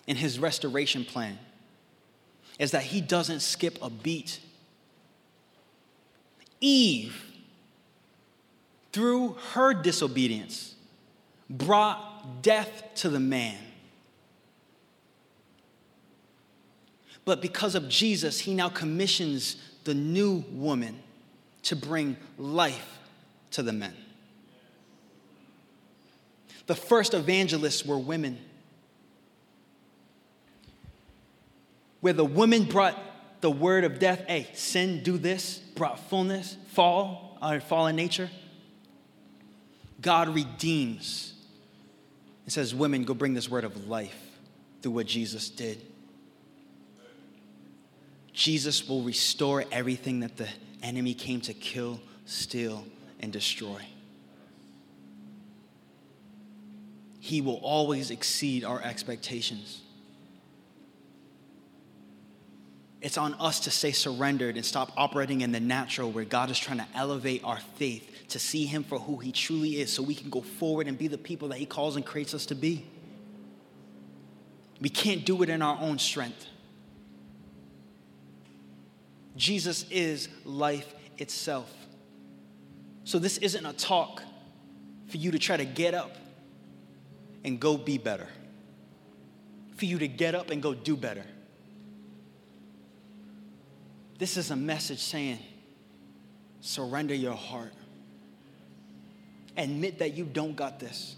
and 0.08 0.18
his 0.18 0.40
restoration 0.40 1.06
plan 1.06 1.38
is 2.58 2.72
that 2.72 2.82
he 2.82 3.02
doesn't 3.02 3.42
skip 3.42 3.78
a 3.84 3.92
beat. 3.92 4.40
Eve, 6.60 7.24
through 8.92 9.36
her 9.52 9.72
disobedience, 9.72 10.74
brought 11.52 12.42
death 12.42 12.82
to 12.96 13.10
the 13.10 13.20
man. 13.20 13.60
But 17.26 17.44
because 17.44 17.76
of 17.76 17.88
Jesus, 17.90 18.40
he 18.40 18.56
now 18.56 18.70
commissions 18.70 19.58
the 19.84 19.94
new 19.94 20.44
woman 20.52 21.04
to 21.70 21.76
bring 21.76 22.18
life 22.40 22.98
to 23.52 23.62
the 23.62 23.72
men. 23.72 23.94
The 26.66 26.74
first 26.74 27.14
evangelists 27.14 27.86
were 27.86 27.98
women. 28.00 28.40
Where 32.02 32.14
the 32.14 32.26
women 32.26 32.64
brought 32.64 33.00
the 33.42 33.52
word 33.52 33.84
of 33.84 34.00
death, 34.00 34.24
hey, 34.28 34.48
sin, 34.54 35.04
do 35.04 35.20
this, 35.20 35.60
brought 35.76 36.00
fullness, 36.10 36.58
fall, 36.70 37.38
our 37.40 37.60
fallen 37.60 37.96
nature. 37.96 38.32
God 40.02 40.30
redeems. 40.30 41.36
It 42.48 42.52
says, 42.52 42.74
Women, 42.74 43.04
go 43.04 43.14
bring 43.14 43.36
this 43.36 43.48
word 43.48 43.64
of 43.64 43.88
life 43.88 44.18
through 44.82 44.94
what 44.94 45.06
Jesus 45.06 45.52
did. 45.52 45.80
Jesus 48.34 48.88
will 48.90 49.04
restore 49.04 49.66
everything 49.72 50.22
that 50.22 50.36
the 50.36 50.48
enemy 50.84 51.14
came 51.14 51.42
to 51.42 51.54
kill, 51.54 52.00
steal, 52.26 52.86
and 53.20 53.32
destroy. 53.32 53.86
He 57.20 57.42
will 57.42 57.60
always 57.62 58.12
exceed 58.12 58.64
our 58.64 58.82
expectations. 58.82 59.82
It's 63.02 63.18
on 63.18 63.34
us 63.36 63.62
to 63.62 63.72
stay 63.72 63.92
surrendered 63.92 64.56
and 64.56 64.66
stop 64.66 64.92
operating 64.98 65.42
in 65.42 65.52
the 65.52 65.60
natural 65.60 66.12
where 66.12 66.26
God 66.26 66.50
is 66.50 66.60
trying 66.60 66.80
to 66.80 66.88
elevate 66.96 67.44
our 67.44 67.60
faith 67.76 68.28
to 68.30 68.40
see 68.40 68.66
Him 68.66 68.84
for 68.84 69.00
who 69.00 69.18
He 69.18 69.32
truly 69.32 69.80
is 69.80 69.92
so 69.92 70.04
we 70.04 70.16
can 70.16 70.30
go 70.30 70.42
forward 70.42 70.88
and 70.88 70.98
be 70.98 71.08
the 71.08 71.18
people 71.18 71.48
that 71.50 71.58
He 71.58 71.66
calls 71.66 71.96
and 71.96 72.06
creates 72.06 72.34
us 72.34 72.46
to 72.48 72.56
be. 72.56 72.86
We 74.82 74.90
can't 74.90 75.26
do 75.26 75.42
it 75.44 75.50
in 75.50 75.62
our 75.62 75.78
own 75.80 76.00
strength. 76.00 76.46
Jesus 79.36 79.86
is 79.90 80.30
life 80.46 80.94
itself. 81.18 81.74
So, 83.04 83.20
this 83.20 83.38
isn't 83.38 83.66
a 83.66 83.74
talk 83.74 84.22
for 85.08 85.18
you 85.18 85.32
to 85.32 85.40
try 85.40 85.58
to 85.58 85.66
get 85.66 85.94
up 85.94 86.16
and 87.44 87.60
go 87.60 87.78
be 87.78 87.98
better, 87.98 88.28
for 89.76 89.86
you 89.86 89.98
to 90.00 90.08
get 90.08 90.36
up 90.36 90.50
and 90.50 90.62
go 90.62 90.74
do 90.74 90.96
better. 90.96 91.26
This 94.20 94.36
is 94.36 94.52
a 94.52 94.56
message 94.56 95.00
saying, 95.00 95.40
surrender 96.60 97.16
your 97.16 97.34
heart. 97.34 97.74
Admit 99.56 100.00
that 100.00 100.14
you 100.14 100.26
don't 100.26 100.56
got 100.56 100.80
this. 100.80 101.16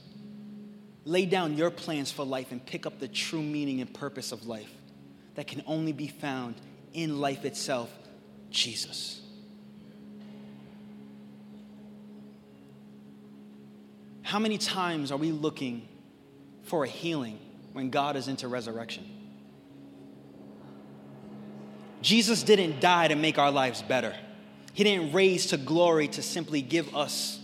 Lay 1.03 1.25
down 1.25 1.57
your 1.57 1.71
plans 1.71 2.11
for 2.11 2.23
life 2.23 2.51
and 2.51 2.63
pick 2.63 2.85
up 2.85 2.99
the 2.99 3.07
true 3.07 3.41
meaning 3.41 3.81
and 3.81 3.91
purpose 3.91 4.31
of 4.31 4.45
life 4.45 4.71
that 5.35 5.47
can 5.47 5.63
only 5.65 5.91
be 5.91 6.07
found 6.07 6.55
in 6.93 7.19
life 7.19 7.43
itself 7.43 7.91
Jesus. 8.51 9.21
How 14.21 14.39
many 14.39 14.57
times 14.57 15.11
are 15.11 15.17
we 15.17 15.31
looking 15.31 15.87
for 16.63 16.83
a 16.83 16.87
healing 16.87 17.39
when 17.73 17.89
God 17.89 18.15
is 18.15 18.27
into 18.27 18.47
resurrection? 18.47 19.05
Jesus 22.01 22.43
didn't 22.43 22.79
die 22.79 23.07
to 23.07 23.15
make 23.15 23.37
our 23.37 23.51
lives 23.51 23.81
better. 23.81 24.15
He 24.73 24.83
didn't 24.83 25.13
raise 25.13 25.47
to 25.47 25.57
glory 25.57 26.07
to 26.09 26.21
simply 26.21 26.61
give 26.61 26.95
us 26.95 27.39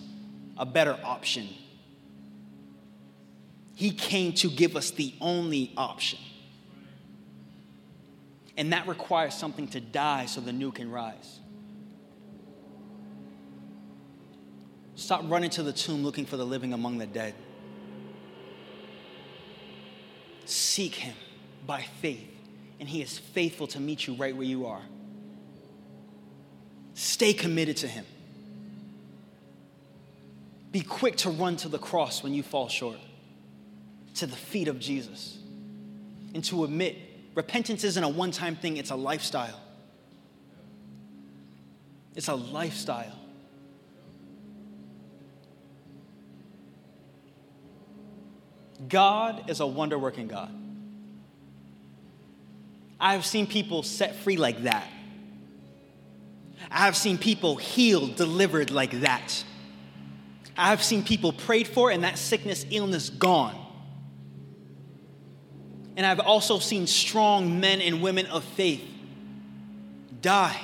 a 0.58 0.66
better 0.66 0.98
option. 1.04 1.48
He 3.76 3.92
came 3.92 4.34
to 4.34 4.50
give 4.50 4.76
us 4.76 4.92
the 4.92 5.14
only 5.22 5.74
option. 5.78 6.20
And 8.58 8.74
that 8.74 8.88
requires 8.88 9.36
something 9.36 9.68
to 9.70 9.80
die 9.80 10.26
so 10.26 10.42
the 10.42 10.52
new 10.52 10.72
can 10.72 10.92
rise. 10.92 11.40
Stop 14.96 15.22
running 15.26 15.52
to 15.52 15.62
the 15.62 15.72
tomb 15.72 16.04
looking 16.04 16.26
for 16.26 16.38
the 16.38 16.46
living 16.46 16.74
among 16.74 16.98
the 16.98 17.06
dead. 17.06 17.36
Seek 20.46 20.96
him 20.96 21.16
by 21.68 21.84
faith, 22.02 22.28
and 22.80 22.90
he 22.90 23.04
is 23.04 23.20
faithful 23.20 23.68
to 23.68 23.80
meet 23.80 24.08
you 24.08 24.16
right 24.16 24.36
where 24.36 24.48
you 24.48 24.66
are. 24.66 24.82
Stay 26.96 27.34
committed 27.34 27.78
to 27.78 27.88
him. 27.88 28.06
Be 30.72 30.82
quick 30.82 31.18
to 31.18 31.30
run 31.30 31.58
to 31.58 31.70
the 31.70 31.78
cross 31.78 32.24
when 32.24 32.34
you 32.34 32.42
fall 32.42 32.68
short, 32.68 32.98
to 34.16 34.26
the 34.26 34.36
feet 34.36 34.68
of 34.68 34.80
Jesus, 34.80 35.38
and 36.34 36.44
to 36.46 36.64
admit 36.64 36.98
Repentance 37.38 37.84
isn't 37.84 38.04
a 38.04 38.10
one 38.10 38.32
time 38.32 38.56
thing, 38.56 38.78
it's 38.78 38.90
a 38.90 38.96
lifestyle. 38.96 39.60
It's 42.16 42.30
a 42.30 42.34
lifestyle. 42.34 43.14
God 48.90 49.52
is 49.52 49.60
a 49.60 49.68
wonder 49.68 50.00
working 50.00 50.28
God. 50.28 50.52
I 53.00 53.14
have 53.14 53.24
seen 53.24 53.46
people 53.46 53.84
set 53.84 54.16
free 54.16 54.38
like 54.38 54.64
that. 54.64 54.88
I 56.72 56.86
have 56.86 56.98
seen 56.98 57.20
people 57.20 57.58
healed, 57.58 58.16
delivered 58.16 58.72
like 58.72 59.02
that. 59.02 59.44
I 60.58 60.70
have 60.70 60.82
seen 60.82 61.04
people 61.04 61.34
prayed 61.34 61.68
for 61.68 61.92
and 61.92 62.04
that 62.04 62.18
sickness, 62.18 62.66
illness 62.72 63.12
gone. 63.12 63.67
And 65.98 66.06
I've 66.06 66.20
also 66.20 66.60
seen 66.60 66.86
strong 66.86 67.60
men 67.60 67.82
and 67.82 68.04
women 68.04 68.28
of 68.28 68.44
faith 68.44 68.88
die. 70.22 70.62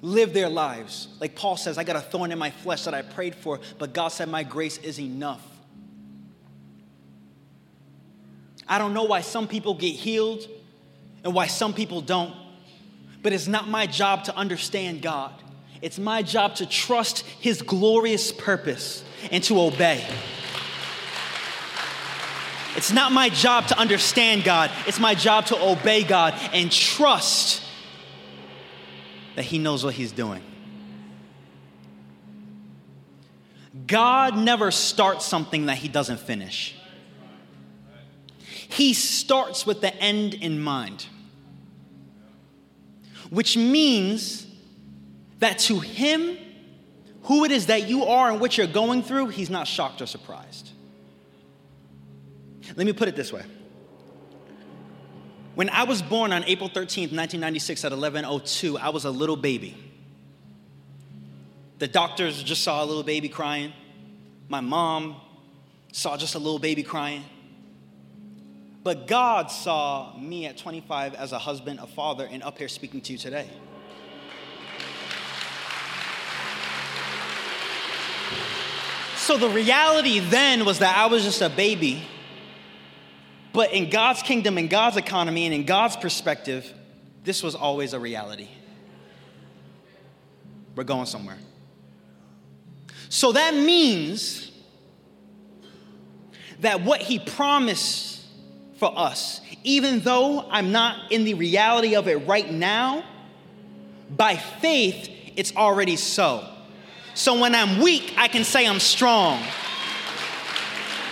Live 0.00 0.32
their 0.32 0.48
lives. 0.48 1.08
Like 1.20 1.36
Paul 1.36 1.58
says, 1.58 1.76
I 1.76 1.84
got 1.84 1.94
a 1.94 2.00
thorn 2.00 2.32
in 2.32 2.38
my 2.38 2.50
flesh 2.50 2.84
that 2.84 2.94
I 2.94 3.02
prayed 3.02 3.34
for, 3.34 3.60
but 3.78 3.92
God 3.92 4.08
said, 4.08 4.30
My 4.30 4.42
grace 4.42 4.78
is 4.78 4.98
enough. 4.98 5.46
I 8.66 8.78
don't 8.78 8.94
know 8.94 9.04
why 9.04 9.20
some 9.20 9.46
people 9.46 9.74
get 9.74 9.94
healed 9.94 10.48
and 11.22 11.34
why 11.34 11.46
some 11.48 11.74
people 11.74 12.00
don't, 12.00 12.34
but 13.22 13.34
it's 13.34 13.46
not 13.46 13.68
my 13.68 13.86
job 13.86 14.24
to 14.24 14.34
understand 14.34 15.02
God. 15.02 15.34
It's 15.82 15.98
my 15.98 16.22
job 16.22 16.54
to 16.56 16.66
trust 16.66 17.20
His 17.40 17.60
glorious 17.60 18.32
purpose 18.32 19.04
and 19.30 19.44
to 19.44 19.60
obey. 19.60 20.02
It's 22.76 22.92
not 22.92 23.12
my 23.12 23.28
job 23.28 23.66
to 23.68 23.78
understand 23.78 24.44
God, 24.44 24.70
it's 24.86 24.98
my 24.98 25.14
job 25.14 25.46
to 25.46 25.62
obey 25.62 26.04
God 26.04 26.34
and 26.52 26.70
trust 26.70 27.62
that 29.36 29.44
He 29.44 29.58
knows 29.58 29.84
what 29.84 29.94
He's 29.94 30.12
doing. 30.12 30.42
God 33.86 34.36
never 34.36 34.70
starts 34.70 35.24
something 35.24 35.66
that 35.66 35.76
He 35.76 35.88
doesn't 35.88 36.20
finish. 36.20 36.74
He 38.38 38.94
starts 38.94 39.66
with 39.66 39.80
the 39.82 39.94
end 39.96 40.34
in 40.34 40.58
mind, 40.60 41.06
which 43.28 43.56
means 43.56 44.46
that 45.40 45.58
to 45.60 45.78
Him, 45.80 46.38
who 47.24 47.44
it 47.44 47.50
is 47.50 47.66
that 47.66 47.88
you 47.88 48.04
are 48.04 48.30
and 48.30 48.40
what 48.40 48.56
you're 48.56 48.66
going 48.66 49.02
through, 49.02 49.28
He's 49.28 49.50
not 49.50 49.66
shocked 49.66 50.00
or 50.00 50.06
surprised. 50.06 50.71
Let 52.76 52.86
me 52.86 52.92
put 52.92 53.08
it 53.08 53.16
this 53.16 53.32
way. 53.32 53.42
When 55.54 55.68
I 55.68 55.84
was 55.84 56.00
born 56.00 56.32
on 56.32 56.44
April 56.44 56.68
13th, 56.70 57.12
1996 57.12 57.84
at 57.84 57.92
11:02, 57.92 58.78
I 58.78 58.88
was 58.88 59.04
a 59.04 59.10
little 59.10 59.36
baby. 59.36 59.76
The 61.78 61.88
doctors 61.88 62.42
just 62.42 62.62
saw 62.62 62.82
a 62.82 62.86
little 62.86 63.02
baby 63.02 63.28
crying. 63.28 63.72
My 64.48 64.60
mom 64.60 65.16
saw 65.92 66.16
just 66.16 66.34
a 66.34 66.38
little 66.38 66.58
baby 66.58 66.82
crying. 66.82 67.24
But 68.82 69.06
God 69.06 69.50
saw 69.50 70.16
me 70.16 70.46
at 70.46 70.56
25 70.56 71.14
as 71.14 71.32
a 71.32 71.38
husband, 71.38 71.80
a 71.80 71.86
father, 71.86 72.26
and 72.30 72.42
up 72.42 72.58
here 72.58 72.68
speaking 72.68 73.00
to 73.02 73.12
you 73.12 73.18
today. 73.18 73.48
So 79.16 79.36
the 79.36 79.48
reality 79.48 80.18
then 80.18 80.64
was 80.64 80.80
that 80.80 80.96
I 80.96 81.06
was 81.06 81.22
just 81.22 81.42
a 81.42 81.48
baby 81.48 82.02
but 83.52 83.72
in 83.72 83.90
God's 83.90 84.22
kingdom, 84.22 84.58
in 84.58 84.68
God's 84.68 84.96
economy, 84.96 85.44
and 85.44 85.54
in 85.54 85.64
God's 85.64 85.96
perspective, 85.96 86.72
this 87.24 87.42
was 87.42 87.54
always 87.54 87.92
a 87.92 88.00
reality. 88.00 88.48
We're 90.74 90.84
going 90.84 91.06
somewhere. 91.06 91.38
So 93.08 93.32
that 93.32 93.54
means 93.54 94.50
that 96.60 96.82
what 96.82 97.02
He 97.02 97.18
promised 97.18 98.24
for 98.78 98.92
us, 98.96 99.40
even 99.64 100.00
though 100.00 100.46
I'm 100.50 100.72
not 100.72 101.12
in 101.12 101.24
the 101.24 101.34
reality 101.34 101.94
of 101.94 102.08
it 102.08 102.26
right 102.26 102.50
now, 102.50 103.04
by 104.10 104.36
faith, 104.36 105.10
it's 105.36 105.54
already 105.54 105.96
so. 105.96 106.48
So 107.14 107.38
when 107.38 107.54
I'm 107.54 107.80
weak, 107.82 108.14
I 108.16 108.28
can 108.28 108.44
say 108.44 108.66
I'm 108.66 108.80
strong. 108.80 109.42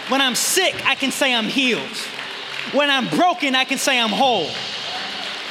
When 0.09 0.21
I'm 0.21 0.35
sick, 0.35 0.75
I 0.87 0.95
can 0.95 1.11
say 1.11 1.35
I'm 1.35 1.45
healed. 1.45 1.87
When 2.73 2.89
I'm 2.91 3.09
broken, 3.09 3.55
I 3.55 3.65
can 3.65 3.79
say 3.79 3.99
I'm 3.99 4.11
whole. 4.11 4.49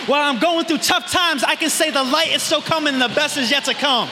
While 0.06 0.22
I'm 0.22 0.40
going 0.40 0.66
through 0.66 0.78
tough 0.80 1.12
times, 1.12 1.44
I 1.44 1.56
can 1.56 1.70
say 1.70 1.92
the 1.92 2.04
light 2.04 2.32
is 2.32 2.42
still 2.42 2.62
coming 2.62 2.94
and 2.94 3.02
the 3.02 3.10
best 3.10 3.38
is 3.38 3.52
yet 3.52 3.66
to 3.66 3.74
come. 3.74 4.10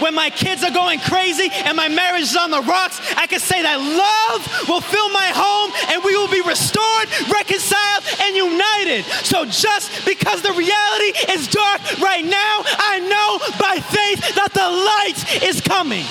When 0.00 0.14
my 0.14 0.28
kids 0.28 0.62
are 0.64 0.70
going 0.70 1.00
crazy 1.00 1.48
and 1.50 1.76
my 1.76 1.88
marriage 1.88 2.22
is 2.22 2.36
on 2.36 2.50
the 2.50 2.60
rocks, 2.60 3.00
I 3.16 3.26
can 3.26 3.40
say 3.40 3.62
that 3.62 3.78
love 3.78 4.68
will 4.68 4.82
fill 4.82 5.08
my 5.10 5.32
home 5.32 5.72
and 5.88 6.04
we 6.04 6.14
will 6.14 6.28
be 6.28 6.42
restored, 6.42 7.08
reconciled, 7.32 8.04
and 8.20 8.36
united. 8.36 9.04
So 9.24 9.44
just 9.46 10.04
because 10.04 10.42
the 10.42 10.52
reality 10.52 11.32
is 11.32 11.48
dark 11.48 11.80
right 12.00 12.24
now, 12.24 12.62
I 12.66 13.00
know 13.00 13.38
by 13.58 13.80
faith 13.80 14.34
that 14.34 14.52
the 14.52 14.68
light 14.68 15.42
is 15.42 15.60
coming. 15.62 16.04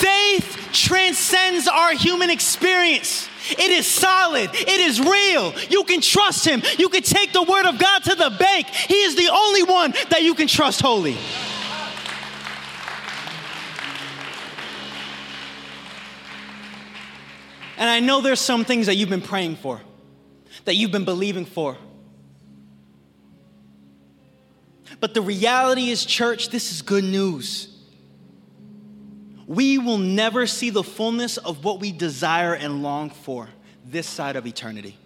Faith 0.00 0.59
transcends 0.72 1.68
our 1.68 1.92
human 1.92 2.30
experience. 2.30 3.28
It 3.50 3.70
is 3.70 3.86
solid. 3.86 4.50
It 4.52 4.68
is 4.68 5.00
real. 5.00 5.54
You 5.68 5.84
can 5.84 6.00
trust 6.00 6.46
him. 6.46 6.62
You 6.78 6.88
can 6.88 7.02
take 7.02 7.32
the 7.32 7.42
word 7.42 7.66
of 7.66 7.78
God 7.78 8.04
to 8.04 8.14
the 8.14 8.30
bank. 8.38 8.66
He 8.68 9.02
is 9.02 9.16
the 9.16 9.28
only 9.32 9.62
one 9.62 9.92
that 10.10 10.22
you 10.22 10.34
can 10.34 10.46
trust 10.46 10.80
wholly. 10.80 11.16
And 17.76 17.88
I 17.88 18.00
know 18.00 18.20
there's 18.20 18.40
some 18.40 18.66
things 18.66 18.86
that 18.86 18.96
you've 18.96 19.08
been 19.08 19.22
praying 19.22 19.56
for, 19.56 19.80
that 20.66 20.74
you've 20.74 20.92
been 20.92 21.06
believing 21.06 21.46
for. 21.46 21.78
But 25.00 25.14
the 25.14 25.22
reality 25.22 25.88
is, 25.88 26.04
church, 26.04 26.50
this 26.50 26.72
is 26.72 26.82
good 26.82 27.04
news 27.04 27.69
we 29.50 29.78
will 29.78 29.98
never 29.98 30.46
see 30.46 30.70
the 30.70 30.84
fullness 30.84 31.36
of 31.36 31.64
what 31.64 31.80
we 31.80 31.90
desire 31.90 32.54
and 32.54 32.84
long 32.84 33.10
for 33.10 33.48
this 33.84 34.06
side 34.06 34.36
of 34.36 34.46
eternity. 34.46 34.96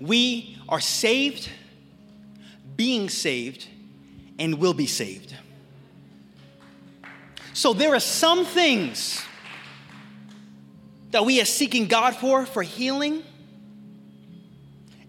We 0.00 0.56
are 0.66 0.80
saved, 0.80 1.50
being 2.76 3.10
saved, 3.10 3.68
and 4.38 4.58
will 4.58 4.72
be 4.72 4.86
saved. 4.86 5.36
So 7.52 7.74
there 7.74 7.94
are 7.94 8.00
some 8.00 8.46
things 8.46 9.22
that 11.10 11.26
we 11.26 11.42
are 11.42 11.44
seeking 11.44 11.88
God 11.88 12.16
for, 12.16 12.46
for 12.46 12.62
healing, 12.62 13.22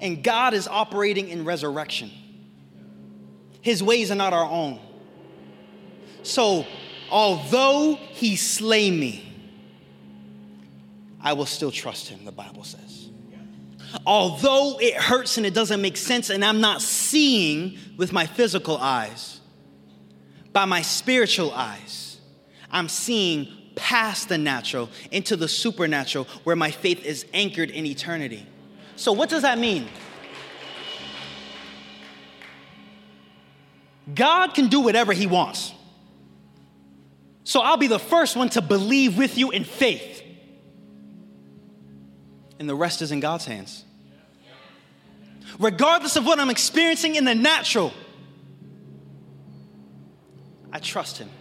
and 0.01 0.21
God 0.21 0.53
is 0.53 0.67
operating 0.67 1.29
in 1.29 1.45
resurrection. 1.45 2.11
His 3.61 3.81
ways 3.81 4.11
are 4.11 4.15
not 4.15 4.33
our 4.33 4.43
own. 4.43 4.81
So, 6.23 6.65
although 7.09 7.95
he 7.95 8.35
slay 8.35 8.91
me, 8.91 9.25
I 11.21 11.33
will 11.33 11.45
still 11.45 11.71
trust 11.71 12.07
him, 12.07 12.25
the 12.25 12.31
Bible 12.31 12.63
says. 12.63 13.09
Although 14.05 14.77
it 14.79 14.95
hurts 14.95 15.37
and 15.37 15.45
it 15.45 15.53
doesn't 15.53 15.81
make 15.81 15.97
sense, 15.97 16.29
and 16.29 16.45
I'm 16.45 16.61
not 16.61 16.81
seeing 16.81 17.77
with 17.97 18.11
my 18.11 18.25
physical 18.25 18.77
eyes, 18.77 19.39
by 20.53 20.65
my 20.65 20.81
spiritual 20.81 21.51
eyes, 21.51 22.19
I'm 22.71 22.89
seeing 22.89 23.47
past 23.75 24.29
the 24.29 24.37
natural 24.37 24.89
into 25.11 25.35
the 25.35 25.47
supernatural 25.47 26.25
where 26.43 26.55
my 26.55 26.71
faith 26.71 27.03
is 27.05 27.25
anchored 27.33 27.69
in 27.71 27.85
eternity. 27.85 28.45
So, 28.95 29.11
what 29.11 29.29
does 29.29 29.41
that 29.43 29.57
mean? 29.57 29.87
God 34.13 34.53
can 34.53 34.67
do 34.67 34.81
whatever 34.81 35.13
He 35.13 35.27
wants. 35.27 35.73
So 37.49 37.61
I'll 37.61 37.77
be 37.77 37.87
the 37.87 37.97
first 37.97 38.35
one 38.35 38.49
to 38.49 38.61
believe 38.61 39.17
with 39.17 39.35
you 39.35 39.49
in 39.49 39.63
faith. 39.63 40.21
And 42.59 42.69
the 42.69 42.75
rest 42.75 43.01
is 43.01 43.11
in 43.11 43.21
God's 43.21 43.45
hands. 43.45 43.83
Regardless 45.57 46.15
of 46.15 46.27
what 46.27 46.39
I'm 46.39 46.51
experiencing 46.51 47.15
in 47.15 47.25
the 47.25 47.33
natural, 47.33 47.91
I 50.71 50.77
trust 50.77 51.17
Him. 51.17 51.31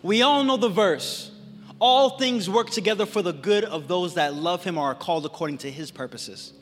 We 0.00 0.22
all 0.22 0.44
know 0.44 0.58
the 0.58 0.68
verse 0.68 1.32
all 1.80 2.18
things 2.18 2.48
work 2.48 2.70
together 2.70 3.04
for 3.04 3.20
the 3.20 3.32
good 3.32 3.64
of 3.64 3.88
those 3.88 4.14
that 4.14 4.32
love 4.32 4.62
Him 4.62 4.78
or 4.78 4.92
are 4.92 4.94
called 4.94 5.26
according 5.26 5.58
to 5.58 5.72
His 5.72 5.90
purposes. 5.90 6.52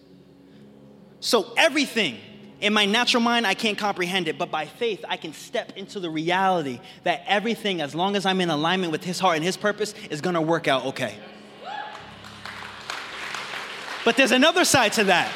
So 1.21 1.53
everything 1.59 2.17
in 2.65 2.73
my 2.73 2.87
natural 2.87 3.23
mind, 3.23 3.47
I 3.47 3.53
can't 3.53 3.77
comprehend 3.77 4.27
it, 4.27 4.39
but 4.39 4.51
by 4.51 4.65
faith, 4.65 5.05
I 5.07 5.19
can 5.19 5.35
step 5.35 5.77
into 5.77 6.01
the 6.01 6.09
reality 6.09 6.81
that 7.03 7.23
everything, 7.27 7.83
as 7.83 7.95
long 7.95 8.17
as 8.17 8.25
I'm 8.25 8.41
in 8.41 8.49
alignment 8.49 8.91
with 8.91 9.05
His 9.05 9.21
heart 9.21 9.37
and 9.37 9.45
His 9.45 9.59
purpose, 9.59 9.93
is 10.09 10.23
gonna 10.23 10.41
work 10.41 10.67
out 10.67 10.87
okay. 10.87 11.15
But 14.03 14.17
there's 14.17 14.33
another 14.33 14.65
side 14.65 14.95
to 14.95 15.05
that. 15.05 15.31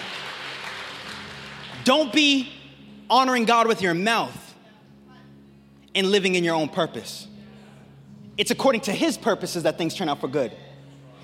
Don't 1.85 2.15
be 2.15 2.51
honoring 3.11 3.45
God 3.45 3.67
with 3.67 3.83
your 3.83 3.93
mouth 3.93 4.55
and 5.95 6.11
living 6.11 6.35
in 6.35 6.45
your 6.45 6.55
own 6.55 6.71
purpose. 6.71 7.29
It's 8.39 8.51
according 8.51 8.81
to 8.83 8.93
His 8.93 9.19
purposes 9.19 9.65
that 9.65 9.77
things 9.77 9.95
turn 9.95 10.09
out 10.09 10.23
for 10.23 10.29
good. 10.29 10.53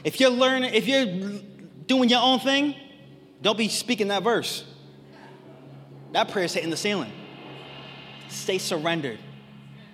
If 0.04 0.20
you're 0.20 0.28
learning, 0.28 0.74
if 0.74 0.86
you're 0.86 1.40
doing 1.86 2.10
your 2.10 2.20
own 2.20 2.40
thing, 2.40 2.74
don't 3.40 3.56
be 3.56 3.68
speaking 3.68 4.08
that 4.08 4.22
verse. 4.22 4.64
That 6.14 6.28
prayer 6.28 6.44
is 6.44 6.54
hitting 6.54 6.70
the 6.70 6.76
ceiling. 6.76 7.10
Stay 8.28 8.58
surrendered, 8.58 9.18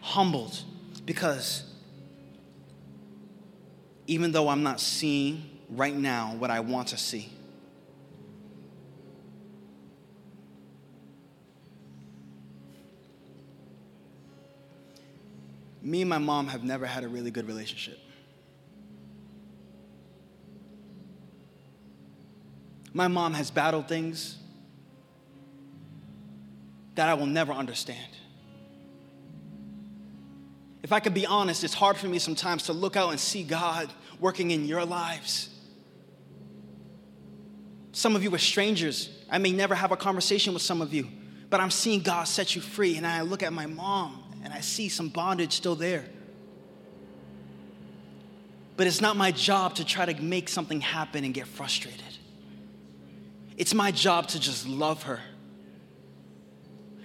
humbled, 0.03 0.63
because 1.07 1.65
even 4.07 4.31
though 4.31 4.51
I'm 4.51 4.63
not 4.63 4.81
seeing 4.81 5.49
right 5.71 5.97
now 5.97 6.35
what 6.39 6.51
I 6.51 6.61
want 6.61 6.89
to 6.89 6.99
see. 6.99 7.33
Me 15.81 16.03
and 16.03 16.11
my 16.11 16.19
mom 16.19 16.49
have 16.49 16.63
never 16.63 16.85
had 16.85 17.03
a 17.03 17.09
really 17.09 17.31
good 17.31 17.49
relationship. 17.49 17.99
My 22.93 23.09
mom 23.09 23.33
has 23.33 23.51
battled 23.51 23.89
things 23.89 24.37
that 26.95 27.09
I 27.09 27.15
will 27.15 27.27
never 27.27 27.53
understand. 27.53 27.99
If 30.83 30.93
I 30.93 31.01
could 31.01 31.15
be 31.15 31.27
honest, 31.27 31.63
it's 31.63 31.75
hard 31.75 31.97
for 31.97 32.07
me 32.07 32.19
sometimes 32.19 32.65
to 32.65 32.73
look 32.73 32.97
out 32.97 33.11
and 33.11 33.21
see 33.21 33.43
God 33.43 33.93
working 34.19 34.51
in 34.51 34.67
your 34.67 34.85
lives. 34.85 35.49
Some 37.93 38.17
of 38.17 38.23
you 38.23 38.35
are 38.35 38.39
strangers. 38.39 39.11
I 39.31 39.39
may 39.39 39.53
never 39.53 39.75
have 39.75 39.93
a 39.93 39.97
conversation 39.97 40.53
with 40.53 40.63
some 40.63 40.81
of 40.81 40.95
you, 40.95 41.09
but 41.51 41.61
I'm 41.61 41.71
seeing 41.71 42.01
God 42.01 42.25
set 42.25 42.55
you 42.55 42.63
free. 42.63 42.97
And 42.97 43.07
I 43.07 43.23
look 43.23 43.43
at 43.43 43.53
my 43.53 43.67
mom 43.67 44.23
and 44.43 44.53
I 44.53 44.61
see 44.61 44.89
some 44.89 45.09
bondage 45.09 45.53
still 45.53 45.75
there. 45.75 46.05
But 48.77 48.87
it's 48.87 49.03
not 49.03 49.17
my 49.17 49.31
job 49.31 49.75
to 49.75 49.85
try 49.85 50.07
to 50.07 50.23
make 50.23 50.49
something 50.49 50.81
happen 50.81 51.25
and 51.25 51.35
get 51.35 51.47
frustrated. 51.47 52.03
It's 53.59 53.75
my 53.75 53.91
job 53.91 54.29
to 54.29 54.41
just 54.41 54.67
love 54.67 55.03
her 55.03 55.21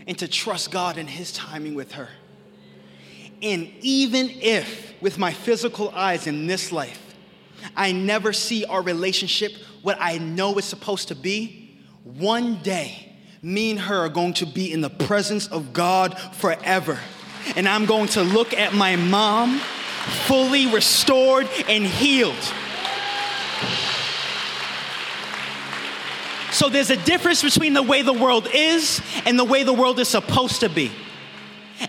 and 0.08 0.18
to 0.20 0.28
trust 0.28 0.72
God 0.72 0.98
in 0.98 1.08
His 1.08 1.32
timing 1.32 1.76
with 1.76 1.94
her. 1.94 2.10
And 3.42 3.72
even 3.82 4.30
if, 4.30 4.94
with 5.02 5.18
my 5.18 5.34
physical 5.34 5.90
eyes 5.90 6.28
in 6.28 6.48
this 6.48 6.72
life, 6.72 7.02
I 7.76 7.92
never 7.92 8.34
see 8.34 8.66
our 8.66 8.82
relationship 8.82 9.52
what 9.82 9.98
I 10.00 10.18
know 10.18 10.58
it's 10.58 10.68
supposed 10.68 11.10
to 11.10 11.16
be, 11.16 11.78
one 12.04 12.62
day, 12.64 13.14
me 13.42 13.72
and 13.72 13.80
her 13.80 14.06
are 14.06 14.10
going 14.10 14.34
to 14.36 14.46
be 14.46 14.72
in 14.72 14.82
the 14.82 14.90
presence 14.90 15.48
of 15.48 15.74
God 15.74 16.18
forever. 16.34 17.00
And 17.56 17.68
I'm 17.68 17.86
going 17.86 18.08
to 18.10 18.24
look 18.24 18.54
at 18.54 18.74
my 18.74 18.96
mom 18.96 19.60
fully 20.28 20.68
restored 20.68 21.48
and 21.68 21.84
healed. 21.84 22.36
So 26.66 26.70
there's 26.70 26.90
a 26.90 26.98
difference 26.98 27.44
between 27.44 27.74
the 27.74 27.84
way 27.84 28.02
the 28.02 28.12
world 28.12 28.50
is 28.52 29.00
and 29.28 29.38
the 29.38 29.44
way 29.44 29.62
the 29.62 29.72
world 29.72 30.00
is 30.00 30.08
supposed 30.08 30.62
to 30.62 30.68
be. 30.68 30.92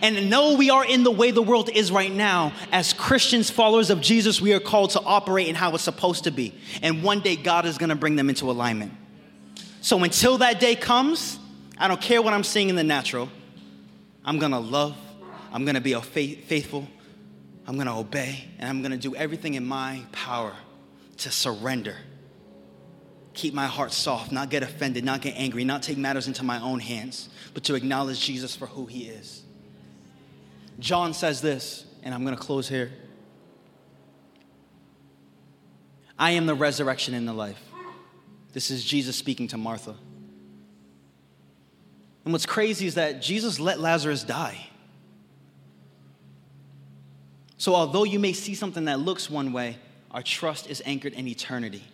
And 0.03 0.29
no, 0.29 0.55
we 0.55 0.69
are 0.69 0.85
in 0.85 1.03
the 1.03 1.11
way 1.11 1.31
the 1.31 1.41
world 1.41 1.71
is 1.71 1.91
right 1.91 2.13
now. 2.13 2.53
As 2.73 2.93
Christians, 2.93 3.49
followers 3.49 3.89
of 3.89 4.03
Jesus, 4.03 4.39
we 4.39 4.53
are 4.53 4.61
called 4.61 4.91
to 4.91 5.01
operate 5.01 5.49
in 5.49 5.55
how 5.55 5.75
it's 5.75 5.83
supposed 5.83 6.25
to 6.25 6.31
be. 6.31 6.53
And 6.83 7.03
one 7.03 7.21
day, 7.21 7.37
God 7.37 7.65
is 7.65 7.79
going 7.79 7.89
to 7.89 7.95
bring 7.95 8.17
them 8.17 8.29
into 8.29 8.51
alignment. 8.51 8.93
So 9.81 10.05
until 10.05 10.37
that 10.39 10.61
day 10.61 10.75
comes, 10.75 11.39
I 11.79 11.89
don't 11.89 12.03
care 12.03 12.21
what 12.21 12.35
I'm 12.35 12.45
seeing 12.45 12.69
in 12.69 12.77
the 12.77 12.85
natural. 12.85 13.31
I'm 14.27 14.39
going 14.39 14.53
to 14.53 14.59
love, 14.59 14.95
I'm 15.55 15.65
going 15.65 15.77
to 15.77 15.81
be 15.81 15.95
faithful, 15.95 16.87
I'm 17.67 17.77
going 17.77 17.87
to 17.87 17.95
obey, 17.95 18.45
and 18.59 18.69
I'm 18.69 18.83
going 18.83 18.93
to 18.93 18.99
do 18.99 19.17
everything 19.17 19.55
in 19.55 19.65
my 19.65 20.03
power 20.13 20.53
to 21.17 21.31
surrender 21.31 21.97
keep 23.37 23.55
my 23.55 23.67
heart 23.67 23.93
soft, 23.93 24.33
not 24.33 24.51
get 24.51 24.63
offended, 24.63 25.05
not 25.05 25.21
get 25.21 25.35
angry, 25.37 25.65
not 25.65 25.83
take 25.83 25.99
matters 25.99 26.27
into 26.27 26.43
my 26.43 26.61
own 26.61 26.81
hands, 26.81 27.29
but 27.55 27.63
to 27.65 27.75
acknowledge 27.75 28.21
Jesus 28.21 28.57
for 28.57 28.67
who 28.67 28.87
he 28.87 29.05
is. 29.05 29.43
John 30.79 31.15
says 31.15 31.41
this, 31.41 31.85
and 32.03 32.15
I'm 32.15 32.25
going 32.25 32.37
to 32.37 32.43
close 32.43 32.69
here. 32.69 32.93
I 36.19 36.33
am 36.33 36.47
the 36.47 36.55
resurrection 36.55 37.15
and 37.15 37.29
the 37.29 37.33
life. 37.33 37.63
This 38.53 38.71
is 38.71 38.85
Jesus 38.85 39.17
speaking 39.17 39.49
to 39.49 39.59
Martha. 39.59 39.95
And 42.25 42.33
what's 42.33 42.47
crazy 42.47 42.87
is 42.87 42.95
that 42.95 43.23
Jesus 43.23 43.61
let 43.61 43.81
Lazarus 43.81 44.25
die. 44.25 44.67
So, 47.59 47.75
although 47.75 48.05
you 48.05 48.19
may 48.19 48.33
see 48.33 48.55
something 48.55 48.87
that 48.87 48.99
looks 48.99 49.31
one 49.31 49.53
way, 49.53 49.79
our 50.11 50.23
trust 50.23 50.69
is 50.69 50.83
anchored 50.85 51.13
in 51.13 51.29
eternity. 51.29 51.85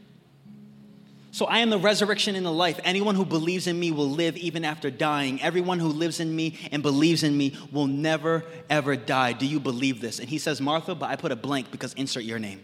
So 1.32 1.46
I 1.46 1.60
am 1.60 1.70
the 1.70 1.78
resurrection 1.78 2.36
and 2.36 2.44
the 2.44 2.52
life. 2.52 2.78
Anyone 2.84 3.14
who 3.14 3.24
believes 3.24 3.66
in 3.66 3.80
me 3.80 3.90
will 3.90 4.08
live 4.08 4.36
even 4.36 4.66
after 4.66 4.90
dying. 4.90 5.40
Everyone 5.40 5.78
who 5.78 5.88
lives 5.88 6.20
in 6.20 6.36
me 6.36 6.58
and 6.70 6.82
believes 6.82 7.22
in 7.22 7.36
me 7.36 7.56
will 7.72 7.86
never, 7.86 8.44
ever 8.68 8.96
die. 8.96 9.32
Do 9.32 9.46
you 9.46 9.58
believe 9.58 10.02
this? 10.02 10.18
And 10.18 10.28
he 10.28 10.36
says, 10.36 10.60
Martha, 10.60 10.94
but 10.94 11.08
I 11.08 11.16
put 11.16 11.32
a 11.32 11.36
blank 11.36 11.70
because 11.70 11.94
insert 11.94 12.24
your 12.24 12.38
name. 12.38 12.62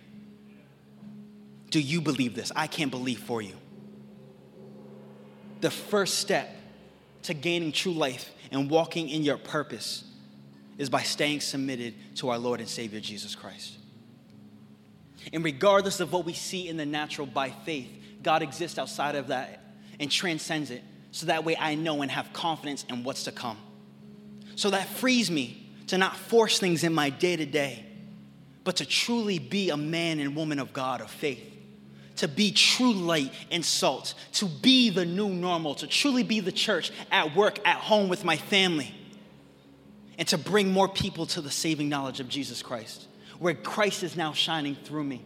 Do 1.71 1.81
you 1.81 2.03
believe 2.03 2.35
this? 2.35 2.53
I 2.55 2.67
can't 2.67 2.91
believe 2.91 3.21
for 3.21 3.41
you. 3.41 3.55
The 5.63 5.71
first 5.71 6.19
step 6.19 6.55
to 7.23 7.33
gaining 7.33 7.73
true 7.73 7.95
life 7.95 8.31
and 8.51 8.69
walking 8.69 9.09
in 9.09 9.23
your 9.23 9.39
purpose 9.39 10.05
is 10.77 10.91
by 10.91 11.03
staying 11.03 11.41
submitted 11.41 11.95
to 12.17 12.29
our 12.29 12.39
Lord 12.39 12.61
and 12.61 12.69
Savior 12.69 13.01
Jesus 13.01 13.35
Christ. 13.35 13.79
And 15.33 15.43
regardless 15.43 16.01
of 16.01 16.13
what 16.13 16.27
we 16.27 16.35
see 16.35 16.69
in 16.69 16.77
the 16.77 16.87
natural 16.87 17.27
by 17.27 17.49
faith, 17.51 17.91
God 18.29 18.43
exists 18.43 18.79
outside 18.79 19.15
of 19.15 19.29
that 19.29 19.59
and 19.99 20.11
transcends 20.11 20.71
it. 20.71 20.83
So 21.13 21.29
that 21.29 21.47
way 21.47 21.57
I 21.59 21.77
know 21.77 22.03
and 22.03 22.11
have 22.11 22.31
confidence 22.35 22.85
in 22.91 23.03
what's 23.03 23.25
to 23.25 23.33
come. 23.33 23.57
So 24.55 24.69
that 24.69 24.87
frees 24.87 25.31
me 25.31 25.67
to 25.87 25.97
not 25.97 26.15
force 26.15 26.59
things 26.59 26.85
in 26.85 26.93
my 26.93 27.09
day 27.09 27.37
to 27.37 27.47
day, 27.47 27.87
but 28.65 28.77
to 28.77 28.85
truly 28.85 29.39
be 29.39 29.71
a 29.71 29.79
man 29.79 30.21
and 30.21 30.37
woman 30.37 30.59
of 30.59 30.75
God 30.75 31.01
of 31.01 31.11
faith. 31.11 31.43
To 32.17 32.29
be 32.29 32.53
true 32.53 32.93
light 32.93 33.33
and 33.51 33.65
salt, 33.65 34.13
to 34.35 34.45
be 34.45 34.91
the 34.91 35.07
new 35.07 35.31
normal, 35.31 35.75
to 35.77 35.87
truly 35.87 36.23
be 36.23 36.41
the 36.41 36.53
church 36.53 36.93
at 37.11 37.35
work, 37.35 37.67
at 37.67 37.77
home 37.77 38.11
with 38.11 38.27
my 38.27 38.37
family, 38.37 38.95
and 40.19 40.29
to 40.29 40.37
bring 40.37 40.71
more 40.71 40.87
people 40.87 41.25
to 41.25 41.41
the 41.41 41.51
saving 41.51 41.89
knowledge 41.89 42.21
of 42.21 42.29
Jesus 42.29 42.61
Christ, 42.61 43.07
where 43.39 43.55
Christ 43.55 44.03
is 44.03 44.19
now 44.19 44.35
shining 44.35 44.75
through 44.75 45.05
me. 45.05 45.23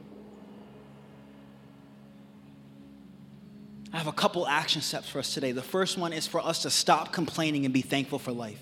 I 3.93 3.99
have 3.99 4.07
a 4.07 4.13
couple 4.13 4.47
action 4.47 4.81
steps 4.81 5.09
for 5.09 5.19
us 5.19 5.35
today. 5.35 5.53
The 5.53 5.63
first 5.63 5.99
one 5.99 6.13
is 6.13 6.27
for 6.27 6.41
us 6.41 6.63
to 6.63 6.71
stop 6.71 7.13
complaining 7.13 7.67
and 7.67 7.75
be 7.75 7.83
thankful 7.83 8.19
for 8.19 8.33
life. 8.33 8.61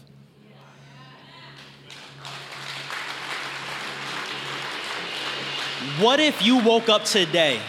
What 6.00 6.18
if 6.18 6.42
you 6.42 6.62
woke 6.62 6.88
up 6.88 7.04
today 7.04 7.60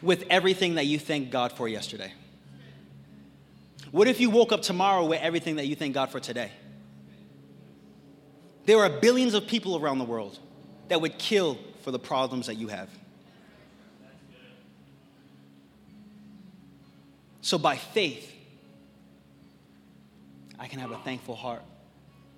with 0.00 0.24
everything 0.30 0.76
that 0.76 0.86
you 0.86 0.98
thank 0.98 1.30
God 1.30 1.52
for 1.52 1.68
yesterday? 1.68 2.12
What 3.90 4.06
if 4.06 4.20
you 4.20 4.30
woke 4.30 4.52
up 4.52 4.62
tomorrow 4.62 5.04
with 5.06 5.20
everything 5.20 5.56
that 5.56 5.66
you 5.66 5.74
thank 5.74 5.94
God 5.94 6.10
for 6.10 6.20
today? 6.20 6.52
There 8.64 8.78
are 8.78 8.90
billions 8.90 9.34
of 9.34 9.46
people 9.46 9.76
around 9.76 9.98
the 9.98 10.04
world 10.04 10.38
that 10.88 11.00
would 11.00 11.18
kill 11.18 11.58
for 11.82 11.90
the 11.90 11.98
problems 11.98 12.46
that 12.46 12.56
you 12.56 12.68
have. 12.68 12.90
So 17.48 17.56
by 17.56 17.76
faith, 17.76 18.30
I 20.58 20.68
can 20.68 20.80
have 20.80 20.90
a 20.90 20.98
thankful 20.98 21.34
heart. 21.34 21.62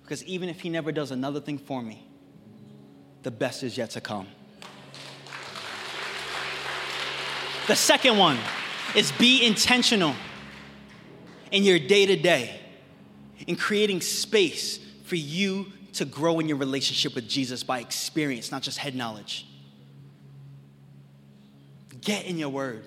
Because 0.01 0.23
even 0.23 0.47
if 0.47 0.61
He 0.61 0.69
never 0.69 0.93
does 0.93 1.11
another 1.11 1.41
thing 1.41 1.57
for 1.57 1.81
me, 1.81 2.07
the 3.23 3.29
best 3.29 3.61
is 3.61 3.77
yet 3.77 3.89
to 3.89 3.99
come. 3.99 4.25
The 7.67 7.75
second 7.75 8.17
one 8.19 8.37
is 8.95 9.11
be 9.11 9.45
intentional 9.45 10.15
in 11.51 11.65
your 11.65 11.77
day 11.77 12.05
to 12.05 12.15
day 12.15 12.61
in 13.47 13.57
creating 13.57 13.99
space 13.99 14.79
for 15.03 15.17
you 15.17 15.73
to 15.91 16.05
grow 16.05 16.39
in 16.39 16.47
your 16.47 16.57
relationship 16.57 17.15
with 17.15 17.27
Jesus 17.27 17.63
by 17.63 17.81
experience, 17.81 18.49
not 18.49 18.61
just 18.61 18.77
head 18.77 18.95
knowledge. 18.95 19.45
Get 21.99 22.23
in 22.23 22.37
your 22.37 22.47
word, 22.47 22.85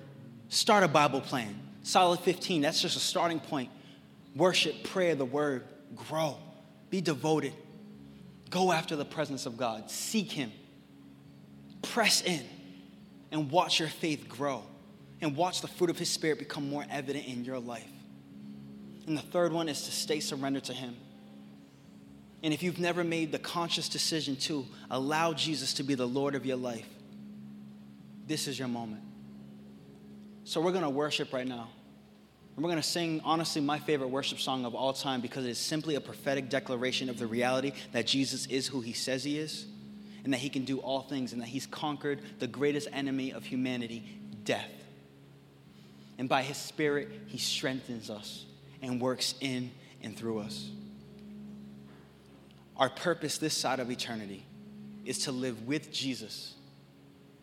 start 0.49 0.83
a 0.83 0.87
Bible 0.87 1.21
plan, 1.21 1.64
Solid 1.85 2.19
15, 2.21 2.63
that's 2.63 2.81
just 2.81 2.97
a 2.97 2.99
starting 2.99 3.39
point. 3.39 3.69
Worship, 4.35 4.85
prayer, 4.85 5.13
the 5.13 5.23
word, 5.23 5.65
grow, 5.95 6.39
be 6.89 6.99
devoted, 6.99 7.53
go 8.49 8.71
after 8.71 8.95
the 8.95 9.05
presence 9.05 9.45
of 9.45 9.55
God, 9.55 9.91
seek 9.91 10.31
Him, 10.31 10.51
press 11.83 12.23
in, 12.23 12.41
and 13.31 13.51
watch 13.51 13.79
your 13.79 13.87
faith 13.87 14.27
grow, 14.27 14.63
and 15.21 15.37
watch 15.37 15.61
the 15.61 15.67
fruit 15.67 15.91
of 15.91 15.99
His 15.99 16.09
Spirit 16.09 16.39
become 16.39 16.67
more 16.67 16.83
evident 16.89 17.27
in 17.27 17.45
your 17.45 17.59
life. 17.59 17.85
And 19.05 19.15
the 19.15 19.21
third 19.21 19.53
one 19.53 19.69
is 19.69 19.83
to 19.83 19.91
stay 19.91 20.21
surrendered 20.21 20.63
to 20.63 20.73
Him. 20.73 20.95
And 22.41 22.51
if 22.51 22.63
you've 22.63 22.79
never 22.79 23.03
made 23.03 23.31
the 23.31 23.37
conscious 23.37 23.89
decision 23.89 24.37
to 24.37 24.65
allow 24.89 25.33
Jesus 25.33 25.75
to 25.75 25.83
be 25.83 25.93
the 25.93 26.07
Lord 26.07 26.33
of 26.33 26.47
your 26.47 26.57
life, 26.57 26.89
this 28.25 28.47
is 28.47 28.57
your 28.57 28.69
moment. 28.69 29.03
So 30.45 30.61
we're 30.61 30.71
going 30.71 30.83
to 30.83 30.89
worship 30.89 31.31
right 31.31 31.47
now. 31.47 31.69
And 32.55 32.63
we're 32.63 32.69
going 32.69 32.81
to 32.81 32.87
sing, 32.87 33.21
honestly, 33.25 33.61
my 33.61 33.79
favorite 33.79 34.07
worship 34.07 34.39
song 34.39 34.65
of 34.65 34.75
all 34.75 34.93
time 34.93 35.21
because 35.21 35.45
it 35.45 35.49
is 35.49 35.57
simply 35.57 35.95
a 35.95 36.01
prophetic 36.01 36.49
declaration 36.49 37.09
of 37.09 37.19
the 37.19 37.27
reality 37.27 37.73
that 37.91 38.07
Jesus 38.07 38.45
is 38.45 38.67
who 38.67 38.81
he 38.81 38.93
says 38.93 39.23
he 39.23 39.37
is 39.37 39.65
and 40.25 40.33
that 40.33 40.39
He 40.39 40.49
can 40.49 40.65
do 40.65 40.79
all 40.79 41.01
things 41.01 41.31
and 41.31 41.41
that 41.41 41.47
He's 41.47 41.67
conquered 41.67 42.19
the 42.39 42.47
greatest 42.47 42.89
enemy 42.91 43.31
of 43.31 43.45
humanity, 43.45 44.03
death. 44.43 44.71
And 46.17 46.27
by 46.27 46.41
His 46.41 46.57
Spirit, 46.57 47.09
He 47.27 47.37
strengthens 47.37 48.09
us 48.09 48.43
and 48.81 48.99
works 48.99 49.35
in 49.39 49.71
and 50.01 50.17
through 50.17 50.39
us. 50.39 50.69
Our 52.75 52.89
purpose 52.89 53.37
this 53.37 53.53
side 53.53 53.79
of 53.79 53.89
eternity 53.91 54.43
is 55.05 55.19
to 55.19 55.31
live 55.31 55.67
with 55.67 55.93
Jesus 55.93 56.55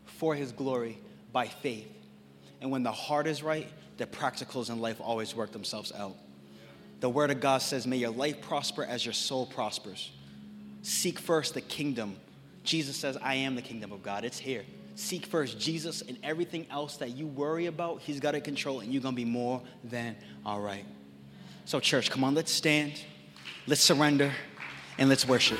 for 0.04 0.34
His 0.34 0.50
glory 0.50 0.98
by 1.32 1.46
faith. 1.46 1.88
And 2.60 2.72
when 2.72 2.82
the 2.82 2.92
heart 2.92 3.28
is 3.28 3.44
right, 3.44 3.68
the 3.96 4.06
practicals 4.06 4.70
in 4.70 4.80
life 4.80 5.00
always 5.00 5.34
work 5.34 5.52
themselves 5.52 5.92
out. 5.92 6.16
The 7.00 7.08
Word 7.08 7.30
of 7.30 7.40
God 7.40 7.62
says, 7.62 7.86
May 7.86 7.96
your 7.96 8.10
life 8.10 8.40
prosper 8.40 8.84
as 8.84 9.04
your 9.04 9.12
soul 9.12 9.46
prospers. 9.46 10.12
Seek 10.82 11.18
first 11.18 11.54
the 11.54 11.60
kingdom. 11.60 12.16
Jesus 12.64 12.96
says, 12.96 13.16
I 13.20 13.34
am 13.34 13.54
the 13.54 13.62
kingdom 13.62 13.92
of 13.92 14.02
God. 14.02 14.24
It's 14.24 14.38
here. 14.38 14.64
Seek 14.94 15.26
first 15.26 15.58
Jesus 15.58 16.02
and 16.02 16.18
everything 16.22 16.66
else 16.70 16.98
that 16.98 17.10
you 17.10 17.26
worry 17.26 17.66
about, 17.66 18.02
He's 18.02 18.20
got 18.20 18.32
to 18.32 18.40
control, 18.40 18.80
and 18.80 18.92
you're 18.92 19.02
going 19.02 19.14
to 19.14 19.20
be 19.20 19.24
more 19.24 19.62
than 19.84 20.16
all 20.44 20.60
right. 20.60 20.84
So, 21.64 21.80
church, 21.80 22.10
come 22.10 22.24
on, 22.24 22.34
let's 22.34 22.52
stand, 22.52 23.02
let's 23.66 23.80
surrender, 23.80 24.32
and 24.98 25.08
let's 25.08 25.26
worship. 25.26 25.58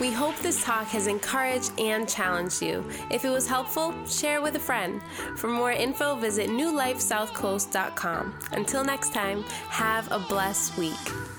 We 0.00 0.12
hope 0.12 0.36
this 0.36 0.62
talk 0.62 0.88
has 0.88 1.06
encouraged 1.06 1.72
and 1.78 2.08
challenged 2.08 2.60
you. 2.60 2.84
If 3.10 3.24
it 3.24 3.30
was 3.30 3.46
helpful, 3.46 3.94
share 4.06 4.42
with 4.42 4.56
a 4.56 4.60
friend. 4.60 5.00
For 5.36 5.48
more 5.48 5.72
info, 5.72 6.16
visit 6.16 6.50
newlifesouthcoast.com. 6.50 8.34
Until 8.52 8.84
next 8.84 9.14
time, 9.14 9.42
have 9.70 10.10
a 10.12 10.18
blessed 10.18 10.76
week. 10.76 11.35